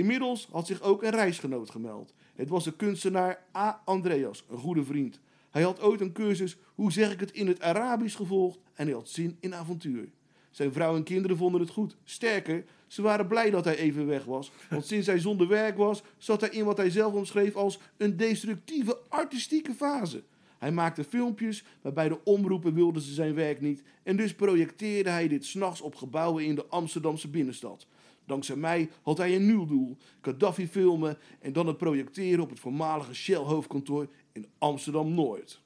Inmiddels 0.01 0.49
had 0.51 0.67
zich 0.67 0.83
ook 0.83 1.03
een 1.03 1.11
reisgenoot 1.11 1.71
gemeld. 1.71 2.15
Het 2.35 2.49
was 2.49 2.65
de 2.65 2.73
kunstenaar 2.73 3.45
A. 3.57 3.83
Andreas, 3.85 4.45
een 4.49 4.59
goede 4.59 4.85
vriend. 4.85 5.21
Hij 5.51 5.63
had 5.63 5.81
ooit 5.81 6.01
een 6.01 6.13
cursus, 6.13 6.57
hoe 6.75 6.93
zeg 6.93 7.13
ik 7.13 7.21
het, 7.21 7.33
in 7.33 7.47
het 7.47 7.63
Arabisch 7.63 8.17
gevolgd 8.17 8.59
en 8.75 8.85
hij 8.87 8.95
had 8.95 9.09
zin 9.09 9.37
in 9.41 9.55
avontuur. 9.55 10.09
Zijn 10.51 10.73
vrouw 10.73 10.97
en 10.97 11.03
kinderen 11.03 11.37
vonden 11.37 11.61
het 11.61 11.71
goed. 11.71 11.97
Sterker, 12.05 12.65
ze 12.87 13.03
waren 13.03 13.27
blij 13.27 13.51
dat 13.51 13.65
hij 13.65 13.77
even 13.77 14.07
weg 14.07 14.25
was. 14.25 14.53
Want 14.71 14.87
sinds 14.87 15.07
hij 15.07 15.19
zonder 15.19 15.49
werk 15.49 15.77
was, 15.77 16.03
zat 16.19 16.41
hij 16.41 16.51
in 16.51 16.65
wat 16.65 16.77
hij 16.77 16.91
zelf 16.91 17.13
omschreef 17.15 17.57
als 17.57 17.79
een 17.97 18.17
destructieve 18.17 18.99
artistieke 19.09 19.75
fase. 19.75 20.23
Hij 20.59 20.73
maakte 20.73 21.05
filmpjes, 21.05 21.65
maar 21.83 21.93
bij 21.93 22.09
de 22.09 22.25
omroepen 22.25 22.75
wilden 22.75 23.03
ze 23.03 23.13
zijn 23.13 23.35
werk 23.35 23.61
niet. 23.61 23.83
En 24.03 24.17
dus 24.17 24.35
projecteerde 24.35 25.11
hij 25.11 25.29
dit 25.29 25.45
s'nachts 25.45 25.81
op 25.81 25.95
gebouwen 25.95 26.45
in 26.45 26.55
de 26.55 26.67
Amsterdamse 26.67 27.29
binnenstad. 27.29 27.87
Dankzij 28.31 28.57
mij 28.57 28.91
had 29.03 29.19
hij 29.19 29.35
een 29.37 29.47
nieuw 29.47 29.67
doel: 29.67 29.97
Gaddafi 30.21 30.69
filmen 30.69 31.19
en 31.41 31.53
dan 31.53 31.67
het 31.67 31.77
projecteren 31.77 32.41
op 32.43 32.51
het 32.51 32.61
voormalige 32.61 33.15
Shell-hoofdkantoor 33.15 34.07
in 34.33 34.47
Amsterdam-Noord. 34.59 35.63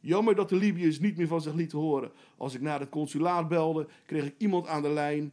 Jammer 0.00 0.34
dat 0.34 0.48
de 0.48 0.56
Libiërs 0.56 0.98
niet 1.00 1.16
meer 1.16 1.26
van 1.26 1.40
zich 1.40 1.54
lieten 1.54 1.78
horen. 1.78 2.10
Als 2.36 2.54
ik 2.54 2.60
naar 2.60 2.80
het 2.80 2.88
consulaat 2.88 3.48
belde, 3.48 3.86
kreeg 4.06 4.24
ik 4.24 4.34
iemand 4.38 4.66
aan 4.66 4.82
de 4.82 4.88
lijn 4.88 5.32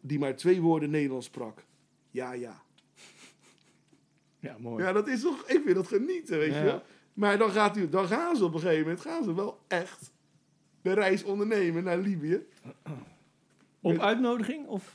die 0.00 0.18
maar 0.18 0.36
twee 0.36 0.60
woorden 0.60 0.90
Nederlands 0.90 1.26
sprak. 1.26 1.64
Ja, 2.10 2.32
ja. 2.32 2.62
Ja, 4.38 4.56
mooi. 4.58 4.84
Ja, 4.84 4.92
dat 4.92 5.08
is 5.08 5.20
toch, 5.20 5.48
ik 5.48 5.60
vind 5.64 5.74
dat 5.74 5.86
genieten, 5.86 6.38
weet 6.38 6.52
Ja. 6.52 6.58
je 6.58 6.64
wel. 6.64 6.82
Maar 7.12 7.38
dan, 7.38 7.50
gaat 7.50 7.76
u, 7.76 7.88
dan 7.88 8.06
gaan 8.06 8.36
ze 8.36 8.44
op 8.44 8.54
een 8.54 8.60
gegeven 8.60 8.82
moment, 8.82 9.00
gaan 9.00 9.24
ze 9.24 9.34
wel 9.34 9.58
echt 9.68 10.12
de 10.82 10.92
reis 10.92 11.24
ondernemen 11.24 11.84
naar 11.84 11.98
Libië. 11.98 12.40
Op 13.84 13.98
uitnodiging 13.98 14.66
of? 14.66 14.90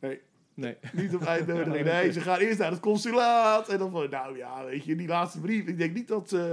Nee, 0.00 0.20
Nee. 0.54 0.76
niet 0.92 1.14
op 1.14 1.22
uitnodiging. 1.22 1.84
Nee, 1.92 2.12
ze 2.12 2.20
gaan 2.20 2.38
eerst 2.38 2.58
naar 2.58 2.70
het 2.70 2.80
consulaat. 2.80 3.68
En 3.68 3.78
dan 3.78 3.90
van, 3.90 4.10
nou 4.10 4.36
ja, 4.36 4.64
weet 4.64 4.84
je, 4.84 4.96
die 4.96 5.08
laatste 5.08 5.40
brief. 5.40 5.66
Ik 5.66 5.78
denk 5.78 5.94
niet 5.94 6.08
dat 6.08 6.32
eh, 6.32 6.44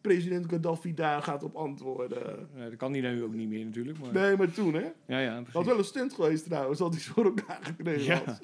president 0.00 0.48
Gaddafi 0.48 0.94
daar 0.94 1.22
gaat 1.22 1.42
op 1.42 1.54
antwoorden. 1.54 2.48
Ja, 2.56 2.64
dat 2.68 2.76
kan 2.76 2.92
die 2.92 3.02
nu 3.02 3.22
ook 3.22 3.34
niet 3.34 3.48
meer 3.48 3.64
natuurlijk. 3.64 3.98
Maar... 3.98 4.12
Nee, 4.12 4.36
maar 4.36 4.50
toen, 4.52 4.74
hè. 4.74 4.86
Ja, 5.06 5.18
ja, 5.18 5.34
Dat 5.34 5.42
precies. 5.42 5.52
was 5.52 5.64
wel 5.66 5.78
een 5.78 5.84
stunt 5.84 6.12
geweest 6.12 6.44
trouwens, 6.44 6.78
dat 6.78 6.92
hij 6.92 7.02
zo 7.02 7.12
voor 7.12 7.24
elkaar 7.24 7.58
gekregen 7.62 8.04
Ja. 8.04 8.22
had. 8.24 8.40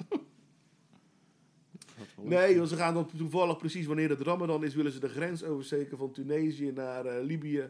Nee, 2.21 2.55
joh, 2.55 2.65
ze 2.65 2.75
gaan 2.75 2.93
dan 2.93 3.09
toevallig 3.17 3.57
precies 3.57 3.85
wanneer 3.85 4.09
het 4.09 4.21
Ramadan 4.21 4.63
is, 4.63 4.75
willen 4.75 4.91
ze 4.91 4.99
de 4.99 5.09
grens 5.09 5.43
oversteken 5.43 5.97
van 5.97 6.11
Tunesië 6.11 6.71
naar 6.71 7.05
eh, 7.05 7.23
Libië. 7.23 7.69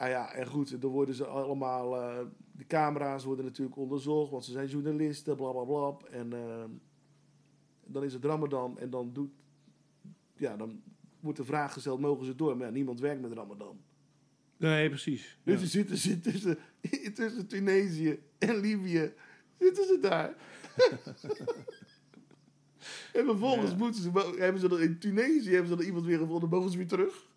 Ah 0.00 0.08
ja, 0.08 0.32
en 0.32 0.46
goed, 0.46 0.80
dan 0.80 0.90
worden 0.90 1.14
ze 1.14 1.26
allemaal, 1.26 1.96
eh, 1.96 2.26
de 2.52 2.66
camera's 2.66 3.24
worden 3.24 3.44
natuurlijk 3.44 3.76
onderzocht, 3.76 4.30
want 4.30 4.44
ze 4.44 4.52
zijn 4.52 4.68
journalisten, 4.68 5.36
bla 5.36 5.50
bla 5.52 5.62
bla. 5.64 5.96
En 6.10 6.32
eh, 6.32 6.64
dan 7.84 8.04
is 8.04 8.12
het 8.12 8.24
Ramadan 8.24 8.78
en 8.78 8.90
dan 8.90 9.12
doet, 9.12 9.30
ja, 10.36 10.56
dan 10.56 10.82
wordt 11.20 11.38
de 11.38 11.44
vraag 11.44 11.72
gesteld, 11.72 12.00
mogen 12.00 12.24
ze 12.26 12.34
door? 12.34 12.56
Maar 12.56 12.66
ja, 12.66 12.72
niemand 12.72 13.00
werkt 13.00 13.20
met 13.20 13.32
Ramadan. 13.32 13.80
Nee, 14.56 14.88
precies. 14.88 15.38
Dus 15.42 15.54
Ja. 15.54 15.60
ze 15.60 15.66
zitten 15.66 15.96
ze 15.96 16.20
tussen, 16.20 16.58
tussen 17.14 17.46
Tunesië 17.46 18.18
en 18.38 18.56
Libië. 18.56 19.12
Zitten 19.58 19.84
ze 19.84 19.98
daar. 20.00 20.28
en 23.12 23.24
vervolgens 23.24 23.70
Ja. 23.70 23.76
moeten 23.76 24.02
ze, 24.02 24.34
hebben 24.38 24.60
ze 24.60 24.68
dan 24.68 24.80
in 24.80 24.98
Tunesië 24.98 25.50
hebben 25.50 25.68
ze 25.68 25.76
dan 25.76 25.84
iemand 25.84 26.04
weer 26.04 26.18
gevonden, 26.18 26.48
mogen 26.48 26.70
ze 26.70 26.76
weer 26.76 26.86
terug. 26.86 27.28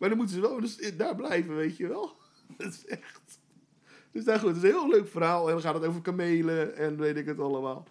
Maar 0.00 0.08
dan 0.08 0.18
moeten 0.18 0.36
ze 0.36 0.40
wel 0.40 0.60
dus 0.60 0.96
daar 0.96 1.16
blijven, 1.16 1.56
weet 1.56 1.76
je 1.76 1.88
wel. 1.88 2.16
Dat 2.56 2.72
is 2.72 2.86
echt. 2.86 3.38
Dus 4.10 4.24
daar 4.24 4.38
goed, 4.38 4.48
het 4.48 4.56
is 4.56 4.62
een 4.62 4.68
heel 4.68 4.88
leuk 4.88 5.08
verhaal. 5.08 5.46
En 5.46 5.52
dan 5.52 5.62
gaat 5.62 5.74
het 5.74 5.84
over 5.84 6.00
kamelen 6.00 6.76
en 6.76 6.96
weet 6.96 7.16
ik 7.16 7.26
het 7.26 7.40
allemaal. 7.40 7.86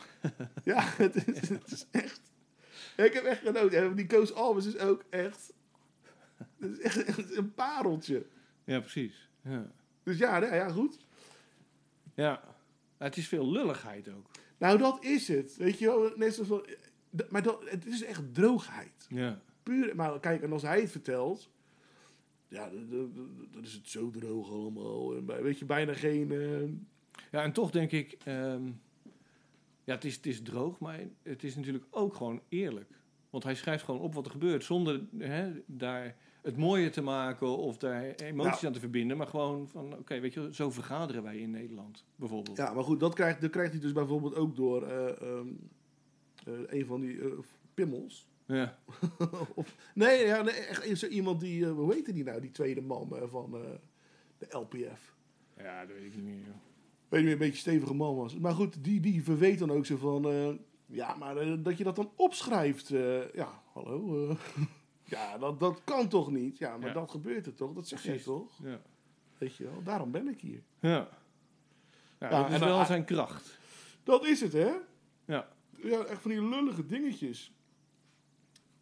ja, 0.64 0.82
het 0.82 1.14
is, 1.26 1.48
het 1.48 1.70
is 1.70 1.86
echt. 1.90 2.20
Ik 2.96 3.12
heb 3.12 3.24
echt 3.24 3.40
genoten. 3.40 3.78
En 3.78 3.94
die 3.94 4.06
Koos 4.06 4.34
Albers 4.34 4.66
is 4.66 4.78
ook 4.78 5.04
echt. 5.10 5.52
Het 6.58 6.78
is 6.78 6.78
echt, 6.78 7.36
een 7.36 7.54
pareltje. 7.54 8.26
Ja, 8.64 8.80
precies. 8.80 9.30
Ja. 9.42 9.70
Dus 10.02 10.18
ja, 10.18 10.38
nou 10.38 10.54
ja, 10.54 10.68
goed. 10.68 11.06
ja. 12.14 12.54
Het 12.96 13.16
is 13.16 13.28
veel 13.28 13.50
lulligheid 13.50 14.08
ook. 14.08 14.30
Nou, 14.58 14.78
dat 14.78 15.04
is 15.04 15.28
het. 15.28 15.56
Weet 15.56 15.78
je 15.78 15.86
wel, 15.86 16.12
net 16.16 16.34
zoals... 16.34 16.62
Maar 17.28 17.42
dat, 17.42 17.70
het 17.70 17.86
is 17.86 18.02
echt 18.02 18.34
droogheid. 18.34 19.06
Ja. 19.08 19.40
Puur, 19.66 19.96
maar 19.96 20.20
kijk, 20.20 20.42
en 20.42 20.52
als 20.52 20.62
hij 20.62 20.80
het 20.80 20.90
vertelt... 20.90 21.50
Ja, 22.48 22.70
dan 23.52 23.62
is 23.62 23.72
het 23.72 23.88
zo 23.88 24.10
droog 24.10 24.50
allemaal. 24.50 25.16
En 25.16 25.42
weet 25.42 25.58
je, 25.58 25.64
bijna 25.64 25.94
geen... 25.94 26.30
eh, 26.32 26.62
Ja, 27.30 27.42
en 27.42 27.52
toch 27.52 27.70
denk 27.70 27.92
ik... 27.92 28.16
ehm, 28.24 28.66
ja, 29.84 29.94
het 29.94 30.04
is, 30.04 30.16
het 30.16 30.26
is 30.26 30.42
droog, 30.42 30.78
maar 30.78 31.00
het 31.22 31.44
is 31.44 31.56
natuurlijk 31.56 31.84
ook 31.90 32.14
gewoon 32.14 32.40
eerlijk. 32.48 32.90
Want 33.30 33.44
hij 33.44 33.54
schrijft 33.54 33.84
gewoon 33.84 34.00
op 34.00 34.14
wat 34.14 34.24
er 34.24 34.30
gebeurt. 34.30 34.64
Zonder 34.64 35.00
hè, 35.18 35.52
daar 35.66 36.16
het 36.42 36.56
mooie 36.56 36.90
te 36.90 37.02
maken 37.02 37.56
of 37.56 37.76
daar 37.78 38.02
emoties 38.04 38.60
Ja. 38.60 38.66
aan 38.66 38.72
te 38.72 38.80
verbinden. 38.80 39.16
Maar 39.16 39.26
gewoon 39.26 39.68
van, 39.68 39.92
oké, 39.98 40.20
weet 40.20 40.34
je, 40.34 40.48
zo 40.54 40.70
vergaderen 40.70 41.22
wij 41.22 41.38
in 41.38 41.50
Nederland, 41.50 42.04
bijvoorbeeld. 42.16 42.56
Ja, 42.56 42.72
maar 42.72 42.84
goed, 42.84 43.00
dat 43.00 43.14
krijgt, 43.14 43.40
dat 43.40 43.50
krijgt 43.50 43.72
hij 43.72 43.80
dus 43.80 43.92
bijvoorbeeld 43.92 44.34
ook 44.34 44.56
door 44.56 44.82
eh, 44.82 45.20
ehm, 45.22 45.48
eh, 46.46 46.52
een 46.66 46.86
van 46.86 47.00
die 47.00 47.20
eh, 47.20 47.26
pimmels. 47.74 48.26
Ja. 48.46 48.78
of, 49.54 49.76
nee, 49.94 50.26
ja, 50.26 50.42
nee, 50.42 50.54
echt 50.54 50.98
zo 50.98 51.06
iemand 51.06 51.40
die, 51.40 51.64
eh, 51.66 51.72
hoe 51.72 51.92
heette 51.94 52.12
die 52.12 52.24
nou, 52.24 52.40
die 52.40 52.50
tweede 52.50 52.80
man 52.82 53.16
eh, 53.16 53.22
van 53.30 53.54
eh, 53.54 53.70
de 54.38 54.46
LPF. 54.58 55.14
ja, 55.56 55.86
dat 55.86 55.96
weet 55.96 56.04
ik 56.04 56.14
niet 56.14 56.24
meer. 56.24 56.34
joh. 56.34 56.44
weet 57.08 57.20
niet 57.20 57.22
meer, 57.22 57.32
een 57.32 57.38
beetje 57.38 57.58
stevige 57.60 57.94
man 57.94 58.16
was. 58.16 58.38
Maar 58.38 58.54
goed, 58.54 58.84
die, 58.84 59.00
die 59.00 59.22
verweet 59.22 59.58
dan 59.58 59.70
ook 59.70 59.86
zo 59.86 59.96
van... 59.96 60.58
ja, 60.86 61.14
maar 61.14 61.62
dat 61.62 61.78
je 61.78 61.84
dat 61.84 61.96
dan 61.96 62.10
opschrijft. 62.16 62.88
ja, 63.34 63.62
hallo. 63.72 64.36
ja, 65.04 65.38
dat, 65.38 65.60
dat 65.60 65.80
kan 65.84 66.08
toch 66.08 66.30
niet? 66.30 66.58
Ja, 66.58 66.76
maar 66.76 66.88
Ja. 66.88 66.94
dat 66.94 67.10
gebeurt 67.10 67.46
er 67.46 67.54
toch? 67.54 67.72
Dat 67.72 67.88
zeg 67.88 68.02
Precies. 68.02 68.24
toch? 68.24 68.58
Ja. 68.62 68.80
Weet 69.38 69.56
je 69.56 69.64
wel, 69.64 69.82
daarom 69.82 70.10
ben 70.10 70.28
ik 70.28 70.40
hier. 70.40 70.62
Ja. 70.80 70.90
Ja, 70.90 71.08
Ja, 72.20 72.28
dat 72.30 72.48
is 72.48 72.54
en 72.54 72.60
dan- 72.60 72.68
wel 72.68 72.84
zijn 72.84 73.04
kracht. 73.04 73.58
Dat 74.02 74.26
is 74.26 74.40
het, 74.40 74.52
hè? 74.52 74.72
Ja. 75.24 75.48
Ja, 75.82 76.04
echt 76.04 76.20
van 76.20 76.30
die 76.30 76.48
lullige 76.48 76.86
dingetjes. 76.86 77.52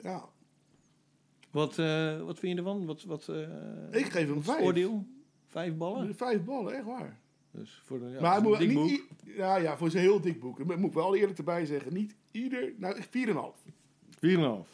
Ja, 0.05 0.29
Wat, 1.51 1.79
eh, 1.79 2.21
wat 2.23 2.39
vind 2.39 2.53
je 2.53 2.59
ervan? 2.59 2.87
Wat, 2.87 3.03
wat, 3.03 3.29
eh, 3.29 4.01
ik 4.01 4.07
geef 4.07 4.29
hem 4.29 4.43
vijf. 4.43 4.63
Oordeel? 4.63 5.07
Vijf 5.47 5.77
ballen? 5.77 6.15
Vijf 6.15 6.45
ballen, 6.45 6.75
echt 6.75 6.85
waar. 6.85 7.21
Dus 7.51 7.81
voor 7.85 7.99
de, 7.99 8.09
ja, 8.09 8.21
maar 8.21 8.33
is 8.33 8.37
een 8.37 8.49
moet 8.49 8.59
dik 8.59 8.69
niet... 8.69 9.09
boek. 9.09 9.35
Ja, 9.37 9.57
ja, 9.57 9.77
voor 9.77 9.91
zijn 9.91 10.03
heel 10.03 10.21
dik 10.21 10.41
boek. 10.41 10.69
Dat 10.69 10.79
moet 10.79 10.89
ik 10.89 10.95
wel 10.95 11.17
eerlijk 11.17 11.39
erbij 11.39 11.67
zeggen. 11.67 11.93
Niet 11.93 12.17
ieder... 12.31 12.73
Nou, 12.77 12.97
4,5. 12.97 13.01
4,5. 13.03 13.09
4,5. 14.21 14.21
Nou, 14.21 14.65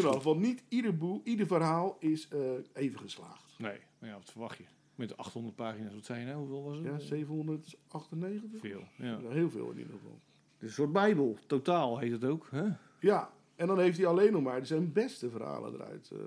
goed. 0.00 0.22
Want 0.22 0.40
niet 0.40 0.62
ieder 0.68 0.96
boek, 0.96 1.26
ieder 1.26 1.46
verhaal 1.46 1.96
is 1.98 2.28
eh, 2.28 2.40
even 2.72 2.98
geslaagd. 2.98 3.54
Nee, 3.58 3.78
maar 3.98 4.08
ja, 4.08 4.16
wat 4.16 4.30
verwacht 4.30 4.58
je? 4.58 4.64
Met 4.94 5.16
800 5.16 5.56
pagina's, 5.56 5.94
wat 5.94 6.04
zei 6.04 6.20
je 6.20 6.26
nou? 6.26 6.38
Hoeveel 6.38 6.62
was 6.62 6.76
het? 6.76 6.86
Ja, 6.86 6.98
798? 6.98 8.60
Veel, 8.60 8.82
ja. 8.96 9.18
Ja, 9.22 9.30
heel 9.30 9.50
veel 9.50 9.70
in 9.70 9.78
ieder 9.78 9.92
geval. 9.92 10.18
Het 10.54 10.62
is 10.62 10.68
een 10.68 10.74
soort 10.74 10.92
bijbel. 10.92 11.38
Totaal 11.46 11.98
heet 11.98 12.12
het 12.12 12.24
ook. 12.24 12.48
Hè? 12.50 12.64
Ja, 13.00 13.30
en 13.56 13.66
dan 13.66 13.78
heeft 13.78 13.96
hij 13.98 14.06
alleen 14.06 14.32
nog 14.32 14.42
maar 14.42 14.66
zijn 14.66 14.92
beste 14.92 15.30
verhalen 15.30 15.74
eruit, 15.74 16.10
eh, 16.12 16.18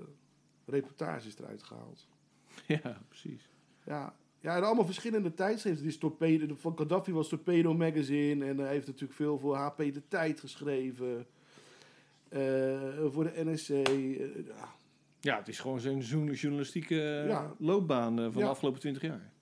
reportages 0.66 1.38
eruit 1.38 1.62
gehaald. 1.62 2.06
Ja, 2.66 2.98
precies. 3.08 3.48
Ja, 3.86 4.14
ja 4.40 4.56
en 4.56 4.62
allemaal 4.64 4.84
verschillende 4.84 5.34
tijdschriften. 5.34 5.82
Die 5.82 5.92
is 5.92 5.98
torpedo, 5.98 6.46
de- 6.46 6.56
van 6.56 6.78
Gaddafi 6.78 7.12
was 7.12 7.28
Torpedo 7.28 7.74
Magazine 7.74 8.44
en 8.44 8.58
hij 8.58 8.68
heeft 8.72 8.86
natuurlijk 8.86 9.12
veel 9.14 9.38
voor 9.38 9.56
HP 9.56 9.76
De 9.78 10.02
Tijd 10.08 10.40
geschreven. 10.40 11.26
Eh, 12.28 12.40
voor 13.06 13.24
de 13.24 13.44
NSC. 13.44 13.70
eh, 13.70 14.46
ja. 14.46 14.74
Ja, 15.20 15.36
het 15.38 15.48
is 15.48 15.58
gewoon 15.60 15.80
zijn 15.80 15.98
journa- 15.98 16.32
journalistieke 16.32 17.00
eh, 17.02 17.26
Ja. 17.28 17.54
loopbaan 17.58 18.18
eh, 18.18 18.24
van 18.24 18.42
de 18.42 18.48
afgelopen 18.48 18.80
20 18.80 19.02
jaar. 19.02 19.32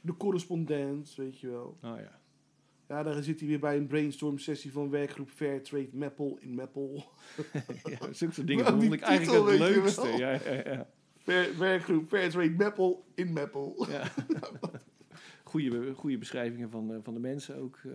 De 0.00 0.16
correspondent, 0.16 1.14
weet 1.14 1.38
je 1.40 1.50
wel. 1.50 1.76
Oh 1.82 1.96
ja. 1.98 2.17
Ja, 2.88 3.02
daar 3.02 3.22
zit 3.22 3.38
hij 3.38 3.48
weer 3.48 3.58
bij 3.60 3.76
een 3.76 3.86
brainstorm 3.86 4.38
sessie 4.38 4.72
van 4.72 4.90
werkgroep 4.90 5.30
Fairtrade 5.30 5.88
Meppel 5.92 6.38
in 6.40 6.54
Meppel. 6.54 7.04
ja 7.90 8.12
zulke 8.12 8.34
soort 8.34 8.46
dingen 8.46 8.64
vond 8.66 8.92
ik 8.92 9.00
eigenlijk 9.00 9.48
het 9.50 9.58
leukste. 9.58 10.06
Ja, 10.08 10.30
ja, 10.30 10.52
ja. 10.72 10.88
Fair- 11.16 11.58
werkgroep 11.58 12.08
Fairtrade 12.08 12.50
Meppel 12.50 13.04
in 13.14 13.32
Meppel. 13.32 13.86
ja. 13.90 14.08
Goede, 15.44 15.94
goede 15.94 16.18
beschrijvingen 16.18 16.70
van, 16.70 16.88
de- 16.88 17.02
van 17.02 17.14
de 17.14 17.20
mensen 17.20 17.56
ook. 17.56 17.78
eh. 17.84 17.90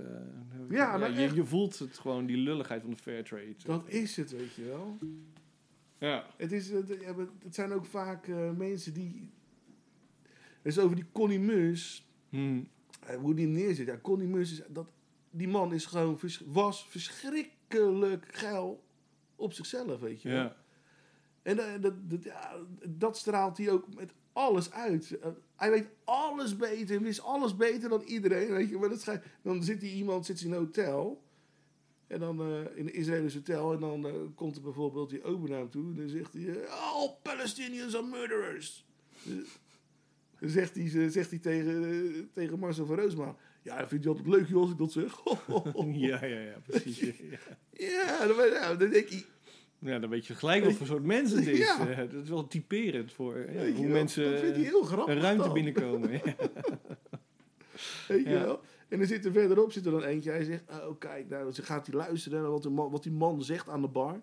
Ja, 0.70 0.98
maar 0.98 1.20
je, 1.20 1.34
je 1.36 1.46
voelt 1.46 1.80
het 1.80 1.98
gewoon, 2.00 2.26
die 2.26 2.38
lulligheid 2.38 2.82
van 2.82 2.90
de 2.92 2.98
fair 2.98 3.24
trade. 3.24 3.56
Dat 3.66 3.90
is 3.90 4.16
het, 4.18 4.32
weet 4.32 4.54
je 4.54 4.64
wel. 4.64 4.98
Ja. 5.98 6.26
Het, 6.38 6.52
is, 6.52 6.70
het, 6.70 6.98
ja, 7.02 7.14
maar 7.14 7.26
het 7.44 7.56
zijn 7.56 7.72
ook 7.72 7.86
vaak 7.86 8.28
eh, 8.28 8.52
mensen 8.52 8.94
die... 8.94 9.32
Het 10.62 10.72
is 10.72 10.80
over 10.80 10.96
die 10.96 11.06
Connie 11.12 11.40
Mus. 11.40 12.08
Hm. 12.30 12.62
Eh, 13.08 13.18
hoe 13.18 13.34
die 13.34 13.48
neerzit. 13.48 13.88
Ja, 13.88 13.98
Connie 14.02 14.28
Mus 14.28 14.52
is... 14.52 14.62
Dat, 14.70 14.88
die 15.30 15.48
man 15.48 15.74
is 15.74 15.86
gewoon... 15.86 16.20
was 16.46 16.88
verschrikkelijk 16.90 18.26
geil 18.32 18.84
op 19.36 19.54
zichzelf, 19.54 20.00
weet 20.00 20.22
je 20.22 20.30
wel. 20.30 20.38
Ja. 20.38 20.56
En 21.42 21.60
eh, 21.60 21.82
dat, 21.82 21.94
dat, 22.10 22.24
ja, 22.24 22.56
dat 22.88 23.18
straalt 23.18 23.58
hij 23.58 23.70
ook 23.72 23.94
met 23.96 24.14
alles 24.34 24.72
uit. 24.72 25.20
Eh, 25.20 25.30
hij 25.56 25.70
weet 25.70 25.88
alles 26.04 26.56
beter, 26.58 27.02
wist 27.02 27.22
alles 27.22 27.56
beter 27.56 27.90
dan 27.90 28.02
iedereen. 28.02 28.52
Weet 28.52 28.70
je, 28.70 28.78
maar 28.78 28.90
dat 28.90 29.02
schijnt- 29.02 29.24
dan 29.42 29.64
zit 29.64 29.82
hij 29.82 29.92
iemand 29.92 30.26
zit 30.26 30.42
in 30.42 30.52
een 30.52 30.58
hotel. 30.58 31.24
En 32.08 32.20
dan 32.20 32.42
in 32.76 32.88
een 32.88 32.94
Israëlisch 32.94 33.34
hotel. 33.34 33.74
En 33.74 33.80
dan 33.80 34.32
komt 34.36 34.56
er 34.56 34.62
bijvoorbeeld 34.62 35.10
die 35.10 35.24
ober 35.24 35.50
naar 35.50 35.60
hem 35.60 35.70
toe. 35.70 35.84
En 35.84 35.96
dan 35.96 36.10
zegt 36.10 36.34
hij: 36.34 36.68
All 36.68 37.16
Palestinians 37.22 37.96
are 37.96 38.06
murderers. 38.06 38.86
Dan 40.44 40.52
zegt 40.52 40.76
hij, 40.76 40.84
eh, 40.86 41.10
zegt 41.10 41.30
hij 41.30 41.40
tegen, 41.40 41.84
eh, 41.90 42.22
tegen 42.34 42.60
Marcel 42.60 42.86
van 42.86 42.96
Roosma: 42.96 43.36
Ja, 43.62 43.88
vind 43.88 44.04
je 44.04 44.10
altijd 44.10 44.28
leuk 44.28 44.48
joh, 44.48 44.62
als 44.62 44.72
ik 44.72 44.78
dat 44.78 44.92
zeg? 44.92 45.20
Ja, 45.94 46.26
ja, 46.26 46.40
ja, 46.40 46.58
precies. 46.68 47.00
Ja. 47.00 47.38
ja, 47.72 48.28
dan, 48.28 48.48
ja, 48.50 48.76
dan 48.76 48.90
denk 48.90 49.10
ik. 49.10 49.26
Ja, 49.80 50.00
dan 50.00 50.10
weet 50.10 50.26
je 50.28 50.36
gelijk 50.36 50.64
wat 50.64 50.74
voor 50.74 50.88
soort 50.88 51.04
mensen 51.04 51.38
het 51.38 51.48
is. 51.48 51.58
Ja. 51.58 51.88
Eh, 51.90 51.98
dat 51.98 52.24
is 52.24 52.30
wel 52.30 52.48
typerend 52.48 53.14
voor 53.14 53.38
ja, 53.52 53.72
hoe 53.72 53.84
wel, 53.86 53.92
mensen 53.92 54.26
een 55.10 55.20
ruimte 55.20 55.44
dan. 55.44 55.54
binnenkomen. 55.54 56.12
Ja. 56.26 56.34
Weet 58.08 58.24
je 58.24 58.30
Ja. 58.30 58.44
wel? 58.44 58.62
En 58.88 58.98
dan 58.98 59.08
zit 59.08 59.26
er 59.26 59.32
verderop 59.32 59.72
zit 59.72 59.86
er 59.86 59.92
dan 59.92 60.04
eentje. 60.04 60.30
Hij 60.32 60.44
zegt, 60.44 60.64
oh 60.70 61.00
kijk, 61.00 61.30
nou, 61.30 61.44
dan 61.44 61.66
gaat 61.66 61.88
hij 61.88 61.96
luisteren 61.96 62.42
naar 62.42 62.52
wat, 62.52 62.64
de 62.64 62.70
man, 62.70 62.92
wat 62.92 63.04
die 63.04 63.12
man 63.12 63.44
zegt 63.44 63.70
aan 63.70 63.82
de 63.82 63.88
bar. 63.88 64.22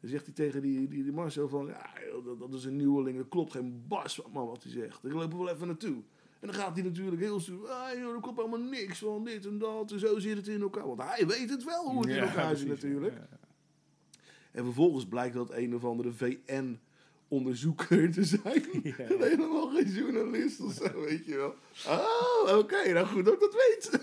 Dan 0.00 0.10
zegt 0.10 0.24
hij 0.24 0.34
tegen 0.34 0.62
die, 0.62 0.88
die, 0.88 1.02
die 1.02 1.12
Marcel 1.12 1.48
van, 1.48 1.66
ja, 1.66 1.90
dat, 2.24 2.38
dat 2.38 2.54
is 2.54 2.64
een 2.64 2.76
nieuweling. 2.76 3.16
Dat 3.16 3.28
klopt 3.28 3.52
geen 3.52 3.84
bas 3.88 4.20
man 4.32 4.46
wat 4.46 4.62
hij 4.62 4.72
zegt. 4.72 5.04
Ik 5.04 5.12
loop 5.12 5.32
er 5.32 5.38
wel 5.38 5.48
even 5.48 5.66
naartoe. 5.66 6.02
En 6.40 6.46
dan 6.46 6.54
gaat 6.54 6.74
hij 6.74 6.82
natuurlijk 6.84 7.22
heel 7.22 7.40
stoer. 7.40 7.68
Ah, 7.68 7.98
joh, 7.98 8.14
er 8.14 8.20
klopt 8.20 8.36
helemaal 8.36 8.68
niks 8.68 8.98
van 8.98 9.24
dit 9.24 9.46
en 9.46 9.58
dat. 9.58 9.92
En 9.92 9.98
zo 9.98 10.18
zit 10.18 10.36
het 10.36 10.48
in 10.48 10.60
elkaar. 10.60 10.86
Want 10.86 11.02
hij 11.02 11.26
weet 11.26 11.50
het 11.50 11.64
wel 11.64 11.90
hoe 11.90 12.00
het 12.00 12.10
in 12.16 12.22
elkaar 12.22 12.56
zit 12.56 12.68
natuurlijk. 12.68 13.14
ja. 13.14 13.28
En 14.50 14.64
vervolgens 14.64 15.06
blijkt 15.06 15.34
dat 15.34 15.52
een 15.52 15.74
of 15.74 15.84
andere 15.84 16.12
VN-onderzoeker 16.12 18.12
te 18.12 18.24
zijn. 18.24 18.64
En 18.98 19.22
helemaal 19.30 19.70
geen 19.70 19.92
journalist 19.92 20.60
of 20.60 20.72
zo, 20.72 21.00
weet 21.00 21.24
je 21.24 21.36
wel. 21.36 21.54
Oh, 21.86 22.58
oké, 22.58 22.92
nou 22.92 23.06
goed 23.06 23.24
dat 23.24 23.34
ik 23.34 23.40
dat 23.40 23.54
weet. 23.54 23.90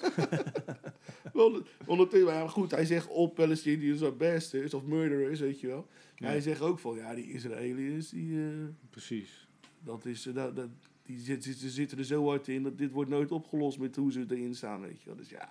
Ondertussen, 1.86 2.26
maar 2.28 2.50
goed, 2.50 2.71
hij 2.71 2.86
zegt 2.86 3.08
op 3.08 3.36
Palestinians 3.36 4.02
are 4.02 4.12
bastards 4.12 4.74
of 4.74 4.84
murderers, 4.84 5.39
weet 5.39 5.60
je 5.60 5.67
wel. 5.67 5.88
Maar 6.19 6.30
hij 6.30 6.41
zegt 6.41 6.62
ook 6.62 6.80
van, 6.80 6.95
ja, 6.95 7.15
die 7.15 7.32
Israëliërs, 7.32 8.10
die, 8.10 8.39
eh, 8.39 8.48
Precies. 8.89 9.48
dat 9.80 10.06
is, 10.06 10.26
eh, 10.26 10.34
dat, 10.34 10.56
dat, 10.56 10.69
die 11.04 11.19
zit, 11.19 11.43
zit- 11.43 11.58
ze 11.58 11.69
zitten 11.69 11.98
er 11.98 12.04
zo 12.06 12.28
hard 12.28 12.48
in, 12.48 12.63
dat 12.63 12.78
dit 12.78 12.91
wordt 12.91 13.10
nooit 13.10 13.32
opgelost 13.32 13.80
met 13.80 13.95
hoe 13.95 14.12
ze 14.12 14.26
erin 14.30 14.56
staan, 14.56 14.82
weet 14.82 15.00
je 15.02 15.06
wel. 15.06 15.15
Dus 15.15 15.30
ja. 15.30 15.50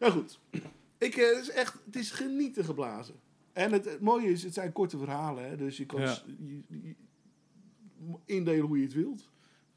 Nou 0.00 0.12
goed, 0.12 0.40
ik, 0.98 1.16
eh, 1.16 1.26
het 1.36 1.42
is 1.42 1.50
echt, 1.50 1.76
het 1.84 1.96
is 1.96 2.10
genieten 2.10 2.64
geblazen. 2.64 3.14
En 3.52 3.72
het, 3.72 3.84
het 3.84 4.00
mooie 4.00 4.30
is, 4.30 4.42
het 4.42 4.54
zijn 4.54 4.72
korte 4.72 4.98
verhalen, 4.98 5.48
hè, 5.48 5.56
dus 5.56 5.76
je 5.76 5.86
kan 5.86 6.00
Ja. 6.00 6.14
s- 6.14 6.24
je- 6.38 6.62
je- 6.82 6.94
indelen 8.24 8.66
hoe 8.66 8.76
je 8.78 8.84
het 8.84 8.92
wilt. 8.94 9.28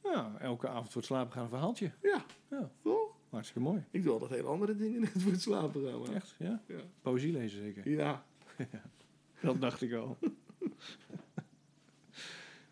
Ja, 0.04 0.36
elke 0.39 0.67
avond 0.67 0.86
voor 0.91 0.95
het 1.02 1.06
slapen 1.06 1.34
gaan 1.34 1.43
een 1.43 1.50
verhaaltje. 1.50 1.91
Ja, 2.02 2.26
Ja, 2.50 2.71
toch? 2.84 3.11
Hartstikke 3.32 3.70
mooi. 3.70 3.84
Ik 3.91 4.04
doe 4.04 4.12
altijd 4.13 4.32
hele 4.32 4.48
andere 4.48 4.76
dingen 4.76 5.02
net 5.02 5.12
voor 5.17 5.32
het 5.32 5.41
slapen 5.41 5.86
gaan. 5.89 6.00
maar- 6.00 6.13
Echt, 6.13 6.36
ja. 6.39 6.62
Ja. 6.67 6.80
Poëzie 7.02 7.32
lezen 7.32 7.60
zeker. 7.60 7.89
Ja. 7.89 8.26
Dat 9.41 9.62
dacht 9.62 9.82
ik 9.82 9.94
al. 9.94 10.17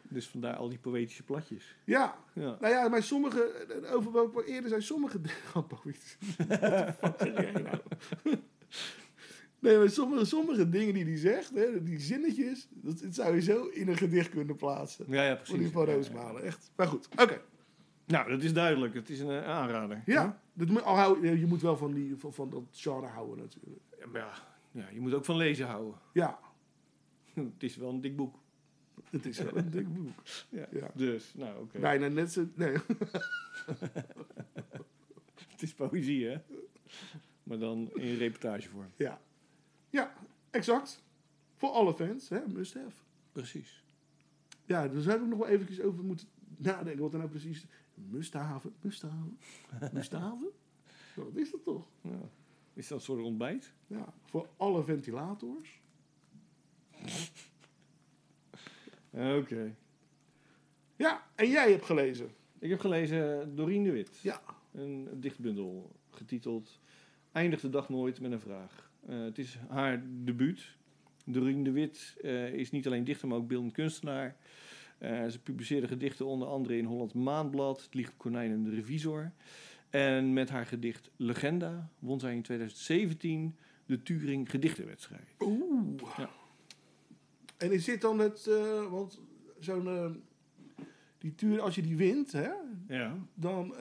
dus 0.10 0.28
vandaar 0.28 0.56
al 0.56 0.70
die 0.70 0.78
poëtische 0.80 1.24
platjes. 1.24 1.76
ja, 1.84 2.18
Ja. 2.34 2.58
nou 2.62 2.74
ja, 2.74 2.88
maar 2.88 3.04
sommige, 3.04 3.42
eh, 3.44 3.94
over 3.96 4.12
wat 4.12 4.34
we 4.34 4.46
eerder 4.46 4.70
zijn, 4.70 4.84
sommige 4.84 5.22
dingen. 5.22 5.38
Oh, 5.56 5.68
poëtisch. 5.68 6.18
Nou? 7.64 7.78
Nee, 9.60 9.78
maar 9.78 9.90
sommige, 9.90 10.26
sommige 10.26 10.70
dingen 10.70 10.94
die 10.94 11.04
hij 11.06 11.18
zegt, 11.18 11.50
hè, 11.56 11.84
die 11.84 12.00
zinnetjes, 12.00 12.68
dat, 12.72 13.00
dat 13.00 13.16
zou 13.16 13.36
je 13.36 13.42
zo 13.42 13.66
in 13.66 13.88
een 13.88 13.98
gedicht 13.98 14.30
kunnen 14.30 14.56
plaatsen. 14.56 15.06
Ja, 15.08 15.24
ja, 15.24 15.38
Voor 15.38 15.46
die 15.46 15.54
precies. 15.56 15.72
van 15.74 15.82
Ja, 15.86 15.90
ja. 15.90 15.96
Roosmalen, 15.96 16.44
echt. 16.44 16.72
Maar 16.76 16.88
goed, 16.88 17.08
oké. 17.18 17.42
Nou, 18.10 18.30
dat 18.30 18.44
is 18.44 18.54
duidelijk. 18.54 18.94
Het 18.94 19.10
is 19.10 19.20
een 19.20 19.30
eh, 19.30 19.48
aanrader. 19.48 20.02
Ja, 20.06 20.42
dat 20.54 20.68
moet, 20.68 20.84
al 20.84 20.96
hou, 20.96 21.38
je 21.38 21.46
moet 21.46 21.62
wel 21.62 21.78
van, 21.78 21.94
die, 21.94 22.16
van, 22.18 22.34
van 22.34 22.50
dat 22.50 22.64
genre 22.72 23.08
houden 23.08 23.38
natuurlijk. 23.38 23.82
Ja, 24.00 24.08
maar 24.08 24.22
ja, 24.22 24.32
ja, 24.72 24.90
je 24.94 25.00
moet 25.00 25.14
ook 25.14 25.26
van 25.26 25.36
lezen 25.36 25.68
houden. 25.68 25.94
Ja, 26.14 26.40
Het 27.54 27.64
is 27.64 27.76
wel 27.76 27.90
een 27.90 28.02
dik 28.02 28.16
boek. 28.16 28.40
het 29.10 29.26
is 29.26 29.38
wel 29.38 29.58
een 29.58 29.70
dik 29.70 29.94
boek. 29.94 30.24
Ja. 30.50 30.68
Ja. 30.72 30.92
Dus, 30.96 31.34
nou 31.34 31.62
oké. 31.62 31.80
Bijna 31.80 32.08
net 32.08 32.32
zo... 32.32 32.48
Nee. 32.56 32.76
Het 35.50 35.62
is 35.62 35.74
poëzie, 35.74 36.26
hè? 36.26 36.38
Maar 37.44 37.58
dan 37.58 37.90
in 37.94 38.18
reportagevorm. 38.18 38.92
Ja. 38.96 39.22
Ja, 39.90 40.14
exact. 40.50 41.04
Voor 41.56 41.70
alle 41.70 41.94
fans, 41.94 42.30
hè, 42.30 42.40
must 42.48 42.74
have. 42.74 42.96
Precies. 43.32 43.84
Ja, 44.66 44.88
daar 44.88 45.02
zou 45.02 45.22
ik 45.22 45.28
nog 45.28 45.40
wel 45.40 45.48
eventjes 45.48 45.82
over 45.82 46.04
moeten 46.04 46.28
nadenken. 46.58 47.02
Wat 47.02 47.12
er 47.12 47.18
nou 47.18 47.30
precies... 47.30 47.66
Musthaven, 48.08 48.74
Musthaven, 48.82 49.38
Musthaven? 49.94 50.50
Wat 51.16 51.36
is 51.36 51.52
dat 51.52 51.64
toch? 51.64 51.88
Ja. 52.02 52.30
Is 52.74 52.88
dat 52.88 52.98
een 52.98 53.04
soort 53.04 53.24
ontbijt? 53.24 53.74
Ja, 53.88 54.14
voor 54.26 54.50
alle 54.58 54.84
ventilators. 54.84 55.82
Oké. 59.40 59.76
Ja, 60.96 61.28
en 61.36 61.50
jij 61.50 61.72
hebt 61.72 61.86
gelezen. 61.86 62.30
Ik 62.60 62.70
heb 62.70 62.80
gelezen 62.80 63.56
Doreen 63.56 63.84
de 63.84 63.92
Wit. 63.92 64.20
Ja. 64.22 64.42
Een 64.72 65.08
dichtbundel 65.20 65.92
getiteld 66.10 66.80
Eindig 67.32 67.62
de 67.62 67.70
dag 67.70 67.90
nooit 67.90 68.20
met 68.20 68.32
een 68.32 68.40
vraag. 68.40 68.92
Eh, 69.08 69.22
het 69.22 69.38
is 69.38 69.58
haar 69.68 70.04
debuut. 70.24 70.76
Doreen 71.26 71.64
de 71.64 71.72
Wit 71.72 72.16
eh, 72.22 72.54
is 72.54 72.72
niet 72.72 72.88
alleen 72.88 73.04
dichter, 73.04 73.28
maar 73.28 73.38
ook 73.38 73.48
beeldend 73.48 73.74
kunstenaar. 73.74 74.36
Eh, 75.00 75.28
ze 75.28 75.40
publiceerde 75.40 75.88
gedichten 75.88 76.26
onder 76.26 76.48
andere 76.48 76.78
in 76.78 76.86
Holland 76.86 77.14
Maandblad, 77.14 77.82
Het 77.82 77.94
Licht 77.94 78.14
Konijn 78.18 78.52
en 78.52 78.64
de 78.64 78.70
Revisor. 78.70 79.32
En 79.90 80.34
met 80.34 80.50
haar 80.50 80.66
gedicht 80.66 81.10
Legenda 81.16 81.90
won 82.00 82.20
zij 82.20 82.34
in 82.36 82.42
2017 82.42 83.56
de 83.86 84.02
Turing 84.04 84.50
Gedichtenwedstrijd. 84.50 85.24
Oeh. 85.40 86.02
Ja. 86.18 86.30
En 87.58 87.72
is 87.72 87.86
dit 87.86 88.02
dan 88.02 88.20
het... 88.20 88.48
eh, 88.48 88.92
want 88.92 89.20
zo'n... 89.60 89.88
eh, 89.88 90.06
die 91.18 91.36
tuur, 91.36 91.62
als 91.62 91.76
je 91.76 91.82
die 91.82 91.98
wint, 91.98 92.32
hè, 92.32 92.50
Ja. 92.88 93.16
dan... 93.34 93.74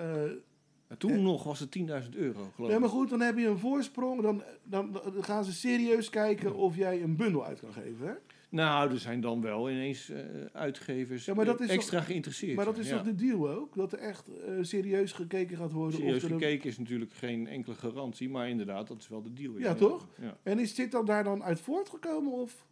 toen 0.99 1.23
nog 1.23 1.45
was 1.45 1.61
het 1.61 1.79
10.000 1.79 1.85
euro, 2.17 2.51
geloof 2.55 2.69
ja, 2.71 2.75
ik. 2.75 2.81
maar 2.81 2.89
goed, 2.89 3.09
dan 3.11 3.21
heb 3.21 3.39
je 3.39 3.47
een 3.47 3.59
voorsprong. 3.59 4.23
Dan, 4.23 4.43
dan, 4.65 4.93
dan 4.93 5.25
gaan 5.25 5.45
ze 5.45 5.53
serieus 5.53 6.11
kijken 6.11 6.55
of 6.55 6.77
jij 6.77 7.03
een 7.03 7.17
bundel 7.17 7.45
uit 7.45 7.61
kan 7.61 7.73
geven, 7.73 8.07
hè? 8.07 8.13
Nou, 8.51 8.91
er 8.91 8.99
zijn 8.99 9.21
dan 9.21 9.41
wel 9.41 9.71
ineens 9.71 10.11
eh, 10.11 10.21
uitgevers 10.53 11.25
Ja, 11.25 11.35
maar 11.35 11.45
dat 11.45 11.61
eh, 11.61 11.67
is 11.67 11.73
extra 11.73 12.01
geïnteresseerd. 12.01 12.57
Maar 12.57 12.65
dat 12.65 12.79
is 12.79 12.89
ja. 12.89 12.97
toch 12.97 13.05
de 13.05 13.15
deal 13.15 13.51
ook? 13.51 13.75
Dat 13.75 13.93
er 13.93 13.99
echt 13.99 14.29
eh, 14.29 14.53
serieus 14.61 15.13
gekeken 15.13 15.57
gaat 15.57 15.73
worden? 15.73 15.99
Serieus 15.99 16.17
of 16.17 16.23
er 16.23 16.33
een- 16.33 16.41
gekeken 16.41 16.69
is 16.69 16.79
natuurlijk 16.79 17.13
geen 17.13 17.47
enkele 17.47 17.75
garantie, 17.75 18.29
maar 18.29 18.49
inderdaad, 18.49 18.89
dat 18.89 18.99
is 19.01 19.09
wel 19.09 19.23
de 19.23 19.33
deal. 19.33 19.59
Ja, 19.59 19.75
toch? 19.75 20.09
En 20.43 20.59
is 20.59 20.75
dit 20.75 20.91
dan 20.91 21.07
daar 21.07 21.25
dan 21.25 21.43
uit 21.43 21.61
voortgekomen? 21.61 22.33
Of? 22.33 22.67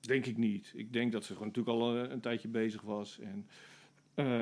Denk 0.00 0.26
ik 0.26 0.36
niet. 0.36 0.72
Ik 0.74 0.92
denk 0.92 1.12
dat 1.12 1.24
ze 1.24 1.32
gewoon 1.32 1.48
natuurlijk 1.48 1.76
al 1.76 1.96
een 1.96 2.20
tijdje 2.20 2.48
bezig 2.48 2.82
was. 2.82 3.18
En 3.20 3.46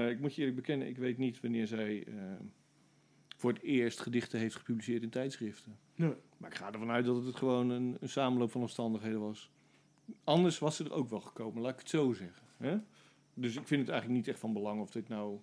ik 0.09 0.20
moet 0.20 0.34
je 0.34 0.41
eerlijk 0.41 0.57
bekennen, 0.57 0.89
ik 0.89 0.99
weet 0.99 1.18
niet 1.18 1.41
wanneer 1.41 1.66
zij 1.66 2.07
voor 3.37 3.53
het 3.53 3.62
eerst 3.62 4.01
gedichten 4.01 4.39
heeft 4.39 4.55
gepubliceerd 4.55 5.03
in 5.03 5.11
tijdschriften. 5.11 5.76
Nee. 5.95 6.14
Maar 6.37 6.51
ik 6.51 6.57
ga 6.57 6.72
ervan 6.72 6.91
uit 6.91 7.05
dat 7.05 7.24
het 7.24 7.37
gewoon 7.37 7.70
een, 7.70 7.97
een 8.01 8.09
samenloop 8.09 8.51
van 8.51 8.61
omstandigheden 8.61 9.20
was. 9.20 9.51
Anders 10.24 10.59
was 10.59 10.76
ze 10.76 10.84
er 10.84 10.92
ook 10.92 11.09
wel 11.11 11.20
gekomen, 11.20 11.62
laat 11.62 11.72
ik 11.72 11.78
het 11.78 11.88
zo 11.90 12.12
zeggen. 12.12 12.46
Hè? 12.57 12.78
Dus 13.34 13.57
ik 13.57 13.66
vind 13.66 13.80
het 13.80 13.90
eigenlijk 13.90 14.20
niet 14.20 14.28
echt 14.28 14.38
van 14.40 14.52
belang 14.52 14.80
of 14.80 14.90
dit 14.90 15.09
nou 15.09 15.38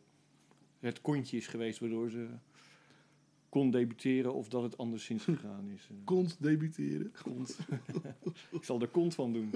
het 0.80 1.01
kontje 1.01 1.38
is 1.38 1.47
geweest 1.47 1.80
waardoor 1.80 2.09
ze 2.09 2.28
kon 3.49 3.72
debuteren 3.72 4.34
of 4.34 4.47
dat 4.49 4.64
het 4.64 4.78
anderszins 4.78 5.24
gegaan 5.24 5.70
is. 5.70 5.88
Eh, 5.89 5.95
Kont 6.03 6.38
debuteren. 6.39 7.11
Kont. 7.24 7.57
ik 8.51 8.64
zal 8.64 8.82
er 8.82 8.88
kont 8.88 9.16
van 9.16 9.34
doen. 9.34 9.51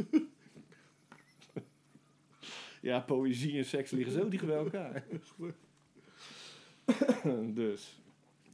ja, 2.82 3.00
poëzie 3.00 3.58
en 3.58 3.66
seks 3.66 3.92
liggen 3.92 4.14
zo 4.14 4.30
dicht 4.30 4.46
bij 4.46 4.56
elkaar. 4.58 5.04
dus. 7.54 8.00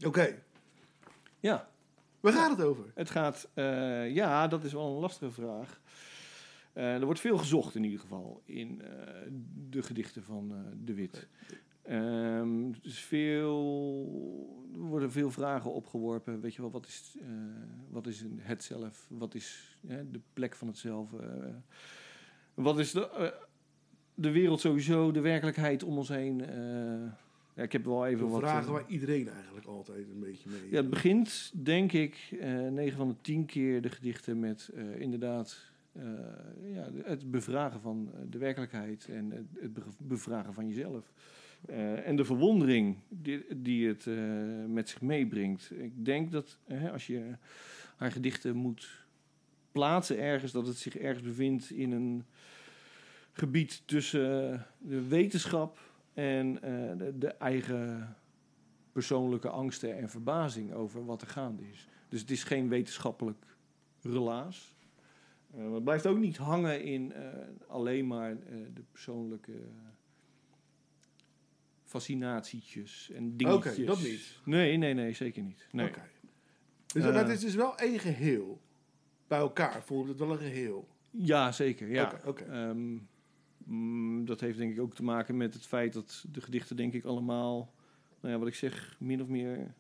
Oké, 0.06 0.43
Ja, 1.39 1.70
waar 2.20 2.34
gaat 2.34 2.58
het 2.58 2.62
over? 2.68 2.91
het 2.95 3.10
gaat... 3.10 3.49
eh, 3.54 4.14
ja, 4.14 4.47
dat 4.47 4.64
is 4.64 4.74
wel 4.74 4.93
een 4.93 4.99
lastige 4.99 5.32
vraag. 5.32 5.82
Eh, 6.74 6.94
er 6.94 7.06
wordt 7.06 7.20
veel 7.20 7.38
gezocht 7.38 7.76
in 7.76 7.84
ieder 7.84 8.00
geval 8.00 8.42
in 8.46 8.82
eh, 8.82 8.90
de 9.70 9.82
gedichten 9.82 10.24
van 10.24 10.52
eh, 10.52 10.58
De 10.84 10.94
Wit. 10.94 11.28
Ehm, 11.82 12.68
er, 12.68 12.92
veel, 12.92 13.58
er 14.74 14.80
worden 14.80 15.12
veel 15.12 15.32
vragen 15.32 15.74
opgeworpen. 15.74 16.42
Weet 16.42 16.56
je 16.56 16.62
wel, 16.62 16.72
wat 16.72 16.88
is, 16.88 17.18
wat 17.90 18.08
is 18.08 18.26
het 18.38 18.64
zelf? 18.64 19.08
Wat 19.10 19.36
is 19.36 19.78
hè, 19.88 20.12
de 20.12 20.20
plek 20.34 20.56
van 20.56 20.68
het 20.68 20.78
zelf? 20.78 21.10
Wat 22.54 22.80
is 22.80 22.92
de, 22.92 23.34
de 24.14 24.32
wereld 24.32 24.60
sowieso, 24.60 25.12
de 25.12 25.20
werkelijkheid 25.20 25.84
om 25.84 25.98
ons 25.98 26.10
heen? 26.10 26.38
Ja, 27.56 27.64
ik 27.64 27.72
heb 27.72 27.86
wel 27.86 28.06
even 28.06 28.26
De 28.26 28.32
wat... 28.32 28.42
vragen 28.42 28.72
waar 28.72 28.88
iedereen 28.88 29.30
eigenlijk 29.30 29.66
altijd 29.66 30.10
een 30.10 30.20
beetje 30.20 30.50
mee... 30.50 30.70
ja, 30.70 30.78
het 30.78 30.90
begint, 30.90 31.52
denk 31.64 31.92
ik, 31.92 32.38
eh 32.40 32.68
9 32.68 32.98
van 32.98 33.08
de 33.08 33.16
10 33.22 33.46
keer 33.46 33.82
de 33.82 33.90
gedichten 33.90 34.40
met 34.40 34.72
inderdaad 34.98 35.73
ja, 36.64 36.89
het 37.04 37.32
bevragen 37.32 37.82
van 37.82 38.12
eh, 38.14 38.20
de 38.30 38.38
werkelijkheid 38.38 39.08
en 39.10 39.32
het, 39.32 39.46
het 39.60 39.74
be- 39.74 39.82
bevragen 39.98 40.54
van 40.54 40.68
jezelf. 40.68 41.14
Eh, 41.66 42.08
en 42.08 42.16
de 42.16 42.26
verwondering 42.26 42.98
die, 43.56 43.88
het 43.88 44.08
eh, 44.08 44.16
met 44.68 44.89
zich 44.89 45.02
meebrengt. 45.02 45.72
Ik 45.72 46.06
denk 46.06 46.32
dat 46.32 46.58
eh, 46.66 46.91
als 46.91 47.08
je 47.08 47.36
haar 47.96 48.12
gedichten 48.12 48.56
moet 48.56 49.06
plaatsen 49.72 50.20
ergens, 50.20 50.52
dat 50.52 50.68
het 50.68 50.78
zich 50.78 50.98
ergens 50.98 51.24
bevindt 51.24 51.70
in 51.70 51.91
een 51.91 52.24
gebied 53.32 53.82
tussen 53.88 54.54
eh, 54.54 54.62
de 54.78 55.08
wetenschap 55.08 55.80
en 56.14 56.62
eh, 56.62 57.08
de 57.20 57.28
eigen 57.28 58.16
persoonlijke 58.91 59.50
angsten 59.50 59.98
en 59.98 60.10
verbazing 60.10 60.74
over 60.74 61.06
wat 61.06 61.22
er 61.22 61.28
gaande 61.28 61.64
is. 61.72 61.88
Dus 62.10 62.22
het 62.22 62.32
is 62.32 62.44
geen 62.44 62.70
wetenschappelijk 62.70 63.46
relaas. 64.02 64.73
Maar 65.56 65.72
het 65.72 65.84
blijft 65.84 66.06
ook 66.08 66.18
niet 66.18 66.38
hangen 66.38 66.84
in 66.84 67.12
eh, 67.14 67.32
alleen 67.68 68.08
maar 68.08 68.32
eh, 68.32 68.38
de 68.74 68.84
persoonlijke 68.91 69.62
fascinatietjes 71.84 73.10
en 73.12 73.38
dingetjes. 73.38 73.74
Oké, 73.74 73.86
dat 73.86 74.01
niet. 74.01 74.39
Nee, 74.45 74.78
nee, 74.78 74.93
nee, 74.93 75.14
zeker 75.14 75.43
niet. 75.43 75.68
Nee. 75.72 75.88
Oké. 75.88 76.01
Dus, 76.86 77.04
maar 77.04 77.14
het 77.14 77.30
is 77.30 77.39
dus 77.39 77.56
wel 77.56 77.78
één 77.78 77.99
geheel. 77.99 78.62
Bij 79.28 79.39
elkaar 79.39 79.84
vormt 79.84 80.10
het 80.10 80.20
wel 80.20 80.32
een 80.32 80.38
geheel. 80.38 80.88
Ja, 81.10 81.51
zeker. 81.51 81.89
Ja. 81.89 82.20
Ehm, 82.24 82.97
mm, 83.58 84.26
dat 84.26 84.39
heeft 84.39 84.58
denk 84.58 84.74
ik 84.74 84.80
ook 84.80 84.93
te 84.95 85.04
maken 85.04 85.38
met 85.38 85.54
het 85.54 85.66
feit 85.66 85.93
dat 85.93 86.26
de 86.32 86.41
gedichten 86.41 86.76
denk 86.76 86.93
ik 86.93 87.04
allemaal, 87.06 87.74
nou 88.20 88.34
ja, 88.34 88.39
wat 88.39 88.47
ik 88.47 88.56
zeg, 88.56 88.95
min 88.99 89.22
of 89.22 89.28
meer 89.28 89.74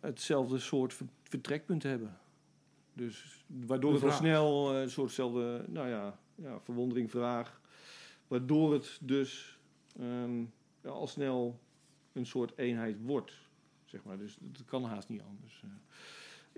hetzelfde 0.00 0.58
soort 0.58 0.94
ver- 0.94 1.06
vertrekpunt 1.22 1.82
hebben. 1.82 2.18
Dus 3.00 3.44
waardoor 3.46 3.92
het 3.94 4.02
al 4.02 4.10
snel 4.10 4.74
eh, 4.74 4.80
een 4.80 4.90
soortzelfde, 4.90 5.64
nou 5.68 5.88
ja, 5.88 6.18
ja, 6.34 6.60
verwondering, 6.60 7.10
vraag, 7.10 7.60
waardoor 8.28 8.72
het 8.72 8.98
dus 9.02 9.58
ehm, 9.98 10.40
ja, 10.82 10.90
al 10.90 11.06
snel 11.06 11.60
een 12.12 12.26
soort 12.26 12.52
eenheid 12.56 12.96
wordt, 13.02 13.32
zeg 13.84 14.02
maar. 14.04 14.18
Dus 14.18 14.36
dat 14.40 14.64
kan 14.64 14.84
haast 14.84 15.08
niet 15.08 15.22
anders. 15.22 15.62
eh. 15.64 15.70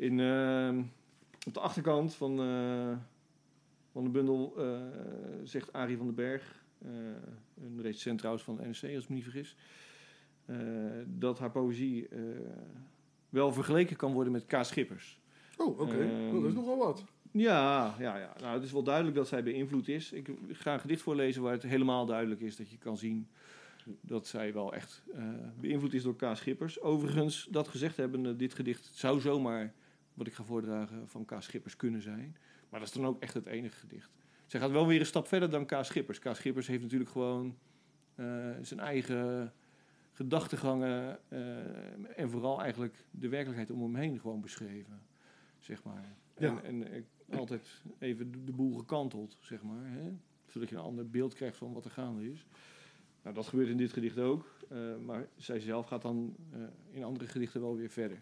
In, 0.04 0.20
ehm, 0.20 0.82
op 1.46 1.54
de 1.54 1.60
achterkant 1.60 2.14
van, 2.14 2.40
eh, 2.40 2.96
van 3.92 4.04
de 4.04 4.10
bundel 4.10 4.56
zegt 5.44 5.72
Arie 5.72 5.96
van 5.96 6.06
den 6.06 6.14
Berg, 6.14 6.64
een 7.54 7.80
recensent 7.80 8.18
trouwens 8.18 8.44
van 8.44 8.56
de 8.56 8.62
NRC 8.62 8.94
als 8.94 9.02
ik 9.02 9.08
me 9.08 9.14
niet 9.14 9.24
vergis, 9.24 9.56
dat 11.06 11.38
haar 11.38 11.50
poëzie 11.50 12.08
wel 13.28 13.52
vergeleken 13.52 13.96
kan 13.96 14.12
worden 14.12 14.32
met 14.32 14.46
K. 14.46 14.64
Schippers. 14.64 15.21
Oh, 15.62 15.80
oké. 15.80 15.96
Ehm, 15.96 16.36
Oh, 16.36 16.40
dat 16.42 16.50
is 16.50 16.56
nogal 16.56 16.78
wat. 16.78 17.04
Ja, 17.30 17.94
ja, 17.98 18.16
ja. 18.16 18.34
Nou, 18.40 18.54
het 18.54 18.62
is 18.62 18.72
wel 18.72 18.82
duidelijk 18.82 19.16
dat 19.16 19.28
zij 19.28 19.42
beïnvloed 19.42 19.88
is. 19.88 20.12
Ik 20.12 20.30
ga 20.48 20.72
een 20.72 20.80
gedicht 20.80 21.02
voorlezen 21.02 21.42
waar 21.42 21.52
het 21.52 21.62
helemaal 21.62 22.06
duidelijk 22.06 22.40
is 22.40 22.56
dat 22.56 22.70
je 22.70 22.78
kan 22.78 22.96
zien 22.96 23.28
dat 24.00 24.26
zij 24.26 24.52
wel 24.52 24.74
echt 24.74 25.02
eh, 25.14 25.24
beïnvloed 25.60 25.94
is 25.94 26.02
door 26.02 26.16
K. 26.16 26.24
Schippers. 26.34 26.80
Overigens, 26.80 27.48
dat 27.50 27.68
gezegd 27.68 27.96
hebben, 27.96 28.36
dit 28.36 28.54
gedicht 28.54 28.90
zou 28.94 29.20
zomaar, 29.20 29.72
wat 30.14 30.26
ik 30.26 30.34
ga 30.34 30.44
voordragen, 30.44 31.08
van 31.08 31.24
K. 31.24 31.34
Schippers 31.38 31.76
kunnen 31.76 32.02
zijn. 32.02 32.36
Maar 32.68 32.80
dat 32.80 32.88
is 32.88 32.94
dan 32.94 33.06
ook 33.06 33.22
echt 33.22 33.34
het 33.34 33.46
enige 33.46 33.76
gedicht. 33.76 34.10
Zij 34.46 34.60
gaat 34.60 34.70
wel 34.70 34.86
weer 34.86 35.00
een 35.00 35.06
stap 35.06 35.26
verder 35.26 35.50
dan 35.50 35.66
K. 35.66 35.78
Schippers. 35.82 36.18
K. 36.18 36.28
Schippers 36.34 36.66
heeft 36.66 36.82
natuurlijk 36.82 37.10
gewoon 37.10 37.56
eh, 38.14 38.26
zijn 38.62 38.80
eigen 38.80 39.52
gedachtegangen 40.12 41.18
eh, 41.28 42.18
en 42.18 42.30
vooral 42.30 42.60
eigenlijk 42.62 43.04
de 43.10 43.28
werkelijkheid 43.28 43.70
om 43.70 43.82
hem 43.82 43.94
heen 43.94 44.20
gewoon 44.20 44.40
beschreven, 44.40 45.02
zeg 45.64 45.82
maar. 45.84 46.16
Ja. 46.38 46.62
En, 46.62 46.92
en 46.92 47.06
altijd 47.38 47.82
even 47.98 48.44
de, 48.44 48.52
boel 48.52 48.74
gekanteld, 48.78 49.36
zeg 49.40 49.62
maar. 49.62 49.84
Hè? 49.90 50.12
Zodat 50.46 50.68
je 50.68 50.74
een 50.76 50.82
ander 50.82 51.10
beeld 51.10 51.34
krijgt 51.34 51.56
van 51.56 51.72
wat 51.72 51.84
er 51.84 51.90
gaande 51.90 52.30
is. 52.30 52.46
Nou, 53.22 53.34
dat 53.34 53.46
gebeurt 53.46 53.68
in 53.68 53.76
dit 53.76 53.92
gedicht 53.92 54.18
ook. 54.18 54.56
eh, 54.68 54.96
maar 54.96 55.28
zij 55.36 55.60
zelf 55.60 55.86
gaat 55.86 56.02
dan 56.02 56.36
eh, 56.52 56.60
in 56.90 57.04
andere 57.04 57.26
gedichten 57.26 57.60
wel 57.60 57.76
weer 57.76 57.90
verder. 57.90 58.18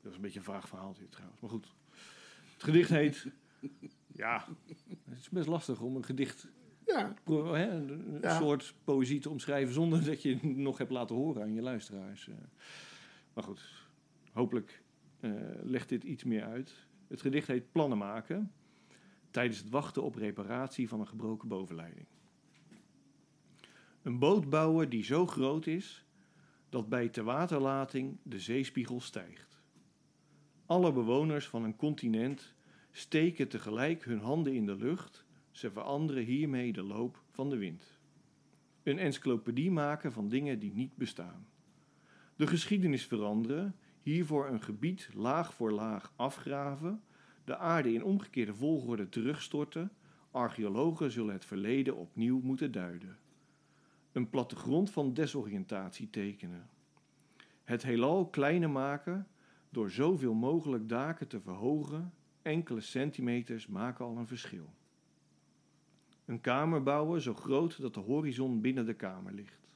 Dat 0.00 0.10
is 0.10 0.16
een 0.16 0.22
beetje 0.22 0.38
een 0.38 0.44
vaag 0.44 0.68
verhaal 0.68 0.94
dit 0.98 1.10
trouwens. 1.12 1.40
Maar 1.40 1.50
goed. 1.50 1.74
Het 2.52 2.62
gedicht 2.62 2.88
heet... 2.90 3.26
ja, 4.06 4.46
het 5.08 5.18
is 5.18 5.28
best 5.28 5.46
lastig 5.48 5.80
om 5.80 5.96
een 5.96 6.04
gedicht... 6.04 6.46
Ja, 6.86 7.14
pro- 7.24 7.52
Hè, 7.54 7.70
een, 7.70 8.18
Ja. 8.20 8.38
soort 8.38 8.74
poëzie 8.84 9.20
te 9.20 9.30
omschrijven... 9.30 9.74
zonder 9.74 10.04
dat 10.04 10.22
je 10.22 10.32
het 10.34 10.42
nog 10.42 10.78
hebt 10.78 10.90
laten 10.90 11.16
horen 11.16 11.42
aan 11.42 11.54
je 11.54 11.62
luisteraars. 11.62 12.28
eh. 12.28 12.34
Maar 13.34 13.44
goed, 13.44 13.86
hopelijk 14.32 14.82
legt 15.62 15.88
dit 15.88 16.04
iets 16.04 16.24
meer 16.24 16.44
uit. 16.44 16.86
Het 17.08 17.20
gedicht 17.20 17.46
heet 17.46 17.72
Plannen 17.72 17.98
maken... 17.98 18.52
tijdens 19.30 19.58
het 19.58 19.70
wachten 19.70 20.02
op 20.02 20.14
reparatie 20.14 20.88
van 20.88 21.00
een 21.00 21.08
gebroken 21.08 21.48
bovenleiding. 21.48 22.06
Een 24.02 24.18
boot 24.18 24.50
bouwen 24.50 24.88
die 24.88 25.04
zo 25.04 25.26
groot 25.26 25.66
is 25.66 26.04
dat 26.68 26.88
bij 26.88 27.08
te 27.08 27.22
waterlating 27.22 28.18
de 28.22 28.40
zeespiegel 28.40 29.00
stijgt. 29.00 29.60
Alle 30.66 30.92
bewoners 30.92 31.48
van 31.48 31.64
een 31.64 31.76
continent 31.76 32.54
steken 32.90 33.48
tegelijk 33.48 34.04
hun 34.04 34.20
handen 34.20 34.54
in 34.54 34.66
de 34.66 34.76
lucht, 34.76 35.24
ze 35.50 35.70
veranderen 35.70 36.24
hiermee 36.24 36.72
de 36.72 36.82
loop 36.82 37.22
van 37.30 37.50
de 37.50 37.56
wind. 37.56 37.98
Een 38.82 38.98
encyclopedie 38.98 39.70
maken 39.70 40.12
van 40.12 40.28
dingen 40.28 40.58
die 40.58 40.72
niet 40.72 40.96
bestaan. 40.96 41.46
De 42.36 42.46
geschiedenis 42.46 43.06
veranderen, 43.06 43.76
hiervoor 44.10 44.48
een 44.48 44.62
gebied 44.62 45.10
laag 45.14 45.54
voor 45.54 45.72
laag 45.72 46.12
afgraven, 46.16 47.02
de 47.44 47.56
aarde 47.56 47.92
in 47.92 48.04
omgekeerde 48.04 48.54
volgorde 48.54 49.08
terugstorten, 49.08 49.92
archeologen 50.30 51.10
zullen 51.10 51.32
het 51.32 51.44
verleden 51.44 51.96
opnieuw 51.96 52.40
moeten 52.40 52.72
duiden. 52.72 53.18
Een 54.12 54.30
plattegrond 54.30 54.90
van 54.90 55.14
desoriëntatie 55.14 56.10
tekenen. 56.10 56.68
Het 57.64 57.82
heelal 57.82 58.26
kleiner 58.26 58.70
maken 58.70 59.26
door 59.68 59.90
zoveel 59.90 60.34
mogelijk 60.34 60.88
daken 60.88 61.28
te 61.28 61.40
verhogen, 61.40 62.12
enkele 62.42 62.80
centimeters 62.80 63.66
maken 63.66 64.04
al 64.04 64.16
een 64.16 64.26
verschil. 64.26 64.72
Een 66.24 66.40
kamer 66.40 66.82
bouwen 66.82 67.20
zo 67.20 67.34
groot 67.34 67.80
dat 67.80 67.94
de 67.94 68.00
horizon 68.00 68.60
binnen 68.60 68.86
de 68.86 68.94
kamer 68.94 69.32
ligt. 69.32 69.68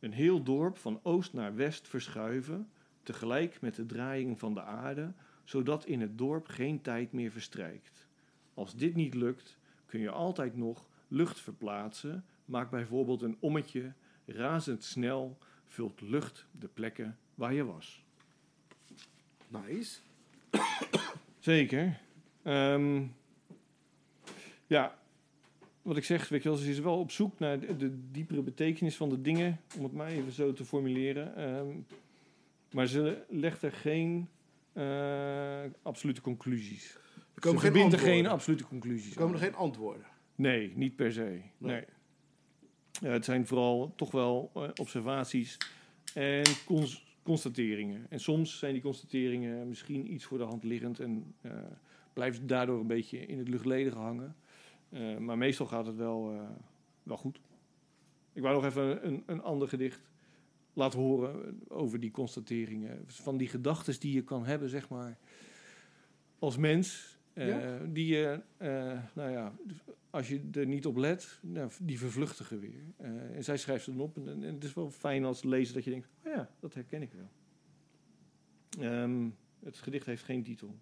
Een 0.00 0.12
heel 0.12 0.42
dorp 0.42 0.76
van 0.78 1.00
oost 1.02 1.32
naar 1.32 1.54
west 1.54 1.88
verschuiven, 1.88 2.70
tegelijk 3.06 3.60
met 3.60 3.74
de 3.74 3.86
draaiing 3.86 4.38
van 4.38 4.54
de 4.54 4.62
aarde, 4.62 5.12
zodat 5.44 5.86
in 5.86 6.00
het 6.00 6.18
dorp 6.18 6.46
geen 6.46 6.80
tijd 6.80 7.12
meer 7.12 7.30
verstrijkt. 7.30 8.08
Als 8.54 8.74
dit 8.74 8.94
niet 8.94 9.14
lukt, 9.14 9.58
kun 9.86 10.00
je 10.00 10.10
altijd 10.10 10.56
nog 10.56 10.86
lucht 11.08 11.40
verplaatsen. 11.40 12.24
Maak 12.44 12.70
bijvoorbeeld 12.70 13.22
een 13.22 13.36
ommetje, 13.40 13.92
razendsnel 14.24 15.38
vult 15.64 16.00
lucht 16.00 16.46
de 16.50 16.68
plekken 16.68 17.18
waar 17.34 17.52
je 17.52 17.64
was. 17.64 18.04
Nice. 19.48 20.00
Zeker. 21.38 22.00
Ehm, 22.42 23.02
ja, 24.66 24.98
wat 25.82 25.96
ik 25.96 26.04
zeg, 26.04 26.28
weet 26.28 26.42
je 26.42 26.48
wel, 26.48 26.58
ze 26.58 26.70
is 26.70 26.78
wel 26.78 26.98
op 26.98 27.10
zoek 27.10 27.38
naar 27.38 27.60
de, 27.60 27.76
de 27.76 28.10
diepere 28.10 28.42
betekenis 28.42 28.96
van 28.96 29.08
de 29.08 29.20
dingen, 29.20 29.60
om 29.76 29.82
het 29.82 29.92
maar 29.92 30.08
even 30.08 30.32
zo 30.32 30.52
te 30.52 30.64
formuleren. 30.64 31.36
Ehm, 31.36 31.68
maar 32.72 32.86
ze 32.86 33.24
legt 33.28 33.62
er 33.62 33.72
geen 33.72 34.28
eh, 34.72 35.60
absolute 35.82 36.20
conclusies. 36.20 36.94
Er 36.94 37.00
Ze 37.34 37.40
komen 37.40 37.60
geen 37.60 37.70
verbindt 37.72 37.94
er 37.94 38.00
geen 38.00 38.26
absolute 38.26 38.64
conclusies 38.64 39.10
Er 39.10 39.16
komen 39.20 39.34
aan. 39.36 39.40
er 39.42 39.46
geen 39.46 39.56
antwoorden. 39.56 40.06
Nee, 40.34 40.72
niet 40.76 40.96
per 40.96 41.12
se. 41.12 41.40
Nee. 41.58 41.84
Ja, 43.00 43.08
het 43.10 43.24
zijn 43.24 43.46
vooral 43.46 43.92
toch 43.96 44.10
wel 44.10 44.50
eh, 44.54 44.62
observaties 44.74 45.56
en 46.14 46.42
cons- 46.66 47.04
constateringen. 47.22 48.06
En 48.08 48.20
soms 48.20 48.58
zijn 48.58 48.72
die 48.72 48.82
constateringen 48.82 49.68
misschien 49.68 50.12
iets 50.12 50.24
voor 50.24 50.38
de 50.38 50.44
hand 50.44 50.64
liggend 50.64 51.00
en 51.00 51.34
eh, 51.40 51.52
blijft 52.12 52.48
daardoor 52.48 52.80
een 52.80 52.86
beetje 52.86 53.18
in 53.26 53.38
het 53.38 53.48
luchtledige 53.48 53.98
hangen. 53.98 54.36
Maar 55.18 55.38
meestal 55.38 55.66
gaat 55.66 55.86
het 55.86 55.96
wel, 55.96 56.40
wel 57.02 57.16
goed. 57.16 57.40
Ik 58.32 58.42
wou 58.42 58.54
nog 58.54 58.64
even 58.64 59.06
een, 59.06 59.22
een 59.26 59.42
ander 59.42 59.68
gedicht 59.68 60.00
laten 60.76 60.98
horen 60.98 61.60
over 61.68 62.00
die 62.00 62.10
constateringen. 62.10 63.04
Van 63.06 63.36
die 63.36 63.48
gedachten 63.48 64.00
die 64.00 64.12
je 64.14 64.22
kan 64.24 64.46
hebben, 64.46 64.68
zeg 64.68 64.88
maar, 64.88 65.18
als 66.38 66.56
mens. 66.56 67.18
eh, 67.32 67.48
Ja. 67.48 67.78
Die 67.86 68.06
je, 68.06 68.40
eh, 68.56 69.02
nou 69.14 69.30
ja, 69.30 69.54
als 70.10 70.28
je 70.28 70.48
er 70.52 70.66
niet 70.66 70.86
op 70.86 70.96
let, 70.96 71.38
nou, 71.42 71.70
die 71.82 71.98
vervluchtigen 71.98 72.60
weer. 72.60 72.82
Eh, 72.96 73.36
en 73.36 73.44
zij 73.44 73.56
schrijft 73.56 73.84
ze 73.84 73.90
dan 73.90 74.00
op. 74.00 74.16
En, 74.16 74.28
en 74.28 74.54
het 74.54 74.64
is 74.64 74.74
wel 74.74 74.90
fijn 74.90 75.24
als 75.24 75.42
lezer 75.42 75.74
dat 75.74 75.84
je 75.84 75.90
denkt, 75.90 76.08
oh 76.24 76.32
ja, 76.32 76.50
dat 76.60 76.74
herken 76.74 77.02
ik 77.02 77.10
wel. 77.12 77.28
Ehm, 78.90 79.28
het 79.64 79.76
gedicht 79.78 80.06
heeft 80.06 80.22
geen 80.22 80.42
titel. 80.42 80.78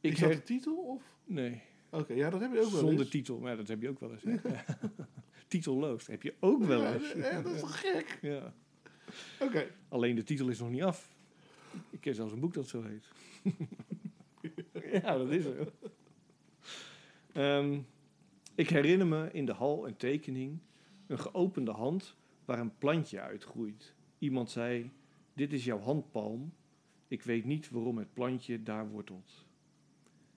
Ik 0.00 0.16
her- 0.16 0.28
had 0.28 0.36
de 0.36 0.42
titel 0.42 0.76
of? 0.76 1.02
Nee, 1.24 1.62
Oké, 1.90 2.12
ja, 2.12 2.30
dat 2.30 2.40
heb 2.40 2.52
je 2.52 2.60
ook 2.60 2.70
wel 2.70 2.80
zonder 2.80 3.08
titel. 3.08 3.38
Maar 3.38 3.56
dat 3.56 3.68
heb 3.68 3.82
je 3.82 3.88
ook 3.88 4.00
wel 4.00 4.12
eens. 4.12 4.22
Titelloos 5.52 6.06
heb 6.06 6.22
je 6.22 6.34
ook 6.40 6.64
wel 6.64 6.86
eens. 6.86 7.12
ja, 7.12 7.42
dat 7.42 7.52
is 7.52 7.60
toch 7.60 7.80
gek? 7.80 8.18
Ja. 8.32 8.54
Oké. 9.40 9.66
Alleen 9.88 10.14
de 10.14 10.22
titel 10.22 10.48
is 10.48 10.58
nog 10.58 10.70
niet 10.70 10.82
af. 10.82 11.16
Ik 11.90 12.00
ken 12.00 12.14
zelfs 12.14 12.32
een 12.32 12.40
boek 12.40 12.54
dat 12.54 12.68
zo 12.68 12.82
heet. 12.82 13.08
ja, 15.02 15.18
dat 15.18 15.30
is 15.30 15.42
zo. 15.42 15.72
Ehm, 17.32 17.80
ik 18.54 18.68
herinner 18.68 19.06
me 19.06 19.30
in 19.32 19.46
de 19.46 19.52
hal 19.52 19.86
een 19.86 19.96
tekening, 19.96 20.58
een 21.06 21.18
geopende 21.18 21.70
hand 21.70 22.16
waar 22.44 22.58
een 22.58 22.78
plantje 22.78 23.20
uitgroeit. 23.20 23.94
Iemand 24.18 24.50
zei: 24.50 24.90
Dit 25.34 25.52
is 25.52 25.64
jouw 25.64 25.78
handpalm. 25.78 26.52
Ik 27.08 27.22
weet 27.22 27.44
niet 27.44 27.70
waarom 27.70 27.98
het 27.98 28.12
plantje 28.12 28.62
daar 28.62 28.88
wortelt. 28.88 29.46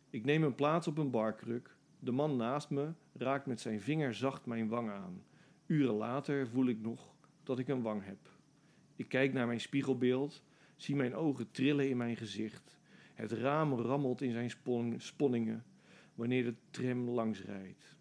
Ik 0.09 0.25
neem 0.25 0.43
een 0.43 0.55
plaats 0.55 0.87
op 0.87 0.97
een 0.97 1.11
barkruk. 1.11 1.74
De 2.05 2.11
man 2.11 2.35
naast 2.35 2.69
me 2.69 2.91
raakt 3.13 3.45
met 3.45 3.61
zijn 3.61 3.81
vinger 3.81 4.13
zacht 4.13 4.45
mijn 4.45 4.67
wang 4.67 4.89
aan. 4.89 5.23
Uren 5.65 5.93
later 5.93 6.47
voel 6.47 6.65
ik 6.65 6.81
nog 6.81 7.13
dat 7.43 7.59
ik 7.59 7.67
een 7.67 7.81
wang 7.81 8.05
heb. 8.05 8.17
Ik 8.95 9.07
kijk 9.07 9.33
naar 9.33 9.47
mijn 9.47 9.61
spiegelbeeld, 9.61 10.43
zie 10.75 10.95
mijn 10.95 11.15
ogen 11.15 11.51
trillen 11.51 11.89
in 11.89 11.97
mijn 11.97 12.15
gezicht. 12.15 12.79
Het 13.13 13.31
raam 13.31 13.73
rammelt 13.73 14.21
in 14.21 14.31
zijn 14.31 14.49
spon- 14.49 14.95
sponningen 14.97 15.63
wanneer 16.15 16.43
de 16.43 16.55
tram 16.69 17.09
langs 17.09 17.43
rijdt. 17.43 17.97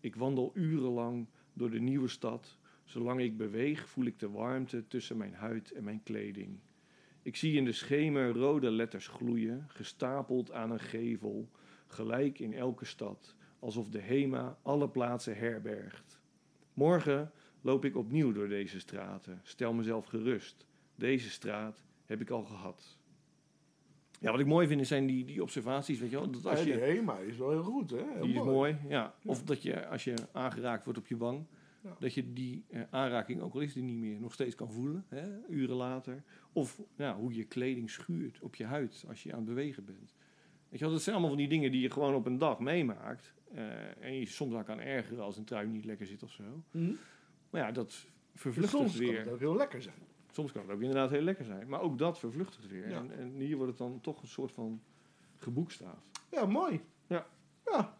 Ik 0.00 0.16
wandel 0.16 0.50
urenlang 0.54 1.26
door 1.52 1.70
de 1.70 1.80
nieuwe 1.80 2.08
stad. 2.08 2.58
Zolang 2.84 3.20
ik 3.20 3.36
beweeg, 3.36 3.88
voel 3.88 4.04
ik 4.04 4.18
de 4.18 4.30
warmte 4.30 4.86
tussen 4.86 5.16
mijn 5.16 5.34
huid 5.34 5.72
en 5.72 5.84
mijn 5.84 6.02
kleding. 6.02 6.58
Ik 7.22 7.36
zie 7.36 7.56
in 7.56 7.64
de 7.64 7.72
schemer 7.72 8.32
rode 8.32 8.70
letters 8.70 9.06
gloeien, 9.06 9.64
gestapeld 9.68 10.52
aan 10.52 10.70
een 10.70 10.80
gevel, 10.80 11.48
gelijk 11.86 12.38
in 12.38 12.54
elke 12.54 12.84
stad, 12.84 13.34
alsof 13.64 13.88
de 13.88 14.00
HEMA 14.00 14.58
alle 14.62 14.88
plaatsen 14.88 15.36
herbergt. 15.36 16.20
Morgen 16.74 17.30
loop 17.60 17.84
ik 17.84 17.96
opnieuw 17.96 18.32
door 18.32 18.48
deze 18.48 18.80
straten. 18.80 19.40
Stel 19.42 19.72
mezelf 19.72 20.06
gerust. 20.06 20.66
Deze 20.94 21.30
straat 21.30 21.84
heb 22.06 22.20
ik 22.20 22.30
al 22.30 22.44
gehad. 22.44 22.98
Ja, 24.20 24.30
wat 24.30 24.40
ik 24.40 24.46
mooi 24.46 24.66
vind 24.66 24.86
zijn 24.86 25.06
die, 25.06 25.24
die 25.24 25.42
observaties, 25.42 25.98
weet 25.98 26.10
je 26.10 26.16
wel. 26.16 26.30
Dat 26.30 26.46
als 26.46 26.58
Ja, 26.58 26.64
die 26.64 26.74
je, 26.74 26.80
HEMA 26.80 27.18
is 27.18 27.36
wel 27.36 27.50
heel 27.50 27.62
goed, 27.62 27.90
hè? 27.90 28.04
Heel 28.12 28.22
die 28.22 28.34
is 28.34 28.42
mooi, 28.42 28.76
ja. 28.88 29.14
Of 29.24 29.42
dat 29.42 29.62
je, 29.62 29.86
als 29.86 30.04
je 30.04 30.14
aangeraakt 30.32 30.84
wordt 30.84 30.98
op 30.98 31.06
je 31.06 31.16
wang, 31.16 31.44
Ja. 31.82 31.96
dat 31.98 32.14
je 32.14 32.32
die 32.32 32.64
eh, 32.70 32.80
aanraking, 32.90 33.40
ook 33.40 33.54
al 33.54 33.60
is 33.60 33.72
die 33.72 33.82
niet 33.82 33.96
meer, 33.96 34.20
nog 34.20 34.32
steeds 34.32 34.54
kan 34.54 34.70
voelen, 34.72 35.04
hè, 35.08 35.28
uren 35.48 35.76
later. 35.76 36.22
Of 36.52 36.80
ja, 36.96 37.16
hoe 37.16 37.34
je 37.34 37.44
kleding 37.44 37.90
schuurt 37.90 38.38
op 38.40 38.54
je 38.54 38.64
huid 38.64 39.04
als 39.08 39.22
je 39.22 39.30
aan 39.32 39.38
het 39.38 39.46
bewegen 39.48 39.84
bent. 39.84 40.14
Weet 40.68 40.78
je 40.78 40.84
wel, 40.84 40.94
dat 40.94 41.02
zijn 41.02 41.14
allemaal 41.16 41.34
van 41.34 41.44
die 41.44 41.58
dingen 41.58 41.70
die 41.72 41.80
je 41.80 41.90
gewoon 41.90 42.14
op 42.14 42.26
een 42.26 42.38
dag 42.38 42.58
meemaakt. 42.58 43.34
Eh, 43.54 44.04
en 44.04 44.18
je 44.18 44.26
soms 44.26 44.54
aan 44.54 44.64
kan 44.64 44.80
ergeren 44.80 45.24
als 45.24 45.36
een 45.36 45.44
trui 45.44 45.66
niet 45.66 45.84
lekker 45.84 46.06
zit 46.06 46.22
of 46.22 46.30
zo. 46.30 46.62
Hm? 46.70 46.92
Maar 47.50 47.60
ja, 47.60 47.72
dat 47.72 47.86
Dus 47.88 48.06
vervluchtigt 48.34 48.82
soms 48.82 48.96
kan 48.96 49.06
weer. 49.06 49.18
het 49.18 49.28
ook 49.28 49.38
heel 49.38 49.56
lekker 49.56 49.82
zijn. 49.82 50.02
Soms 50.30 50.52
kan 50.52 50.62
het 50.62 50.70
ook 50.70 50.80
inderdaad 50.80 51.10
heel 51.10 51.22
lekker 51.22 51.44
zijn. 51.44 51.68
Maar 51.68 51.80
ook 51.80 51.98
dat 51.98 52.18
vervluchtigt 52.18 52.68
weer. 52.68 52.88
Ja. 52.88 52.98
En, 52.98 53.18
en 53.18 53.34
hier 53.34 53.56
wordt 53.56 53.70
het 53.70 53.78
dan 53.78 54.00
toch 54.00 54.22
een 54.22 54.28
soort 54.28 54.52
van 54.52 54.82
geboekstaafd. 55.36 56.06
Ja, 56.30 56.46
mooi. 56.46 56.80
Ja. 57.06 57.26
Ja. 57.64 57.98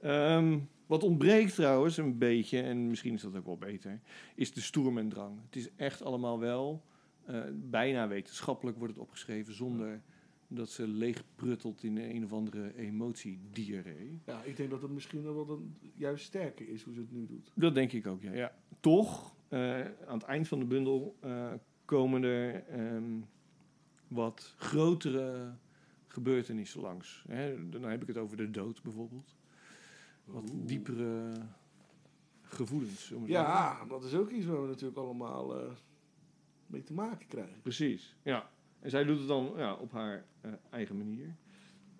Ehm, 0.00 0.58
wat 0.86 1.02
ontbreekt 1.02 1.54
trouwens 1.54 1.96
een 1.96 2.18
beetje, 2.18 2.62
en 2.62 2.86
misschien 2.88 3.14
is 3.14 3.22
dat 3.22 3.36
ook 3.36 3.46
wel 3.46 3.58
beter, 3.58 4.00
is 4.34 4.52
de 4.52 4.60
stoerm 4.60 4.98
en 4.98 5.08
drang. 5.08 5.38
Het 5.44 5.56
is 5.56 5.68
echt 5.76 6.02
allemaal 6.02 6.38
wel 6.38 6.84
eh, 7.24 7.42
bijna 7.54 8.08
wetenschappelijk 8.08 8.78
wordt 8.78 8.92
het 8.92 9.02
opgeschreven 9.02 9.54
zonder 9.54 10.02
dat 10.48 10.70
ze 10.70 10.88
leeg 10.88 11.24
pruttelt 11.34 11.82
in 11.82 11.96
een 11.96 12.24
of 12.24 12.32
andere 12.32 12.76
emotiediarree. 12.76 14.20
Ja, 14.24 14.42
ik 14.42 14.56
denk 14.56 14.70
dat 14.70 14.82
het 14.82 14.90
misschien 14.90 15.22
wel 15.22 15.50
een, 15.50 15.76
juist 15.94 16.24
sterker 16.24 16.68
is 16.68 16.82
hoe 16.82 16.94
ze 16.94 17.00
het 17.00 17.12
nu 17.12 17.26
doet. 17.26 17.52
Dat 17.54 17.74
denk 17.74 17.92
ik 17.92 18.06
ook, 18.06 18.22
ja. 18.22 18.32
ja. 18.32 18.54
Toch, 18.80 19.34
eh, 19.48 19.80
aan 19.80 20.18
het 20.18 20.22
eind 20.22 20.48
van 20.48 20.58
de 20.58 20.64
bundel 20.64 21.16
eh, 21.20 21.52
komen 21.84 22.22
er 22.22 22.64
ehm, 22.64 23.20
wat 24.08 24.54
grotere 24.56 25.54
gebeurtenissen 26.06 26.80
langs. 26.80 27.24
Hè, 27.28 27.68
dan 27.68 27.82
heb 27.82 28.02
ik 28.02 28.08
het 28.08 28.16
over 28.16 28.36
de 28.36 28.50
dood 28.50 28.82
bijvoorbeeld. 28.82 29.36
Wat 30.24 30.50
Oeh. 30.52 30.66
diepere 30.66 31.32
gevoelens. 32.42 33.12
Ja, 33.26 33.84
dat 33.84 34.04
is 34.04 34.14
ook 34.14 34.30
iets 34.30 34.46
waar 34.46 34.62
we 34.62 34.68
natuurlijk 34.68 34.98
allemaal 34.98 35.60
eh, 35.60 35.70
mee 36.66 36.82
te 36.82 36.92
maken 36.92 37.26
krijgen. 37.26 37.60
Precies, 37.62 38.16
ja. 38.22 38.50
En 38.80 38.90
zij 38.90 39.04
doet 39.04 39.18
het 39.18 39.28
dan 39.28 39.52
ja, 39.56 39.74
op 39.74 39.92
haar 39.92 40.24
eh, 40.40 40.52
eigen 40.70 40.96
manier. 40.96 41.34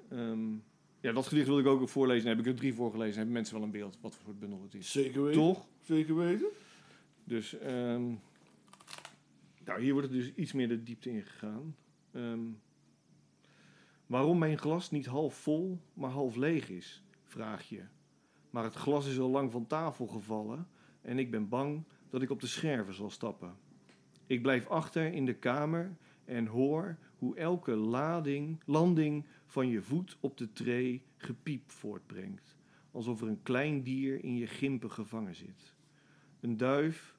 Ehm, 0.08 0.52
ja, 1.00 1.12
dat 1.12 1.26
gedicht 1.26 1.46
wil 1.46 1.58
ik 1.58 1.66
ook 1.66 1.88
voorlezen. 1.88 2.24
Daar 2.24 2.36
heb 2.36 2.44
ik 2.44 2.52
er 2.52 2.58
drie 2.58 2.74
voorgelezen. 2.74 3.08
Dan 3.10 3.18
hebben 3.18 3.34
mensen 3.34 3.54
wel 3.54 3.64
een 3.64 3.70
beeld 3.70 3.98
wat 4.00 4.14
voor 4.14 4.24
soort 4.24 4.38
bundel 4.38 4.62
het 4.62 4.74
is. 4.74 4.90
Zeker 4.90 5.22
weten. 5.22 5.40
Toch? 5.40 5.66
Zeker 5.80 6.16
weten. 6.16 6.48
Dus 7.24 7.58
ehm, 7.58 8.04
nou, 9.64 9.80
hier 9.80 9.92
wordt 9.92 10.08
het 10.08 10.16
dus 10.16 10.34
iets 10.34 10.52
meer 10.52 10.68
de 10.68 10.82
diepte 10.82 11.10
ingegaan. 11.10 11.76
Ehm 12.12 12.40
waarom 14.08 14.38
mijn 14.38 14.58
glas 14.58 14.90
niet 14.90 15.06
half 15.06 15.34
vol, 15.34 15.80
maar 15.94 16.10
half 16.10 16.36
leeg 16.36 16.68
is, 16.68 17.02
vraag 17.24 17.68
je. 17.68 17.82
Maar 18.50 18.64
het 18.64 18.74
glas 18.74 19.06
is 19.06 19.18
al 19.18 19.28
lang 19.28 19.52
van 19.52 19.66
tafel 19.66 20.06
gevallen 20.06 20.68
en 21.02 21.18
ik 21.18 21.30
ben 21.30 21.48
bang 21.48 21.84
dat 22.10 22.22
ik 22.22 22.30
op 22.30 22.40
de 22.40 22.46
scherven 22.46 22.94
zal 22.94 23.10
stappen. 23.10 23.56
Ik 24.26 24.42
blijf 24.42 24.66
achter 24.66 25.12
in 25.12 25.26
de 25.26 25.34
kamer 25.34 25.96
en 26.28 26.46
hoor 26.46 26.98
hoe 27.18 27.36
elke 27.36 27.74
lading, 27.74 28.60
landing 28.64 29.26
van 29.46 29.68
je 29.68 29.82
voet 29.82 30.16
op 30.20 30.36
de 30.36 30.52
tree 30.52 31.02
gepiep 31.16 31.70
voortbrengt. 31.70 32.56
Alsof 32.90 33.20
er 33.20 33.28
een 33.28 33.42
klein 33.42 33.82
dier 33.82 34.24
in 34.24 34.36
je 34.36 34.46
gimpen 34.46 34.90
gevangen 34.90 35.34
zit. 35.34 35.74
Een 36.40 36.56
duif 36.56 37.16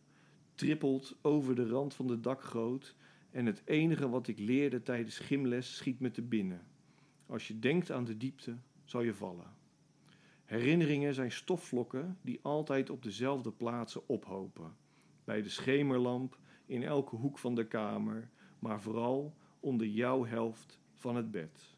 trippelt 0.53 1.17
over 1.21 1.55
de 1.55 1.67
rand 1.67 1.93
van 1.93 2.07
de 2.07 2.19
dakgoot 2.19 2.95
En 3.31 3.45
het 3.45 3.61
enige 3.65 4.09
wat 4.09 4.27
ik 4.27 4.39
leerde 4.39 4.81
tijdens 4.81 5.19
gymles 5.19 5.75
schiet 5.75 5.99
me 5.99 6.11
te 6.11 6.21
binnen. 6.21 6.61
Als 7.25 7.47
je 7.47 7.59
denkt 7.59 7.91
aan 7.91 8.05
de 8.05 8.17
diepte, 8.17 8.57
zal 8.83 9.01
je 9.01 9.13
vallen. 9.13 9.57
Herinneringen 10.45 11.13
zijn 11.13 11.31
stofvlokken 11.31 12.17
die 12.21 12.39
altijd 12.41 12.89
op 12.89 13.03
dezelfde 13.03 13.51
plaatsen 13.51 14.07
ophopen. 14.07 14.75
Bij 15.23 15.41
de 15.41 15.49
schemerlamp, 15.49 16.37
in 16.65 16.83
elke 16.83 17.15
hoek 17.15 17.39
van 17.39 17.55
de 17.55 17.67
kamer, 17.67 18.29
maar 18.59 18.81
vooral 18.81 19.33
onder 19.59 19.87
jouw 19.87 20.25
helft 20.25 20.79
van 20.95 21.15
het 21.15 21.31
bed. 21.31 21.75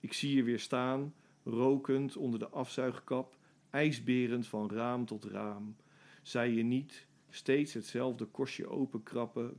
Ik 0.00 0.12
zie 0.12 0.36
je 0.36 0.42
weer 0.42 0.60
staan, 0.60 1.14
rokend 1.42 2.16
onder 2.16 2.38
de 2.38 2.48
afzuigkap, 2.48 3.36
ijsberend 3.70 4.46
van 4.46 4.70
raam 4.70 5.04
tot 5.04 5.24
raam. 5.24 5.76
Zei 6.22 6.56
je 6.56 6.62
niet, 6.62 7.06
steeds 7.28 7.74
hetzelfde 7.74 8.24
kostje 8.24 8.68
open 8.68 9.02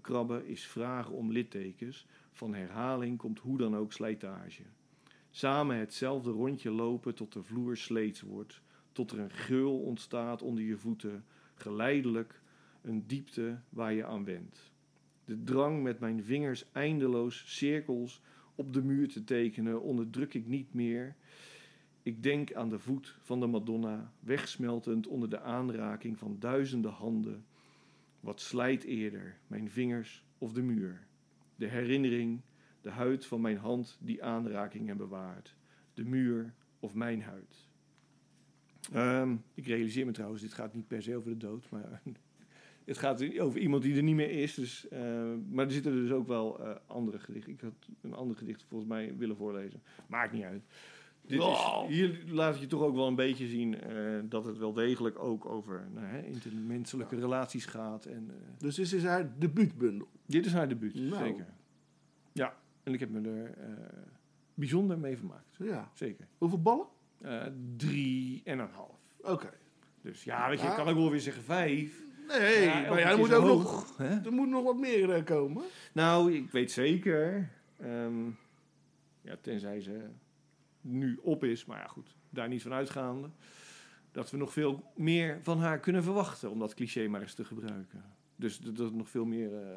krabben, 0.01 0.47
is 0.47 0.67
vragen 0.67 1.13
om 1.13 1.31
littekens, 1.31 2.05
van 2.31 2.53
herhaling 2.53 3.17
komt 3.17 3.39
hoe 3.39 3.57
dan 3.57 3.75
ook 3.75 3.93
slijtage. 3.93 4.63
Samen 5.31 5.77
hetzelfde 5.77 6.31
rondje 6.31 6.71
lopen 6.71 7.15
tot 7.15 7.33
de 7.33 7.43
vloer 7.43 7.77
sleets 7.77 8.21
wordt, 8.21 8.61
tot 8.91 9.11
er 9.11 9.19
een 9.19 9.31
geul 9.31 9.79
ontstaat 9.79 10.41
onder 10.41 10.63
je 10.63 10.77
voeten, 10.77 11.25
geleidelijk 11.55 12.41
een 12.81 13.07
diepte 13.07 13.59
waar 13.69 13.93
je 13.93 14.05
aan 14.05 14.23
went. 14.23 14.72
De 15.25 15.43
drang 15.43 15.83
met 15.83 15.99
mijn 15.99 16.23
vingers 16.23 16.71
eindeloos 16.71 17.43
cirkels 17.55 18.21
op 18.55 18.73
de 18.73 18.83
muur 18.83 19.07
te 19.07 19.23
tekenen 19.23 19.81
onderdruk 19.81 20.33
ik 20.33 20.47
niet 20.47 20.73
meer. 20.73 21.15
Ik 22.03 22.23
denk 22.23 22.53
aan 22.53 22.69
de 22.69 22.79
voet 22.79 23.17
van 23.21 23.39
de 23.39 23.47
Madonna, 23.47 24.11
wegsmeltend 24.19 25.07
onder 25.07 25.29
de 25.29 25.41
aanraking 25.41 26.17
van 26.17 26.35
duizenden 26.39 26.91
handen. 26.91 27.45
Wat 28.19 28.41
slijt 28.41 28.83
eerder, 28.83 29.37
mijn 29.47 29.69
vingers 29.69 30.25
of 30.37 30.53
de 30.53 30.61
muur? 30.61 31.07
De 31.55 31.67
herinnering, 31.67 32.41
de 32.81 32.89
huid 32.89 33.25
van 33.25 33.41
mijn 33.41 33.57
hand 33.57 33.97
die 34.01 34.23
aanrakingen 34.23 34.97
bewaart. 34.97 35.55
De 35.93 36.03
muur 36.03 36.53
of 36.79 36.93
mijn 36.93 37.21
huid. 37.21 37.67
Ehm, 38.91 39.35
ik 39.53 39.65
realiseer 39.65 40.05
me 40.05 40.11
trouwens, 40.11 40.41
dit 40.41 40.53
gaat 40.53 40.73
niet 40.73 40.87
per 40.87 41.03
se 41.03 41.15
over 41.15 41.29
de 41.29 41.37
dood, 41.37 41.69
maar 41.69 42.01
het 42.85 42.97
gaat 42.97 43.39
over 43.39 43.59
iemand 43.59 43.83
die 43.83 43.95
er 43.95 44.03
niet 44.03 44.15
meer 44.15 44.29
is. 44.31 44.53
Dus, 44.53 44.87
eh, 44.87 44.99
maar 45.49 45.65
er 45.65 45.71
zitten 45.71 45.91
dus 45.91 46.11
ook 46.11 46.27
wel 46.27 46.59
eh, 46.59 46.75
andere 46.87 47.19
gedichten. 47.19 47.53
Ik 47.53 47.61
had 47.61 47.73
een 48.01 48.13
ander 48.13 48.37
gedicht 48.37 48.63
volgens 48.67 48.89
mij 48.89 49.17
willen 49.17 49.35
voorlezen. 49.35 49.81
Maakt 50.07 50.31
niet 50.33 50.43
uit. 50.43 50.63
Dit 51.21 51.39
is, 51.39 51.45
Wow. 51.45 51.87
hier 51.87 52.23
laat 52.27 52.59
je 52.59 52.67
toch 52.67 52.81
ook 52.81 52.95
wel 52.95 53.07
een 53.07 53.15
beetje 53.15 53.47
zien 53.47 53.81
eh, 53.81 54.19
dat 54.23 54.45
het 54.45 54.57
wel 54.57 54.73
degelijk 54.73 55.19
ook 55.19 55.45
over 55.45 55.87
nou, 55.93 56.05
hè, 56.05 56.21
intermenselijke 56.25 57.15
relaties 57.19 57.65
gaat. 57.65 58.05
En, 58.05 58.31
Dus 58.57 58.75
dit 58.75 58.91
is 58.91 59.03
haar 59.03 59.39
debuutbundel. 59.39 60.07
dit 60.25 60.45
is 60.45 60.53
haar 60.53 60.67
debuut, 60.69 60.93
Nou. 60.95 61.25
zeker. 61.27 61.45
Ja, 62.33 62.57
en 62.83 62.93
ik 62.93 62.99
heb 62.99 63.09
me 63.09 63.21
er 63.29 63.53
bijzonder 64.53 64.99
mee 64.99 65.17
vermaakt. 65.17 65.55
Ja. 65.59 65.91
Zeker. 65.93 66.27
Hoeveel 66.37 66.61
ballen? 66.61 66.87
Drie 67.77 68.41
en 68.43 68.59
een 68.59 68.69
half. 68.69 68.99
Oké. 69.21 69.49
Dus 70.01 70.23
ja, 70.23 70.49
weet 70.49 70.59
je, 70.59 70.65
Ja. 70.65 70.71
ik 70.71 70.77
kan 70.77 70.87
ook 70.87 70.95
wel 70.97 71.11
weer 71.11 71.19
zeggen 71.19 71.43
vijf. 71.43 72.03
Nee, 72.27 72.63
Ja, 72.65 72.89
maar 72.89 72.99
ja, 72.99 73.09
er 73.11 73.17
moet 73.17 73.33
ook 73.33 73.43
hoog, 73.43 73.63
nog, 73.63 73.97
hè? 73.97 74.19
er 74.25 74.31
moet 74.31 74.47
nog 74.49 74.63
wat 74.63 74.77
meer 74.77 75.13
eh, 75.13 75.25
komen. 75.25 75.63
Nou, 75.93 76.33
ik 76.33 76.51
weet 76.51 76.71
zeker. 76.71 77.49
ehm, 77.79 78.25
ja, 79.21 79.35
tenzij 79.41 79.81
ze 79.81 80.01
nu 80.81 81.19
op 81.21 81.43
is, 81.43 81.65
maar 81.65 81.79
ja, 81.79 81.87
goed, 81.87 82.15
daar 82.29 82.47
niet 82.47 82.61
van 82.61 82.73
uitgaande. 82.73 83.29
Dat 84.11 84.31
we 84.31 84.37
nog 84.37 84.53
veel 84.53 84.91
meer 84.95 85.39
van 85.41 85.59
haar 85.59 85.79
kunnen 85.79 86.03
verwachten, 86.03 86.49
om 86.51 86.59
dat 86.59 86.73
cliché 86.73 87.07
maar 87.07 87.21
eens 87.21 87.33
te 87.33 87.45
gebruiken. 87.45 88.03
Dus 88.35 88.57
dat 88.59 88.75
dat 88.77 88.93
nog 88.93 89.09
veel 89.09 89.25
meer. 89.25 89.53
eh, 89.61 89.75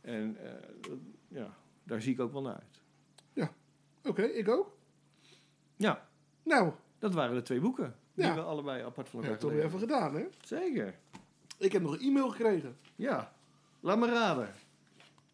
en 0.00 0.36
eh, 0.44 0.52
dat- 0.80 0.98
ja, 1.28 1.54
daar 1.84 2.02
zie 2.02 2.12
ik 2.12 2.20
ook 2.20 2.32
wel 2.32 2.42
naar 2.42 2.54
uit. 2.54 2.80
Oké, 4.04 4.22
ik 4.22 4.48
ook. 4.48 4.76
Ja, 5.76 6.08
Nou, 6.42 6.72
dat 6.98 7.14
waren 7.14 7.34
de 7.34 7.42
twee 7.42 7.60
boeken. 7.60 7.94
Die 8.14 8.24
Ja. 8.24 8.34
we 8.34 8.40
allebei 8.40 8.82
apart 8.82 9.08
van 9.08 9.18
elkaar 9.20 9.34
ik 9.34 9.40
toch 9.40 9.50
weer 9.52 9.60
gelezen. 9.60 9.78
even 9.86 9.94
gedaan, 9.96 10.14
hè? 10.14 10.26
Zeker. 10.40 10.94
Ik 11.58 11.72
heb 11.72 11.82
nog 11.82 11.92
een 11.92 12.00
e-mail 12.00 12.28
gekregen. 12.30 12.76
Ja, 12.96 13.32
laat 13.80 13.98
me 13.98 14.06
raden. 14.06 14.54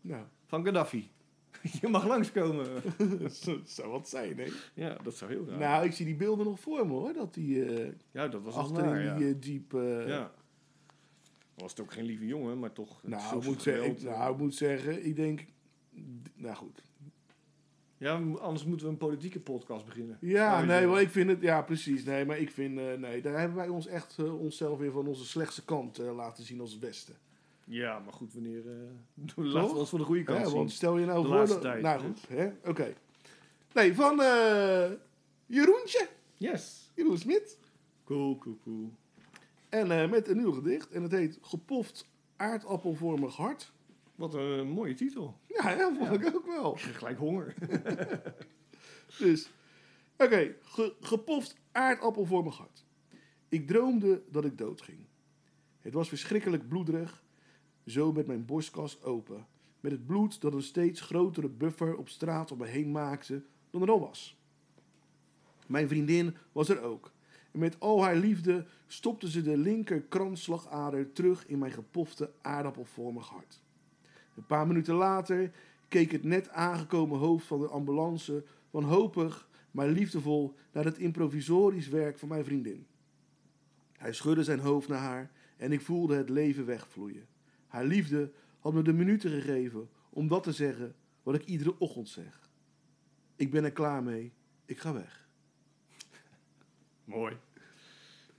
Nou, 0.00 0.24
Van 0.46 0.64
Gaddafi. 0.64 1.10
Je 1.80 1.88
mag 1.88 2.06
langskomen. 2.06 2.66
dat 3.44 3.60
zou 3.64 3.90
wat 3.90 4.08
zijn, 4.08 4.38
hè? 4.38 4.46
Ja, 4.74 4.96
dat 5.02 5.16
zou 5.16 5.30
heel 5.30 5.46
raar. 5.48 5.58
Nou, 5.58 5.84
ik 5.84 5.92
zie 5.92 6.06
die 6.06 6.14
beelden 6.14 6.44
nog 6.46 6.60
voor 6.60 6.86
me, 6.86 6.92
hoor. 6.92 7.12
Dat 7.12 7.34
die 7.34 7.64
eh 7.64 7.92
ja, 8.10 8.28
dat 8.28 8.42
was 8.42 8.54
achterin 8.54 8.84
naar, 8.90 9.02
ja. 9.02 9.14
die 9.14 9.26
eh, 9.34 9.40
jeep... 9.40 9.74
eh, 9.74 10.08
Ja. 10.08 10.32
Was 11.54 11.70
het 11.70 11.80
ook 11.80 11.92
geen 11.92 12.04
lieve 12.04 12.26
jongen, 12.26 12.58
maar 12.58 12.72
toch. 12.72 13.02
Nou, 13.02 13.38
ik 13.38 13.44
moet, 13.44 13.62
zeggen, 13.62 13.84
ik, 13.90 13.98
geweld, 13.98 14.18
nou, 14.18 14.32
ik 14.32 14.38
moet 14.38 14.54
zeggen, 14.54 15.06
ik 15.06 15.16
denk... 15.16 15.44
Nou 16.34 16.54
goed. 16.56 16.82
Ja, 17.98 18.20
anders 18.40 18.64
moeten 18.64 18.86
we 18.86 18.92
een 18.92 18.98
politieke 18.98 19.40
podcast 19.40 19.84
beginnen. 19.84 20.18
Ja, 20.20 20.62
nee, 20.64 20.86
wel, 20.86 21.00
ik 21.00 21.08
vind 21.10 21.30
het... 21.30 21.40
Ja, 21.40 21.62
precies. 21.62 22.04
Nee, 22.04 22.24
maar 22.24 22.38
ik 22.38 22.50
vind... 22.50 22.78
eh, 22.78 22.92
nee, 22.98 23.22
daar 23.22 23.38
hebben 23.38 23.56
wij 23.56 23.68
ons 23.68 23.86
echt 23.86 24.18
eh, 24.18 24.40
onszelf 24.40 24.78
weer 24.78 24.92
van 24.92 25.06
onze 25.06 25.24
slechtste 25.24 25.64
kant 25.64 25.98
eh, 25.98 26.14
laten 26.14 26.44
zien 26.44 26.60
als 26.60 26.72
het 26.72 26.80
Westen. 26.80 27.14
Ja, 27.64 27.98
maar 27.98 28.12
goed, 28.12 28.34
wanneer. 28.34 28.62
laten 29.34 29.72
we 29.72 29.78
ons 29.78 29.88
van 29.88 29.98
de 29.98 30.04
goede 30.04 30.22
kant 30.22 30.38
Hè, 30.38 30.46
zien. 30.46 30.56
want 30.56 30.70
stel 30.72 30.98
je 30.98 31.06
nou 31.06 31.22
De 31.22 31.28
voor... 31.28 31.36
laatste 31.36 31.58
tijd, 31.58 31.82
nou 31.82 32.00
goed, 32.00 32.28
hè? 32.28 32.50
Oké. 32.64 32.94
Nee, 33.74 33.94
van 33.94 34.16
Jeroentje. 35.46 36.08
Yes. 36.36 36.90
Jeroen 36.94 37.18
Smit. 37.18 37.58
Cool, 38.04 38.38
cool, 38.38 38.58
cool. 38.64 38.92
En 39.68 40.10
met 40.10 40.28
een 40.28 40.36
nieuw 40.36 40.52
gedicht. 40.52 40.90
En 40.90 41.02
het 41.02 41.12
heet 41.12 41.38
Gepoft 41.42 42.06
aardappelvormig 42.36 43.36
hart. 43.36 43.72
Wat 44.14 44.34
een 44.34 44.68
mooie 44.68 44.94
titel. 44.94 45.38
Ja, 45.46 45.70
ja 45.70 45.94
vond 45.94 46.20
ik 46.22 46.34
ook 46.36 46.46
wel. 46.46 46.74
Gelijk 46.76 47.18
honger. 47.18 47.54
Dus, 49.18 49.50
oké, 50.18 50.54
ge- 50.62 50.94
gepoft 51.00 51.56
aardappelvormig 51.72 52.56
hart. 52.56 52.84
Ik 53.48 53.66
droomde 53.66 54.22
dat 54.30 54.44
ik 54.44 54.58
doodging. 54.58 54.98
Het 55.80 55.92
was 55.92 56.08
verschrikkelijk 56.08 56.68
bloederig, 56.68 57.22
zo 57.86 58.12
met 58.12 58.26
mijn 58.26 58.44
borstkas 58.44 59.02
open. 59.02 59.46
Met 59.80 59.92
het 59.92 60.06
bloed 60.06 60.40
dat 60.40 60.52
een 60.54 60.62
steeds 60.62 61.00
grotere 61.00 61.48
buffer 61.48 61.96
op 61.96 62.08
straat 62.08 62.52
om 62.52 62.58
me 62.58 62.66
heen 62.66 62.90
maakte 62.90 63.42
dan 63.70 63.82
er 63.82 63.90
al 63.90 64.00
was. 64.00 64.38
Mijn 65.66 65.88
vriendin 65.88 66.36
was 66.52 66.68
er 66.68 66.80
ook. 66.82 67.12
En 67.52 67.58
met 67.58 67.80
al 67.80 68.02
haar 68.02 68.16
liefde 68.16 68.66
stopte 68.86 69.30
ze 69.30 69.42
de 69.42 69.56
linker 69.56 70.02
kransslagader 70.02 71.12
terug 71.12 71.46
in 71.46 71.58
mijn 71.58 71.72
gepofte 71.72 72.32
aardappelvormig 72.42 73.28
hart. 73.28 73.62
Een 74.36 74.46
paar 74.46 74.66
minuten 74.66 74.94
later 74.94 75.50
keek 75.88 76.12
het 76.12 76.24
net 76.24 76.48
aangekomen 76.48 77.18
hoofd 77.18 77.46
van 77.46 77.60
de 77.60 77.68
ambulance 77.68 78.44
wanhopig, 78.70 79.48
maar 79.70 79.88
liefdevol 79.88 80.54
naar 80.72 80.84
het 80.84 80.98
improvisorisch 80.98 81.88
werk 81.88 82.18
van 82.18 82.28
mijn 82.28 82.44
vriendin. 82.44 82.86
Hij 83.92 84.12
schudde 84.12 84.44
zijn 84.44 84.58
hoofd 84.58 84.88
naar 84.88 84.98
haar 84.98 85.30
en 85.56 85.72
ik 85.72 85.80
voelde 85.80 86.16
het 86.16 86.28
leven 86.28 86.66
wegvloeien. 86.66 87.26
Haar 87.66 87.84
liefde 87.84 88.32
had 88.58 88.72
me 88.72 88.82
de 88.82 88.92
minuten 88.92 89.30
gegeven 89.30 89.88
om 90.10 90.28
dat 90.28 90.42
te 90.42 90.52
zeggen 90.52 90.94
wat 91.22 91.34
ik 91.34 91.44
iedere 91.44 91.78
ochtend 91.78 92.08
zeg. 92.08 92.50
Ik 93.36 93.50
ben 93.50 93.64
er 93.64 93.72
klaar 93.72 94.02
mee, 94.02 94.32
ik 94.64 94.78
ga 94.78 94.92
weg. 94.92 95.28
Mooi. 97.04 97.36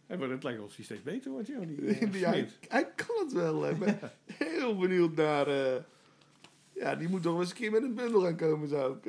En 0.07 0.19
maar 0.19 0.29
het 0.29 0.43
lijkt 0.43 0.57
wel 0.57 0.67
of 0.67 0.75
hij 0.75 0.85
steeds 0.85 1.01
beter 1.03 1.31
wordt, 1.31 1.47
joh. 1.47 1.67
Die, 1.67 1.85
eh, 1.85 2.13
Ja, 2.21 2.29
hij, 2.29 2.49
hij 2.67 2.91
kan 2.95 3.15
het 3.23 3.33
wel. 3.33 3.69
Ik 3.69 3.77
ben 3.79 3.99
heel 4.25 4.77
benieuwd 4.77 5.15
naar... 5.15 5.47
eh, 5.47 5.81
ja, 6.73 6.95
die 6.95 7.07
moet 7.09 7.21
toch 7.21 7.31
wel 7.31 7.41
eens 7.41 7.49
een 7.49 7.55
keer 7.55 7.71
met 7.71 7.83
een 7.83 7.93
bundel 7.95 8.21
gaan 8.21 8.35
komen 8.35 8.67
zo. 8.67 8.99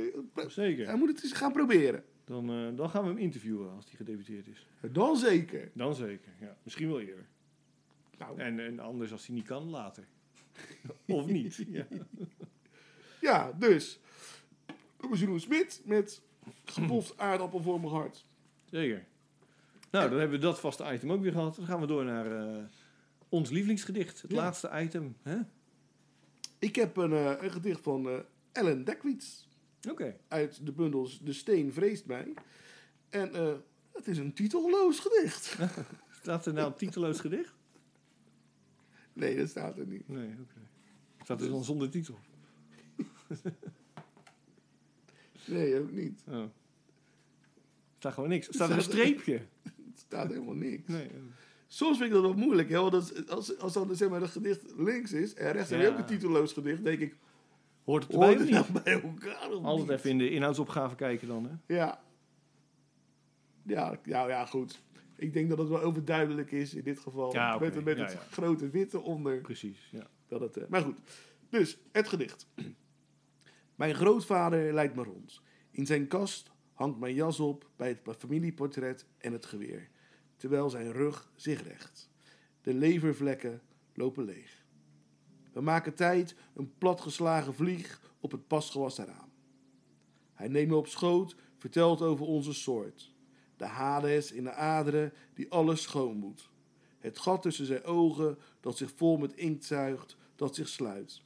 Zeker. 0.48 0.86
Hij 0.86 0.96
moet 0.96 1.08
het 1.08 1.22
eens 1.22 1.32
gaan 1.32 1.52
proberen. 1.52 2.04
Dan, 2.24 2.50
eh, 2.50 2.76
dan 2.76 2.90
gaan 2.90 3.02
we 3.02 3.08
hem 3.08 3.18
interviewen 3.18 3.70
als 3.70 3.84
hij 3.84 3.94
gedebuteerd 3.96 4.46
is. 4.46 4.66
Dan 4.80 5.16
zeker. 5.16 5.70
Dan 5.72 5.94
zeker, 5.94 6.32
ja. 6.40 6.56
Misschien 6.62 6.88
wel 6.88 7.00
eerder. 7.00 7.26
Nou, 8.18 8.38
En, 8.38 8.60
en 8.60 8.78
anders 8.78 9.12
als 9.12 9.26
hij 9.26 9.34
niet 9.34 9.46
kan, 9.46 9.70
later. 9.70 10.04
of 11.06 11.26
niet. 11.26 11.64
Ja. 11.68 11.86
Ja, 13.20 13.52
dus. 13.52 13.98
Was 14.96 15.20
Jeroen 15.20 15.40
Smit 15.40 15.82
met 15.84 16.22
gepoft 16.64 17.18
aardappelvormig 17.18 17.90
hart. 17.90 18.24
Zeker. 18.64 19.04
Nou, 19.96 20.08
dan 20.10 20.18
hebben 20.18 20.38
we 20.38 20.44
dat 20.44 20.60
vaste 20.60 20.92
item 20.92 21.12
ook 21.12 21.22
weer 21.22 21.32
gehad. 21.32 21.56
Dan 21.56 21.64
gaan 21.66 21.80
we 21.80 21.86
door 21.86 22.04
naar 22.04 22.56
eh, 22.56 22.64
ons 23.28 23.50
lievelingsgedicht. 23.50 24.22
Het 24.22 24.30
Ja. 24.30 24.36
laatste 24.36 24.70
item. 24.74 25.16
Hè? 25.22 25.36
Ik 26.58 26.76
heb 26.76 26.96
een, 26.96 27.12
eh, 27.12 27.34
een 27.40 27.50
gedicht 27.50 27.80
van 27.80 28.08
eh, 28.08 28.18
Ellen 28.52 28.84
Dekwits 28.84 29.48
Oké. 29.90 30.16
uit 30.28 30.66
de 30.66 30.72
bundels 30.72 31.20
De 31.20 31.32
Steen 31.32 31.72
Vreest 31.72 32.06
Mij. 32.06 32.34
En 33.08 33.30
het 33.92 34.08
is 34.08 34.18
een 34.18 34.32
titelloos 34.32 35.00
gedicht. 35.00 35.58
Staat 36.22 36.46
er 36.46 36.52
nou 36.52 36.66
een 36.66 36.76
titeloos 36.76 37.20
gedicht? 37.20 37.54
Nee, 39.12 39.36
dat 39.36 39.48
staat 39.48 39.78
er 39.78 39.86
niet. 39.86 40.08
Nee, 40.08 40.28
oké. 40.28 40.60
Staat 41.22 41.40
er 41.40 41.48
dan 41.48 41.64
zonder 41.64 41.90
titel? 41.90 42.18
Nee, 45.46 45.80
ook 45.80 45.90
niet. 45.90 46.22
Oh. 46.28 46.44
Staat 47.98 48.14
gewoon 48.14 48.28
niks. 48.28 48.46
Staat 48.46 48.70
er 48.70 48.76
een 48.76 48.82
streepje? 48.82 49.46
Staat 49.98 50.28
helemaal 50.28 50.54
niks. 50.54 50.88
Nee. 50.88 51.08
Soms 51.66 51.96
vind 51.98 52.08
ik 52.08 52.14
dat 52.14 52.22
wel 52.24 52.34
moeilijk. 52.44 52.68
Hè? 52.68 52.80
Want 52.80 52.94
als, 52.94 53.28
als, 53.28 53.58
als 53.58 53.72
dan 53.72 53.96
zeg 53.96 54.08
maar, 54.08 54.20
het 54.20 54.30
gedicht 54.30 54.62
links 54.76 55.12
is 55.12 55.34
en 55.34 55.52
rechts 55.52 55.70
heb 55.70 55.80
je 55.80 55.88
ook 55.88 55.98
een 55.98 56.04
titelloos 56.06 56.52
gedicht, 56.52 56.84
denk 56.84 57.00
ik... 57.00 57.16
Hoort 57.84 58.06
het 58.06 58.12
Hoort 58.16 58.50
nou 58.50 58.64
bij 58.84 59.02
elkaar 59.02 59.50
of 59.50 59.64
Altijd 59.64 59.88
niet? 59.88 59.98
even 59.98 60.10
in 60.10 60.18
de 60.18 60.30
inhoudsopgave 60.30 60.94
kijken 60.94 61.28
dan, 61.28 61.44
hè? 61.44 61.74
Ja. 61.74 62.00
Ja, 63.62 63.98
ja, 64.04 64.28
ja, 64.28 64.46
goed. 64.46 64.82
Ik 65.16 65.32
denk 65.32 65.48
dat 65.48 65.58
het 65.58 65.68
wel 65.68 65.80
overduidelijk 65.80 66.52
is 66.52 66.74
in 66.74 66.82
dit 66.84 66.98
geval. 66.98 67.32
Ja. 67.32 67.58
Met, 67.58 67.84
met 67.84 67.96
Ja, 67.96 68.02
het 68.02 68.12
ja. 68.12 68.18
grote 68.30 68.70
witte 68.70 69.00
onder. 69.00 69.40
Precies, 69.40 69.88
ja. 69.92 70.06
Dat 70.28 70.40
het, 70.40 70.56
eh, 70.56 70.68
maar 70.68 70.82
goed, 70.82 70.98
dus 71.50 71.78
het 71.92 72.08
gedicht. 72.08 72.46
Mijn 73.74 73.94
grootvader 73.94 74.72
leidt 74.74 74.94
me 74.94 75.02
rond. 75.02 75.40
In 75.70 75.86
zijn 75.86 76.06
kast 76.06 76.50
hangt 76.76 76.98
mijn 76.98 77.14
jas 77.14 77.40
op 77.40 77.70
bij 77.76 77.88
het 77.88 78.16
familieportret 78.16 79.06
en 79.18 79.32
het 79.32 79.46
geweer, 79.46 79.88
terwijl 80.36 80.70
zijn 80.70 80.92
rug 80.92 81.30
zich 81.34 81.62
recht. 81.62 82.10
De 82.60 82.74
levervlekken 82.74 83.62
lopen 83.94 84.24
leeg. 84.24 84.64
We 85.52 85.60
maken 85.60 85.94
tijd, 85.94 86.34
een 86.54 86.74
platgeslagen 86.78 87.54
vlieg 87.54 88.12
op 88.20 88.30
het 88.30 88.46
pasgewassen 88.46 89.06
raam. 89.06 89.32
Hij 90.32 90.48
neemt 90.48 90.68
me 90.68 90.76
op 90.76 90.86
schoot, 90.86 91.36
vertelt 91.56 92.02
over 92.02 92.26
onze 92.26 92.52
soort. 92.52 93.14
De 93.56 93.64
Hades 93.64 94.32
in 94.32 94.44
de 94.44 94.52
aderen 94.52 95.12
die 95.34 95.50
alles 95.50 95.82
schoon 95.82 96.16
moet. 96.16 96.50
Het 96.98 97.18
gat 97.18 97.42
tussen 97.42 97.66
zijn 97.66 97.84
ogen 97.84 98.38
dat 98.60 98.76
zich 98.76 98.92
vol 98.96 99.16
met 99.16 99.34
inkt 99.34 99.64
zuigt, 99.64 100.16
dat 100.34 100.54
zich 100.54 100.68
sluit. 100.68 101.22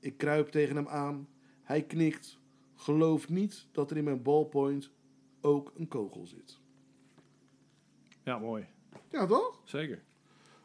Ik 0.00 0.16
kruip 0.16 0.48
tegen 0.48 0.76
hem 0.76 0.88
aan. 0.88 1.28
Hij 1.62 1.82
knikt. 1.82 2.38
Gelooft 2.76 3.28
niet 3.28 3.66
dat 3.72 3.90
er 3.90 3.96
in 3.96 4.04
mijn 4.04 4.22
ballpoint 4.22 4.90
ook 5.40 5.72
een 5.76 5.88
kogel 5.88 6.26
zit. 6.26 6.58
Ja, 8.22 8.38
mooi. 8.38 8.66
Ja, 9.10 9.26
toch? 9.26 9.60
Zeker. 9.64 10.02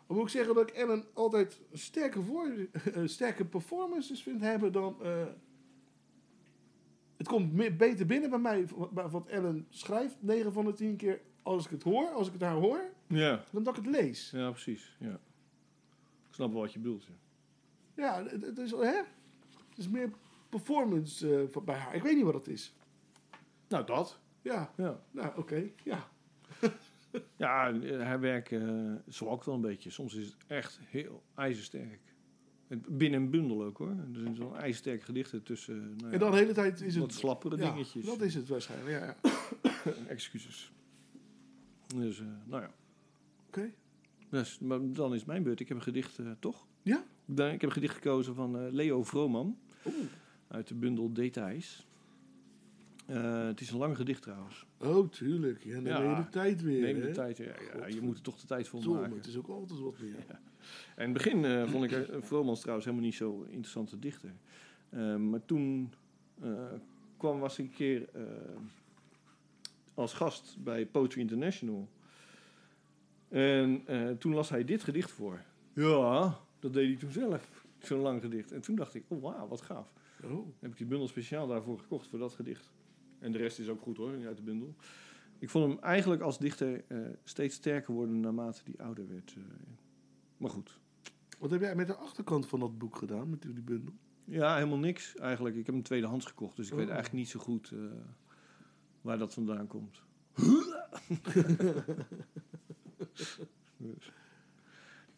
Dan 0.08 0.16
moet 0.18 0.26
ik 0.26 0.32
zeggen 0.32 0.56
dat 0.56 0.70
ik 0.70 0.76
Ellen 0.76 1.06
altijd 1.14 1.62
sterke, 1.72 2.22
voor, 2.22 2.54
sterke 3.06 3.46
performances 3.46 4.24
vind 4.24 4.42
hebben 4.42 4.72
dan... 4.72 4.96
eh, 5.02 5.26
het 7.18 7.28
komt 7.28 7.54
meer, 7.54 7.76
beter 7.76 8.06
binnen 8.06 8.30
bij 8.30 8.40
mij 8.40 8.66
wat 8.92 9.12
wat 9.12 9.28
Ellen 9.28 9.66
schrijft. 9.70 10.18
9 10.20 10.54
van 10.54 10.66
de 10.66 10.74
10 10.74 10.96
keer 10.96 11.22
als 11.42 11.66
ik 11.66 11.72
het 11.72 11.84
hoor, 11.84 12.10
als 12.10 12.28
ik 12.28 12.34
het 12.34 12.42
haar 12.42 12.56
hoor, 12.56 12.84
Ja, 13.08 13.44
dan 13.52 13.64
dat 13.64 13.78
ik 13.78 13.84
het 13.86 13.96
lees. 13.96 14.32
ja 14.32 14.50
precies. 14.50 14.96
Ja. 15.00 15.20
Ik 16.28 16.38
snap 16.38 16.52
wel 16.52 16.62
wat 16.62 16.74
je 16.74 16.80
bedoelt. 16.80 17.04
Ja. 17.06 17.14
Ja, 17.96 18.24
het, 18.24 18.42
het 18.46 18.58
is, 18.58 18.72
hè? 18.72 18.78
het 19.70 19.78
is 19.78 19.90
meer 19.90 20.12
performance 20.52 21.48
van- 21.52 21.66
bij 21.66 21.76
haar. 21.76 21.96
Ik 21.96 22.04
weet 22.04 22.16
niet 22.16 22.24
wat 22.26 22.34
het 22.34 22.48
is. 22.48 22.74
Nou, 23.68 23.86
dat. 23.86 24.20
Ja, 24.42 24.74
Ja, 24.78 25.02
nou 25.12 25.38
oké. 25.38 25.70
Ja. 25.84 26.08
ja 27.38 27.72
eh, 27.72 28.02
haar 28.02 28.20
werk 28.20 28.52
eh 28.52 28.94
zwakt 29.08 29.46
wel 29.46 29.56
een 29.56 29.62
beetje. 29.62 29.90
Soms 29.90 30.16
is 30.16 30.26
het 30.26 30.36
echt 30.48 30.80
heel 30.84 31.24
ijzersterk. 31.36 32.00
Binnen 32.90 33.22
een 33.22 33.30
bundel 33.30 33.64
ook 33.64 33.78
hoor. 33.78 33.90
Er 33.90 34.20
zijn 34.20 34.36
zo'n 34.36 34.56
ijzersterke 34.56 35.06
gedichten 35.06 35.44
tussen 35.44 35.76
nou 35.96 36.08
ja, 36.08 36.12
En 36.12 36.20
dan 36.20 36.32
de 36.32 36.38
hele 36.38 36.54
tijd 36.54 36.82
is 36.82 36.94
het... 36.94 37.04
wat 37.04 37.14
slappere 37.14 37.58
ja, 37.58 37.72
dingetjes. 37.72 38.06
dat 38.06 38.22
is 38.22 38.36
het 38.36 38.48
waarschijnlijk, 38.48 39.00
ja. 39.00 39.16
ja. 39.64 39.82
Excuses. 40.08 40.72
Dus, 41.96 42.22
nou 42.46 42.62
ja. 42.62 42.72
Oké. 43.48 43.72
Dus, 44.30 44.60
maar 44.60 44.80
dan 44.92 45.14
is 45.14 45.26
mijn 45.26 45.44
beurt. 45.44 45.60
Ik 45.60 45.68
heb 45.68 45.78
een 45.78 45.84
gedicht, 45.84 46.20
toch? 46.40 46.66
Ja? 46.82 47.04
Ik 47.28 47.38
heb 47.38 47.64
een 47.64 47.72
gedicht 47.72 47.96
gekozen 47.96 48.36
van 48.36 48.70
Leo 48.70 49.04
Vrooman. 49.04 49.58
Oeh. 49.86 49.96
Uit 50.52 50.68
de 50.68 50.76
bundel 50.76 51.14
Details. 51.14 51.86
Eh, 53.06 53.46
het 53.46 53.62
is 53.62 53.72
een 53.72 53.78
lang 53.78 53.96
gedicht 53.96 54.22
trouwens. 54.22 54.66
Oh, 54.78 55.10
tuurlijk. 55.10 55.64
Ja, 55.64 55.74
dan 55.74 55.84
Ja, 55.84 56.00
neem 56.00 56.10
je 56.10 56.24
de 56.24 56.30
tijd 56.30 56.62
weer. 56.62 56.82
Neem 56.82 57.00
de 57.00 57.08
hè? 57.08 57.14
tijd. 57.14 57.38
Ja, 57.38 57.54
ja, 57.78 57.86
je 57.88 58.02
moet 58.02 58.16
er 58.18 58.24
toch 58.24 58.40
de 58.40 58.48
tijd 58.48 58.68
voor 58.68 58.80
Verdomme, 58.80 59.02
maken. 59.02 59.18
het 59.18 59.28
is 59.28 59.38
ook 59.38 59.48
altijd 59.48 59.80
wat 59.80 60.00
meer. 60.00 60.16
En 60.96 61.08
in 61.08 61.14
het 61.14 61.14
begin 61.14 61.46
eh, 61.46 61.68
vond 61.68 61.84
ik 61.84 61.92
eh, 61.92 62.22
Vromans 62.22 62.60
trouwens 62.60 62.86
helemaal 62.88 63.08
niet 63.08 63.18
zo 63.18 63.46
interessante 63.50 64.00
dichter. 64.00 64.32
Maar 65.20 65.46
toen 65.46 65.94
kwam, 67.18 67.40
was 67.40 67.60
ik 67.60 67.66
een 67.66 67.74
keer 67.74 68.10
als 69.94 70.14
gast 70.14 70.58
bij 70.64 70.86
Poetry 70.86 71.20
International. 71.22 71.90
En 73.30 73.84
toen 74.20 74.34
las 74.34 74.50
hij 74.50 74.64
dit 74.64 74.84
gedicht 74.84 75.12
voor. 75.12 75.42
Ja, 75.74 76.38
dat 76.60 76.74
deed 76.74 76.88
hij 76.88 76.96
toen 76.98 77.12
zelf. 77.12 77.66
Zo'n 77.80 78.00
lang 78.00 78.22
gedicht. 78.22 78.52
En 78.52 78.62
toen 78.62 78.76
dacht 78.76 78.94
ik, 78.94 79.04
oh 79.08 79.22
wauw, 79.22 79.48
wat 79.48 79.62
gaaf. 79.62 79.88
Oh, 80.24 80.48
heb 80.60 80.72
ik 80.72 80.78
die 80.78 80.86
bundel 80.88 81.08
speciaal 81.08 81.48
daarvoor 81.48 81.80
gekocht, 81.80 82.08
voor 82.08 82.20
dat 82.20 82.34
gedicht. 82.34 82.72
En 83.20 83.32
de 83.32 83.38
rest 83.38 83.60
is 83.60 83.70
ook 83.70 83.82
goed 83.82 83.98
hoor, 83.98 84.26
uit 84.26 84.38
de 84.38 84.44
bundel. 84.44 84.76
Ik 85.40 85.50
vond 85.50 85.70
hem 85.74 85.84
eigenlijk 85.84 86.22
als 86.22 86.40
dichter 86.40 86.84
eh, 86.88 86.98
steeds 87.24 87.56
sterker 87.56 87.94
worden 87.94 88.20
naarmate 88.20 88.64
die 88.64 88.82
ouder 88.82 89.08
werd. 89.08 89.34
eh. 89.38 89.44
maar 90.38 90.50
goed. 90.50 90.80
wat 91.40 91.52
heb 91.52 91.62
jij 91.62 91.76
met 91.76 91.88
de 91.88 91.96
achterkant 91.96 92.48
van 92.48 92.60
dat 92.60 92.78
boek 92.78 92.96
gedaan, 92.96 93.30
met 93.30 93.42
die 93.42 93.54
bundel? 93.62 93.94
Ja, 94.26 94.56
helemaal 94.56 94.78
niks 94.78 95.16
eigenlijk. 95.16 95.56
Ik 95.56 95.66
heb 95.66 95.76
hem 95.76 95.84
tweedehands 95.84 96.26
gekocht, 96.26 96.56
dus 96.56 96.68
ik 96.68 96.74
weet 96.74 96.86
Oh. 96.88 96.92
eigenlijk 96.94 97.24
niet 97.24 97.30
zo 97.32 97.40
goed 97.40 97.72
eh, 97.72 97.80
waar 99.02 99.18
dat 99.18 99.34
vandaan 99.34 99.68
komt. 99.68 100.02
Dus. 103.78 104.12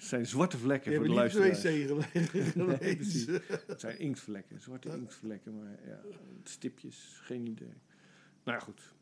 Het 0.04 0.12
zijn 0.12 0.26
zwarte 0.26 0.58
vlekken 0.58 0.92
Je 0.92 0.98
voor 0.98 1.06
de 1.08 1.12
niet 1.22 1.32
de 1.32 1.38
luisteraars. 1.40 2.08
wc 2.14 2.52
gele- 2.52 2.78
Nee, 2.80 2.96
precies. 2.96 3.24
gelezen. 3.24 3.60
Het 3.68 3.80
zijn 3.80 4.00
inktvlekken, 4.00 4.62
zwarte 4.62 4.90
inktvlekken, 4.90 5.58
maar 5.58 5.80
ja, 5.88 6.00
stipjes, 6.44 7.20
geen 7.22 7.46
idee. 7.48 7.74
Nou 8.44 8.58
ja, 8.58 8.60
goed. 8.60 8.94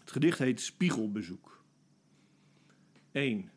Het 0.00 0.10
gedicht 0.10 0.38
heet 0.38 0.60
Spiegelbezoek. 0.60 1.64
1. 3.12 3.50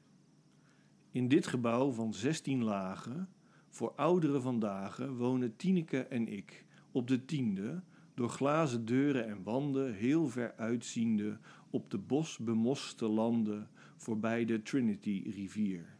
In 1.11 1.27
dit 1.27 1.47
gebouw 1.47 1.91
van 1.91 2.13
16 2.13 2.63
lagen, 2.63 3.29
voor 3.69 3.91
ouderen 3.95 4.41
vandaag, 4.41 4.97
wonen 4.97 5.55
Tineke 5.55 5.99
en 5.99 6.27
ik 6.27 6.65
op 6.91 7.07
de 7.07 7.25
tiende, 7.25 7.81
door 8.13 8.29
glazen 8.29 8.85
deuren 8.85 9.27
en 9.27 9.43
wanden 9.43 9.93
heel 9.93 10.27
ver 10.27 10.53
uitziende 10.55 11.39
op 11.69 11.89
de 11.91 11.97
bosbemoste 11.97 13.07
landen 13.07 13.69
voorbij 13.97 14.45
de 14.45 14.61
Trinity-rivier. 14.61 15.99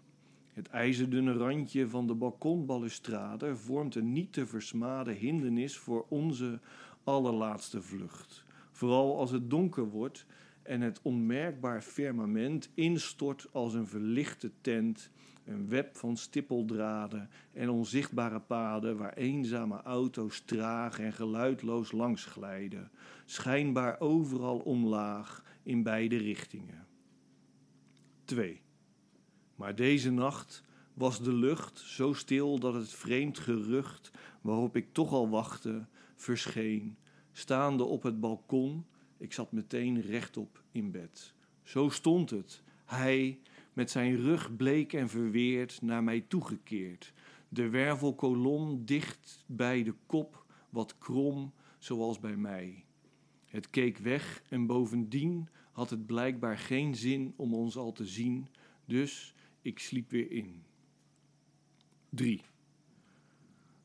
Het 0.54 0.68
ijzerdunne 0.70 1.34
randje 1.34 1.90
van 1.90 2.08
de 2.08 2.14
balkonbalustrade 2.14 3.56
vormt 3.56 3.96
een 3.96 4.14
niet 4.14 4.34
te 4.34 4.46
versmade 4.46 5.12
hindernis 5.12 5.78
voor 5.78 6.06
onze 6.10 6.60
allerlaatste 7.04 7.82
vlucht. 7.82 8.44
Vooral 8.72 9.18
als 9.18 9.32
het 9.32 9.50
donker 9.50 9.90
wordt 9.90 10.26
en 10.64 10.82
het 10.82 11.00
onmerkbaar 11.02 11.82
firmament 11.82 12.70
instort 12.74 13.48
als 13.52 13.74
een 13.74 13.88
verlichte 13.88 14.52
tent, 14.62 15.10
een 15.46 15.68
web 15.68 15.96
van 15.96 16.18
stippeldraden 16.18 17.30
en 17.54 17.70
onzichtbare 17.70 18.40
paden 18.40 18.98
waar 18.98 19.14
eenzame 19.14 19.82
auto's 19.82 20.42
traag 20.46 21.00
en 21.00 21.14
geluidloos 21.14 21.92
langs 21.92 22.26
glijden, 22.26 22.92
schijnbaar 23.26 24.00
overal 24.00 24.60
omlaag 24.60 25.44
in 25.64 25.84
beide 25.84 26.18
richtingen. 26.18 26.88
2. 28.26 28.62
Maar 29.62 29.76
deze 29.76 30.12
nacht 30.12 30.64
was 30.94 31.22
de 31.22 31.34
lucht 31.34 31.80
zo 31.80 32.14
stil 32.14 32.60
dat 32.60 32.74
het 32.74 32.94
vreemd 32.94 33.40
gerucht 33.40 34.12
waarop 34.42 34.76
ik 34.76 34.88
toch 34.92 35.12
al 35.12 35.30
wachtte, 35.30 35.86
verscheen. 36.16 36.98
Staande 37.32 37.84
op 37.84 38.04
het 38.04 38.20
balkon, 38.20 38.86
ik 39.18 39.34
zat 39.34 39.52
meteen 39.52 40.02
rechtop 40.02 40.64
in 40.72 40.92
bed. 40.92 41.34
Zo 41.64 41.90
stond 41.90 42.30
het, 42.30 42.64
hij 42.86 43.40
met 43.74 43.92
zijn 43.92 44.16
rug 44.16 44.56
bleek 44.56 44.94
en 44.94 45.10
verweerd 45.10 45.82
naar 45.82 46.04
mij 46.04 46.22
toegekeerd. 46.22 47.14
De 47.50 47.70
wervelkolom 47.70 48.86
dicht 48.86 49.44
bij 49.48 49.84
de 49.84 49.94
kop, 50.06 50.46
wat 50.70 50.98
krom, 50.98 51.54
zoals 51.78 52.20
bij 52.20 52.38
mij. 52.38 52.86
Het 53.46 53.70
keek 53.70 53.98
weg 53.98 54.44
en 54.50 54.66
bovendien 54.66 55.50
had 55.72 55.90
het 55.90 56.06
blijkbaar 56.06 56.58
geen 56.58 56.96
zin 56.96 57.34
om 57.36 57.54
ons 57.54 57.78
al 57.78 57.92
te 57.92 58.06
zien, 58.06 58.48
dus 58.86 59.34
ik 59.62 59.80
sliep 59.80 60.10
weer 60.10 60.32
in. 60.32 60.64
3. 62.10 62.42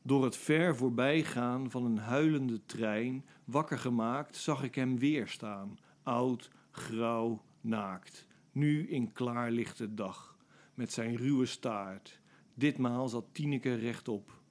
Door 0.01 0.23
het 0.23 0.37
ver 0.37 0.75
voorbijgaan 0.75 1.71
van 1.71 1.85
een 1.85 1.97
huilende 1.97 2.65
trein, 2.65 3.25
wakker 3.45 3.79
gemaakt, 3.79 4.35
zag 4.35 4.63
ik 4.63 4.75
hem 4.75 4.99
weer 4.99 5.27
staan. 5.27 5.79
Oud, 6.03 6.49
grauw, 6.71 7.43
naakt. 7.61 8.27
Nu 8.51 8.87
in 8.87 9.11
klaarlichte 9.11 9.93
dag, 9.93 10.37
met 10.73 10.91
zijn 10.91 11.15
ruwe 11.15 11.45
staart. 11.45 12.21
Ditmaal 12.53 13.09
zat 13.09 13.25
Tineke 13.31 13.75
rechtop. 13.75 14.41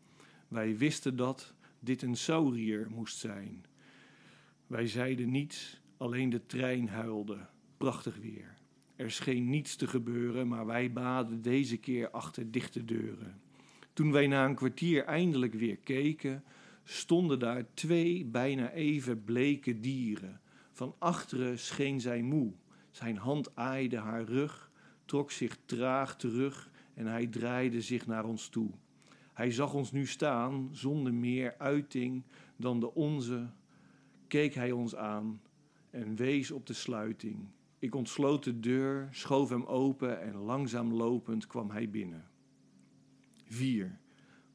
Wij 0.48 0.76
wisten 0.76 1.16
dat 1.16 1.54
dit 1.80 2.02
een 2.02 2.16
saurier 2.16 2.90
moest 2.90 3.18
zijn. 3.18 3.64
Wij 4.66 4.86
zeiden 4.86 5.30
niets, 5.30 5.80
alleen 5.96 6.30
de 6.30 6.46
trein 6.46 6.88
huilde. 6.88 7.46
Prachtig 7.76 8.16
weer. 8.16 8.55
Er 8.96 9.10
scheen 9.10 9.50
niets 9.50 9.76
te 9.76 9.86
gebeuren, 9.86 10.48
maar 10.48 10.66
wij 10.66 10.92
baden 10.92 11.42
deze 11.42 11.76
keer 11.76 12.10
achter 12.10 12.50
dichte 12.50 12.84
deuren. 12.84 13.40
Toen 13.92 14.12
wij 14.12 14.26
na 14.26 14.44
een 14.44 14.54
kwartier 14.54 15.04
eindelijk 15.04 15.54
weer 15.54 15.76
keken, 15.76 16.44
stonden 16.84 17.38
daar 17.38 17.64
twee 17.74 18.24
bijna 18.24 18.70
even 18.70 19.24
bleke 19.24 19.80
dieren. 19.80 20.40
Van 20.72 20.94
achteren 20.98 21.58
scheen 21.58 22.00
zij 22.00 22.22
moe. 22.22 22.52
Zijn 22.90 23.16
hand 23.16 23.56
aaide 23.56 23.96
haar 23.96 24.24
rug, 24.24 24.70
trok 25.04 25.30
zich 25.30 25.58
traag 25.64 26.16
terug 26.16 26.70
en 26.94 27.06
hij 27.06 27.26
draaide 27.26 27.80
zich 27.80 28.06
naar 28.06 28.24
ons 28.24 28.48
toe. 28.48 28.70
Hij 29.32 29.50
zag 29.50 29.74
ons 29.74 29.92
nu 29.92 30.06
staan, 30.06 30.68
zonder 30.72 31.14
meer 31.14 31.54
uiting 31.58 32.22
dan 32.56 32.80
de 32.80 32.94
onze, 32.94 33.50
keek 34.28 34.54
hij 34.54 34.72
ons 34.72 34.96
aan 34.96 35.40
en 35.90 36.16
wees 36.16 36.50
op 36.50 36.66
de 36.66 36.72
sluiting. 36.72 37.48
Ik 37.78 37.94
ontsloot 37.94 38.44
de 38.44 38.60
deur, 38.60 39.08
schoof 39.10 39.48
hem 39.48 39.64
open 39.64 40.20
en 40.20 40.36
langzaam 40.36 40.92
lopend 40.92 41.46
kwam 41.46 41.70
hij 41.70 41.90
binnen. 41.90 42.24
4. 43.44 43.98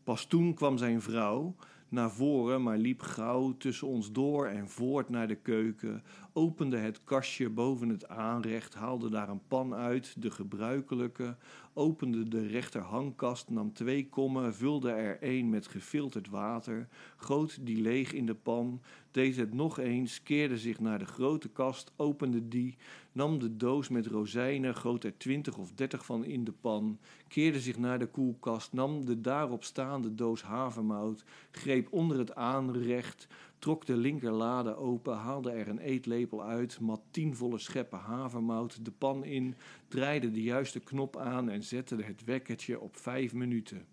Pas 0.03 0.25
toen 0.25 0.53
kwam 0.53 0.77
zijn 0.77 1.01
vrouw 1.01 1.55
naar 1.91 2.11
voren, 2.11 2.63
maar 2.63 2.77
liep 2.77 3.01
gauw 3.01 3.57
tussen 3.57 3.87
ons 3.87 4.11
door 4.11 4.47
en 4.47 4.69
voort 4.69 5.09
naar 5.09 5.27
de 5.27 5.35
keuken, 5.35 6.03
opende 6.33 6.77
het 6.77 7.03
kastje 7.03 7.49
boven 7.49 7.89
het 7.89 8.07
aanrecht, 8.07 8.73
haalde 8.73 9.09
daar 9.09 9.29
een 9.29 9.47
pan 9.47 9.73
uit, 9.73 10.21
de 10.21 10.31
gebruikelijke, 10.31 11.37
opende 11.73 12.27
de 12.27 12.47
rechterhangkast, 12.47 13.49
nam 13.49 13.73
twee 13.73 14.09
kommen, 14.09 14.55
vulde 14.55 14.91
er 14.91 15.17
een 15.19 15.49
met 15.49 15.67
gefilterd 15.67 16.29
water, 16.29 16.87
goot 17.15 17.65
die 17.65 17.81
leeg 17.81 18.13
in 18.13 18.25
de 18.25 18.35
pan, 18.35 18.81
deed 19.11 19.35
het 19.35 19.53
nog 19.53 19.79
eens, 19.79 20.23
keerde 20.23 20.57
zich 20.57 20.79
naar 20.79 20.99
de 20.99 21.05
grote 21.05 21.49
kast, 21.49 21.91
opende 21.95 22.47
die, 22.47 22.77
nam 23.11 23.39
de 23.39 23.57
doos 23.57 23.89
met 23.89 24.07
rozijnen, 24.07 24.75
goot 24.75 25.03
er 25.03 25.17
twintig 25.17 25.57
of 25.57 25.73
dertig 25.73 26.05
van 26.05 26.25
in 26.25 26.43
de 26.43 26.51
pan, 26.51 26.99
keerde 27.27 27.59
zich 27.59 27.77
naar 27.77 27.99
de 27.99 28.07
koelkast, 28.07 28.73
nam 28.73 29.05
de 29.05 29.21
daarop 29.21 29.63
staande 29.63 30.15
doos 30.15 30.43
havermout, 30.43 31.23
greep 31.51 31.87
onder 31.91 32.17
het 32.17 32.35
aanrecht, 32.35 33.27
trok 33.59 33.85
de 33.85 33.97
linkerlade 33.97 34.75
open, 34.75 35.15
haalde 35.15 35.51
er 35.51 35.67
een 35.67 35.79
eetlepel 35.79 36.43
uit, 36.43 36.79
mat 36.79 37.01
tien 37.11 37.35
volle 37.35 37.57
scheppen 37.57 37.99
havermout 37.99 38.85
de 38.85 38.91
pan 38.91 39.23
in, 39.23 39.55
draaide 39.87 40.31
de 40.31 40.41
juiste 40.41 40.79
knop 40.79 41.17
aan 41.17 41.49
en 41.49 41.63
zette 41.63 41.95
het 41.95 42.23
wekkertje 42.23 42.79
op 42.79 42.97
vijf 42.97 43.33
minuten. 43.33 43.85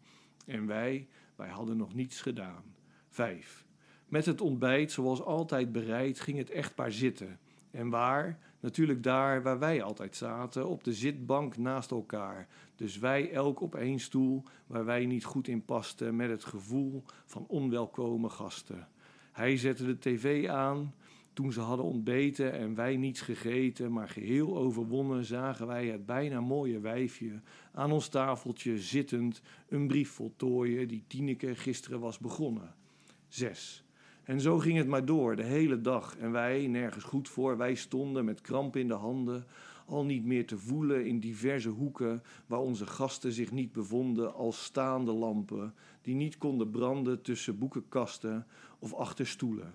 En 0.46 0.66
wij, 0.66 1.08
wij 1.36 1.48
hadden 1.48 1.76
nog 1.76 1.94
niets 1.94 2.20
gedaan. 2.20 2.62
Vijf. 3.08 3.66
Met 4.08 4.26
het 4.26 4.40
ontbijt, 4.40 4.92
zoals 4.92 5.22
altijd 5.22 5.72
bereid, 5.72 6.20
ging 6.20 6.38
het 6.38 6.50
echtpaar 6.50 6.92
zitten. 6.92 7.38
En 7.70 7.88
waar? 7.88 8.38
Natuurlijk 8.60 9.02
daar 9.02 9.42
waar 9.42 9.58
wij 9.58 9.82
altijd 9.82 10.16
zaten, 10.16 10.68
op 10.68 10.84
de 10.84 10.92
zitbank 10.92 11.56
naast 11.56 11.90
elkaar. 11.90 12.48
Dus 12.76 12.98
wij 12.98 13.30
elk 13.32 13.60
op 13.60 13.74
één 13.74 13.98
stoel, 13.98 14.42
waar 14.66 14.84
wij 14.84 15.06
niet 15.06 15.24
goed 15.24 15.48
in 15.48 15.64
pasten, 15.64 16.16
met 16.16 16.30
het 16.30 16.44
gevoel 16.44 17.02
van 17.24 17.44
onwelkome 17.48 18.28
gasten. 18.28 18.88
Hij 19.32 19.56
zette 19.56 19.86
de 19.86 19.98
tv 19.98 20.48
aan. 20.48 20.94
Toen 21.32 21.52
ze 21.52 21.60
hadden 21.60 21.86
ontbeten 21.86 22.52
en 22.52 22.74
wij 22.74 22.96
niets 22.96 23.20
gegeten, 23.20 23.92
maar 23.92 24.08
geheel 24.08 24.56
overwonnen, 24.56 25.24
zagen 25.24 25.66
wij 25.66 25.86
het 25.86 26.06
bijna 26.06 26.40
mooie 26.40 26.80
wijfje 26.80 27.40
aan 27.72 27.92
ons 27.92 28.08
tafeltje 28.08 28.78
zittend 28.78 29.42
een 29.68 29.86
brief 29.86 30.10
voltooien 30.10 30.88
die 30.88 31.04
Tineke 31.06 31.54
gisteren 31.54 32.00
was 32.00 32.18
begonnen. 32.18 32.74
Zes. 33.28 33.84
En 34.28 34.40
zo 34.40 34.58
ging 34.58 34.76
het 34.76 34.86
maar 34.86 35.04
door, 35.04 35.36
de 35.36 35.42
hele 35.42 35.80
dag. 35.80 36.16
En 36.16 36.30
wij, 36.30 36.66
nergens 36.66 37.04
goed 37.04 37.28
voor, 37.28 37.56
wij 37.56 37.74
stonden 37.74 38.24
met 38.24 38.40
kramp 38.40 38.76
in 38.76 38.88
de 38.88 38.94
handen, 38.94 39.46
al 39.86 40.04
niet 40.04 40.24
meer 40.24 40.46
te 40.46 40.58
voelen 40.58 41.06
in 41.06 41.20
diverse 41.20 41.68
hoeken 41.68 42.22
waar 42.46 42.58
onze 42.60 42.86
gasten 42.86 43.32
zich 43.32 43.52
niet 43.52 43.72
bevonden, 43.72 44.34
als 44.34 44.64
staande 44.64 45.12
lampen, 45.12 45.74
die 46.02 46.14
niet 46.14 46.38
konden 46.38 46.70
branden 46.70 47.22
tussen 47.22 47.58
boekenkasten 47.58 48.46
of 48.78 48.94
achter 48.94 49.26
stoelen. 49.26 49.74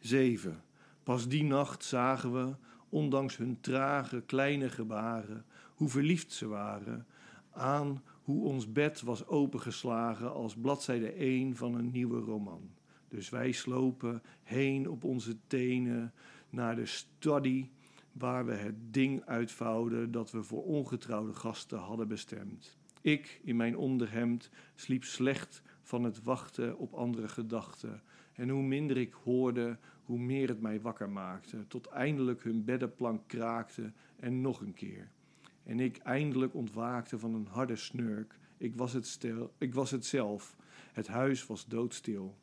Zeven. 0.00 0.62
Pas 1.02 1.28
die 1.28 1.44
nacht 1.44 1.84
zagen 1.84 2.32
we, 2.32 2.54
ondanks 2.88 3.36
hun 3.36 3.60
trage, 3.60 4.22
kleine 4.26 4.68
gebaren, 4.68 5.44
hoe 5.74 5.88
verliefd 5.88 6.32
ze 6.32 6.46
waren, 6.46 7.06
aan 7.52 8.02
hoe 8.22 8.44
ons 8.44 8.72
bed 8.72 9.00
was 9.02 9.26
opengeslagen 9.26 10.32
als 10.32 10.56
bladzijde 10.56 11.12
1 11.12 11.56
van 11.56 11.74
een 11.74 11.90
nieuwe 11.90 12.20
roman. 12.20 12.76
Dus 13.08 13.28
wij 13.28 13.52
slopen 13.52 14.22
heen 14.42 14.88
op 14.88 15.04
onze 15.04 15.36
tenen 15.46 16.12
naar 16.50 16.76
de 16.76 16.86
study 16.86 17.68
waar 18.12 18.46
we 18.46 18.54
het 18.54 18.94
ding 18.94 19.24
uitvouwden 19.24 20.10
dat 20.10 20.30
we 20.30 20.42
voor 20.42 20.64
ongetrouwde 20.64 21.34
gasten 21.34 21.78
hadden 21.78 22.08
bestemd. 22.08 22.76
Ik, 23.00 23.40
in 23.44 23.56
mijn 23.56 23.76
onderhemd, 23.76 24.50
sliep 24.74 25.04
slecht 25.04 25.62
van 25.82 26.04
het 26.04 26.22
wachten 26.22 26.78
op 26.78 26.94
andere 26.94 27.28
gedachten. 27.28 28.02
En 28.32 28.48
hoe 28.48 28.62
minder 28.62 28.96
ik 28.96 29.12
hoorde, 29.12 29.78
hoe 30.02 30.18
meer 30.18 30.48
het 30.48 30.60
mij 30.60 30.80
wakker 30.80 31.10
maakte, 31.10 31.66
tot 31.68 31.86
eindelijk 31.86 32.42
hun 32.42 32.64
beddenplank 32.64 33.20
kraakte 33.26 33.92
en 34.16 34.40
nog 34.40 34.60
een 34.60 34.74
keer. 34.74 35.10
En 35.62 35.80
ik 35.80 35.96
eindelijk 35.96 36.54
ontwaakte 36.54 37.18
van 37.18 37.34
een 37.34 37.46
harde 37.46 37.76
snurk. 37.76 38.38
Ik 38.56 38.76
was 38.76 38.92
het, 38.92 39.06
stil, 39.06 39.52
ik 39.58 39.74
was 39.74 39.90
het 39.90 40.06
zelf. 40.06 40.56
Het 40.92 41.06
huis 41.06 41.46
was 41.46 41.66
doodstil. 41.66 42.36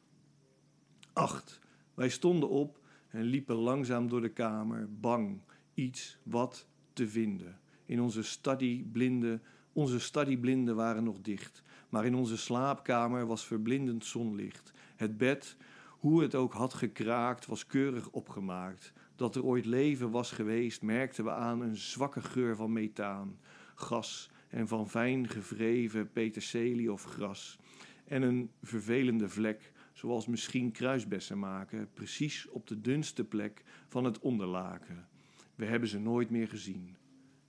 Acht. 1.15 1.59
Wij 1.93 2.09
stonden 2.09 2.49
op 2.49 2.79
en 3.09 3.23
liepen 3.23 3.55
langzaam 3.55 4.09
door 4.09 4.21
de 4.21 4.29
kamer, 4.29 4.87
bang 4.99 5.41
iets 5.73 6.17
wat 6.23 6.67
te 6.93 7.07
vinden. 7.07 7.59
In 7.85 8.01
onze 8.01 8.23
studyblinden, 8.23 9.41
onze 9.73 9.99
studyblinden 9.99 10.75
waren 10.75 11.03
nog 11.03 11.21
dicht, 11.21 11.63
maar 11.89 12.05
in 12.05 12.15
onze 12.15 12.37
slaapkamer 12.37 13.25
was 13.25 13.45
verblindend 13.45 14.05
zonlicht. 14.05 14.73
Het 14.95 15.17
bed, 15.17 15.57
hoe 15.89 16.21
het 16.21 16.35
ook 16.35 16.53
had 16.53 16.73
gekraakt, 16.73 17.45
was 17.45 17.65
keurig 17.65 18.09
opgemaakt. 18.09 18.93
Dat 19.15 19.35
er 19.35 19.43
ooit 19.43 19.65
leven 19.65 20.11
was 20.11 20.31
geweest, 20.31 20.81
merkten 20.81 21.23
we 21.23 21.31
aan 21.31 21.61
een 21.61 21.77
zwakke 21.77 22.21
geur 22.21 22.55
van 22.55 22.73
methaan, 22.73 23.39
gas 23.75 24.29
en 24.49 24.67
van 24.67 24.89
fijn 24.89 25.27
gevreven 25.27 26.11
peterselie 26.11 26.91
of 26.91 27.03
gras. 27.03 27.59
En 28.05 28.21
een 28.21 28.51
vervelende 28.61 29.29
vlek, 29.29 29.73
zoals 29.95 30.27
misschien 30.27 30.71
kruisbessen 30.71 31.39
maken, 31.39 31.89
precies 31.93 32.49
op 32.49 32.67
de 32.67 32.81
dunste 32.81 33.23
plek 33.23 33.63
van 33.87 34.03
het 34.03 34.19
onderlaken. 34.19 35.07
We 35.55 35.65
hebben 35.65 35.89
ze 35.89 35.99
nooit 35.99 36.29
meer 36.29 36.47
gezien. 36.47 36.95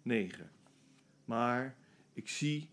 9. 0.03 0.51
Maar 1.25 1.77
ik 2.13 2.29
zie 2.29 2.69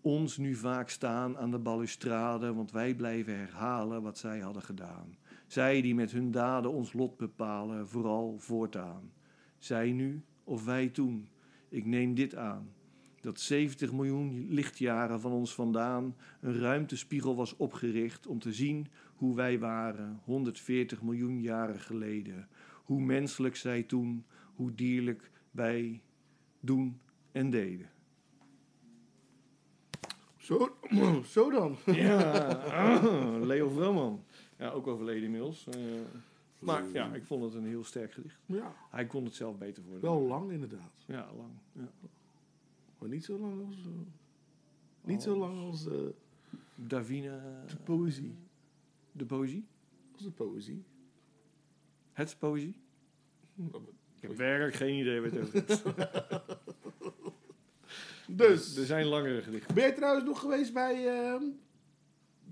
ons 0.00 0.36
nu 0.36 0.54
vaak 0.54 0.88
staan 0.88 1.38
aan 1.38 1.50
de 1.50 1.58
balustrade, 1.58 2.54
want 2.54 2.70
wij 2.70 2.94
blijven 2.94 3.36
herhalen 3.36 4.02
wat 4.02 4.18
zij 4.18 4.38
hadden 4.38 4.62
gedaan. 4.62 5.16
Zij 5.46 5.80
die 5.80 5.94
met 5.94 6.10
hun 6.10 6.30
daden 6.30 6.72
ons 6.72 6.92
lot 6.92 7.16
bepalen, 7.16 7.88
vooral 7.88 8.38
voortaan. 8.38 9.12
Zij 9.58 9.92
nu 9.92 10.24
of 10.44 10.64
wij 10.64 10.88
toen. 10.88 11.28
Ik 11.68 11.86
neem 11.86 12.14
dit 12.14 12.34
aan. 12.34 12.74
Dat 13.20 13.40
70 13.40 13.92
miljoen 13.92 14.46
lichtjaren 14.48 15.20
van 15.20 15.32
ons 15.32 15.54
vandaan 15.54 16.16
een 16.40 16.58
ruimtespiegel 16.58 17.36
was 17.36 17.56
opgericht 17.56 18.26
om 18.26 18.38
te 18.38 18.52
zien 18.52 18.86
hoe 19.16 19.34
wij 19.36 19.58
waren 19.58 20.20
140 20.24 21.02
miljoen 21.02 21.40
jaren 21.40 21.80
geleden. 21.80 22.48
Hoe 22.84 23.00
menselijk 23.00 23.56
zij 23.56 23.82
toen, 23.82 24.24
hoe 24.54 24.74
dierlijk 24.74 25.30
wij 25.50 26.02
doen 26.60 27.00
en 27.32 27.50
deden. 27.50 27.90
Zo, 30.36 30.76
zo 31.34 31.50
dan. 31.50 31.76
Ja, 31.86 32.32
ah, 32.94 33.42
Leo 33.42 33.68
Vrooman. 33.68 34.24
Ja, 34.58 34.70
ook 34.70 34.86
overleden 34.86 35.22
inmiddels. 35.22 35.66
Eh, 35.68 35.80
maar 36.58 36.84
ja, 36.92 37.14
ik 37.14 37.24
vond 37.24 37.42
het 37.44 37.54
een 37.54 37.66
heel 37.66 37.84
sterk 37.84 38.12
gedicht. 38.12 38.38
Ja, 38.46 38.74
Hij 38.90 39.06
kon 39.06 39.24
het 39.24 39.34
zelf 39.34 39.58
beter 39.58 39.82
worden. 39.82 40.00
wel 40.02 40.20
lang 40.20 40.50
inderdaad. 40.50 40.92
Ja, 41.06 41.28
lang. 41.36 41.50
Ja. 41.72 41.90
Maar 42.98 43.08
niet 43.08 43.24
zo 43.24 43.38
lang 43.38 43.66
als... 43.66 43.76
eh, 43.76 43.92
niet 45.04 45.22
zo 45.22 45.36
lang 45.36 45.58
als 45.58 45.86
eh, 45.86 45.94
Davina, 46.74 47.64
de 47.66 47.76
poëzie. 47.76 48.36
De 49.16 49.26
poëzie. 49.26 49.66
Als 50.12 50.22
de 50.22 50.30
poëzie. 50.30 50.84
Het 52.12 52.36
poëzie. 52.38 52.80
Ik 54.16 54.22
heb 54.22 54.36
werkelijk 54.36 54.74
geen 54.76 54.98
idee 54.98 55.20
wat 55.20 55.30
het 55.30 55.70
over 55.86 56.08
gaat. 56.12 56.44
Dus, 58.28 58.76
Er 58.76 58.86
zijn 58.86 59.06
langere 59.06 59.42
gedichten. 59.42 59.74
ben 59.74 59.84
jij 59.84 59.92
trouwens 59.94 60.24
nog 60.26 60.40
geweest 60.40 60.72
bij 60.72 61.06
ehm, 61.06 61.42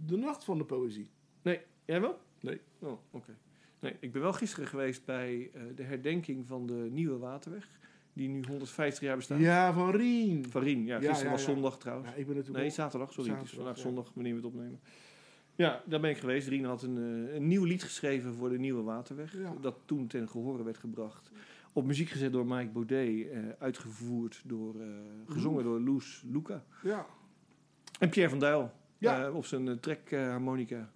de 0.06 0.16
Nacht 0.16 0.44
van 0.44 0.58
de 0.58 0.64
Poëzie? 0.64 1.08
Nee, 1.42 1.60
jij 1.84 2.00
wel? 2.00 2.18
Nee. 2.40 2.60
Oh, 2.78 2.98
oké. 3.10 3.36
Nee, 3.80 3.96
ik 4.00 4.12
ben 4.12 4.22
wel 4.22 4.32
gisteren 4.32 4.68
geweest 4.68 5.04
bij 5.04 5.50
eh, 5.54 5.62
de 5.74 5.82
herdenking 5.82 6.46
van 6.46 6.66
de 6.66 6.88
Nieuwe 6.90 7.18
Waterweg. 7.18 7.68
Die 8.12 8.28
nu 8.28 8.42
150 8.48 9.02
jaar 9.02 9.16
bestaat. 9.16 9.38
Ja, 9.38 9.72
van 9.72 9.90
Rien. 9.90 10.50
Van 10.50 10.62
Rien. 10.62 10.84
Ja, 10.84 10.94
Ja, 10.94 10.98
gisteren 11.08 11.24
ja, 11.24 11.30
was 11.30 11.42
zondag 11.44 11.78
trouwens. 11.78 12.08
Ja, 12.10 12.14
ik 12.14 12.26
ben 12.26 12.34
natuurlijk 12.36 12.62
Nee, 12.64 12.72
zaterdag, 12.72 13.12
sorry. 13.12 13.30
het 13.30 13.42
is 13.44 13.50
vandaag 13.50 13.76
ja. 13.76 13.82
zondag, 13.82 14.10
wanneer 14.14 14.32
we 14.32 14.38
het 14.38 14.46
opnemen. 14.46 14.80
Ja, 15.56 15.82
daar 15.86 16.00
ben 16.00 16.10
ik 16.10 16.16
geweest. 16.18 16.48
Rien 16.48 16.64
had 16.64 16.82
een, 16.82 16.96
eh, 17.28 17.34
een 17.34 17.46
nieuw 17.48 17.64
lied 17.64 17.82
geschreven 17.82 18.34
voor 18.34 18.48
de 18.48 18.58
Nieuwe 18.58 18.82
Waterweg. 18.82 19.32
Ja. 19.36 19.54
Dat 19.60 19.76
toen 19.84 20.06
ten 20.06 20.28
gehore 20.28 20.62
werd 20.64 20.78
gebracht. 20.78 21.30
Op 21.72 21.84
muziek 21.84 22.08
gezet 22.08 22.32
door 22.32 22.46
Mike 22.46 22.70
Baudet. 22.70 23.30
eh, 23.30 23.38
uitgevoerd 23.58 24.42
door, 24.44 24.80
eh, 24.80 24.86
gezongen 25.26 25.64
door 25.64 25.80
Loes 25.80 26.24
Luca. 26.32 26.64
Ja. 26.82 27.06
En 27.98 28.08
Pierre 28.08 28.30
van 28.30 28.38
Dijl. 28.38 28.70
Ja. 28.98 29.30
op 29.30 29.46
zijn 29.46 29.66
uh, 29.66 29.74
trekharmonica. 29.76 30.92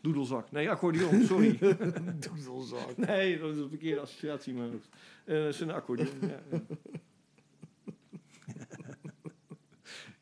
Doedelzak. 0.00 0.50
Nee, 0.50 0.70
accordeon, 0.70 1.22
sorry. 1.22 1.58
Doezelzak. 2.28 2.96
nee, 2.96 3.38
dat 3.38 3.50
is 3.52 3.58
een 3.58 3.68
verkeerde 3.68 4.00
associatie 4.00 4.52
in 4.52 4.58
mijn 4.58 4.70
hoofd. 4.72 4.88
Eh, 5.24 5.48
zijn 5.48 5.70
accordeon, 5.70 6.08
ja, 6.20 6.40
ja. 6.50 6.60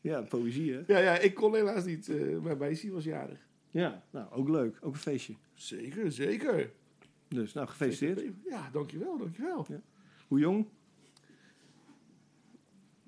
Ja, 0.01 0.21
poëzie, 0.21 0.73
hè? 0.73 0.81
Ja, 0.87 0.97
ja, 0.97 1.17
ik 1.17 1.33
kon 1.33 1.53
helaas 1.55 1.85
niet. 1.85 2.09
eh 2.09 2.39
mijn 2.39 2.57
meisje 2.57 2.91
was 2.91 3.03
jarig. 3.03 3.39
Ja, 3.71 4.03
nou, 4.09 4.31
ook 4.31 4.49
leuk. 4.49 4.77
Ook 4.81 4.93
een 4.93 4.99
feestje. 4.99 5.35
Zeker, 5.53 6.11
zeker. 6.11 6.71
Dus, 7.27 7.53
nou, 7.53 7.67
gefeliciteerd. 7.67 8.33
Ja, 8.49 8.69
dankjewel, 8.71 9.17
dankjewel. 9.17 9.67
Hoe 10.27 10.39
jong? 10.39 10.67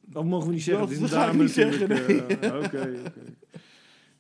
Dat 0.02 0.26
mogen 0.26 0.48
we 0.48 0.54
niet 0.54 0.64
zeggen. 0.64 0.90
Dat 0.90 0.98
een 1.02 1.10
ga 1.10 1.30
ik 1.30 1.34
niet 1.34 1.52
zeggen, 1.52 1.90
eh, 1.90 2.64
Oké, 2.64 3.02
oké. 3.06 3.36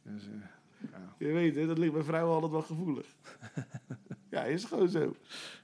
Dus, 0.03 0.23
eh, 0.27 0.89
ja. 0.91 1.15
Je 1.17 1.31
weet, 1.31 1.55
hè, 1.55 1.65
dat 1.67 1.77
ligt 1.77 1.93
bij 1.93 2.03
vrouwen 2.03 2.33
altijd 2.33 2.51
wel 2.51 2.61
gevoelig. 2.61 3.15
ja, 4.29 4.43
is 4.43 4.65
gewoon 4.65 4.89
zo. 4.89 5.15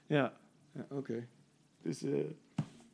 Ja, 0.06 0.36
ja 0.72 0.86
oké. 0.90 1.28
Dus, 1.82 2.02
eh, 2.02 2.20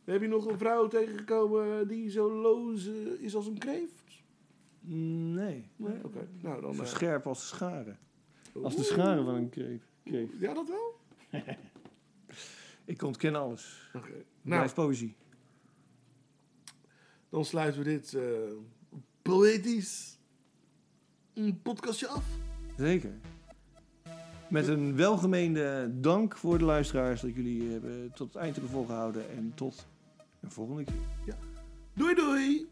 heb 0.04 0.20
je 0.20 0.28
nog 0.28 0.46
een 0.46 0.58
vrouw 0.58 0.88
tegengekomen 0.88 1.88
die 1.88 2.10
zo 2.10 2.32
loos 2.32 2.86
eh, 2.86 2.94
is 3.20 3.34
als 3.34 3.46
een 3.46 3.58
kreeft? 3.58 4.02
Nee. 4.88 5.70
Nee? 5.76 6.04
Oké. 6.04 6.28
Nou, 6.40 6.60
dan... 6.60 6.74
Zo 6.74 6.82
eh, 6.82 6.88
scherp 6.88 7.26
als 7.26 7.38
de 7.40 7.46
scharen. 7.46 7.98
Als 8.62 8.74
de 8.74 8.80
oeh. 8.80 8.90
scharen 8.90 9.24
van 9.24 9.34
een 9.34 9.48
kreef. 9.48 9.82
kreef. 10.04 10.40
Ja, 10.40 10.54
dat 10.54 10.68
wel? 10.68 11.00
Ik 12.84 13.02
ontken 13.02 13.34
alles. 13.34 13.90
Oké. 13.94 14.10
Nou, 14.10 14.22
Blijf 14.42 14.74
poëzie. 14.74 15.16
dan 17.28 17.44
sluiten 17.44 17.82
we 17.82 17.88
dit 17.88 18.14
eh, 18.14 18.22
poëtisch 19.22 20.18
een 21.34 21.62
podcastje 21.62 22.06
af. 22.06 22.24
Zeker. 22.76 23.12
Met 24.50 24.68
een 24.68 24.96
welgemeende 24.96 25.90
dank 26.00 26.36
voor 26.36 26.58
de 26.58 26.64
luisteraars 26.64 27.20
dat 27.20 27.34
jullie 27.34 27.70
hebben 27.70 28.12
tot 28.14 28.32
het 28.32 28.42
eind 28.42 28.54
hebben 28.54 28.72
volgehouden. 28.72 29.30
En 29.30 29.52
tot 29.54 29.86
een 30.40 30.50
volgende 30.50 30.84
keer. 30.84 31.34
Doei 31.94 32.14
doei! 32.14 32.68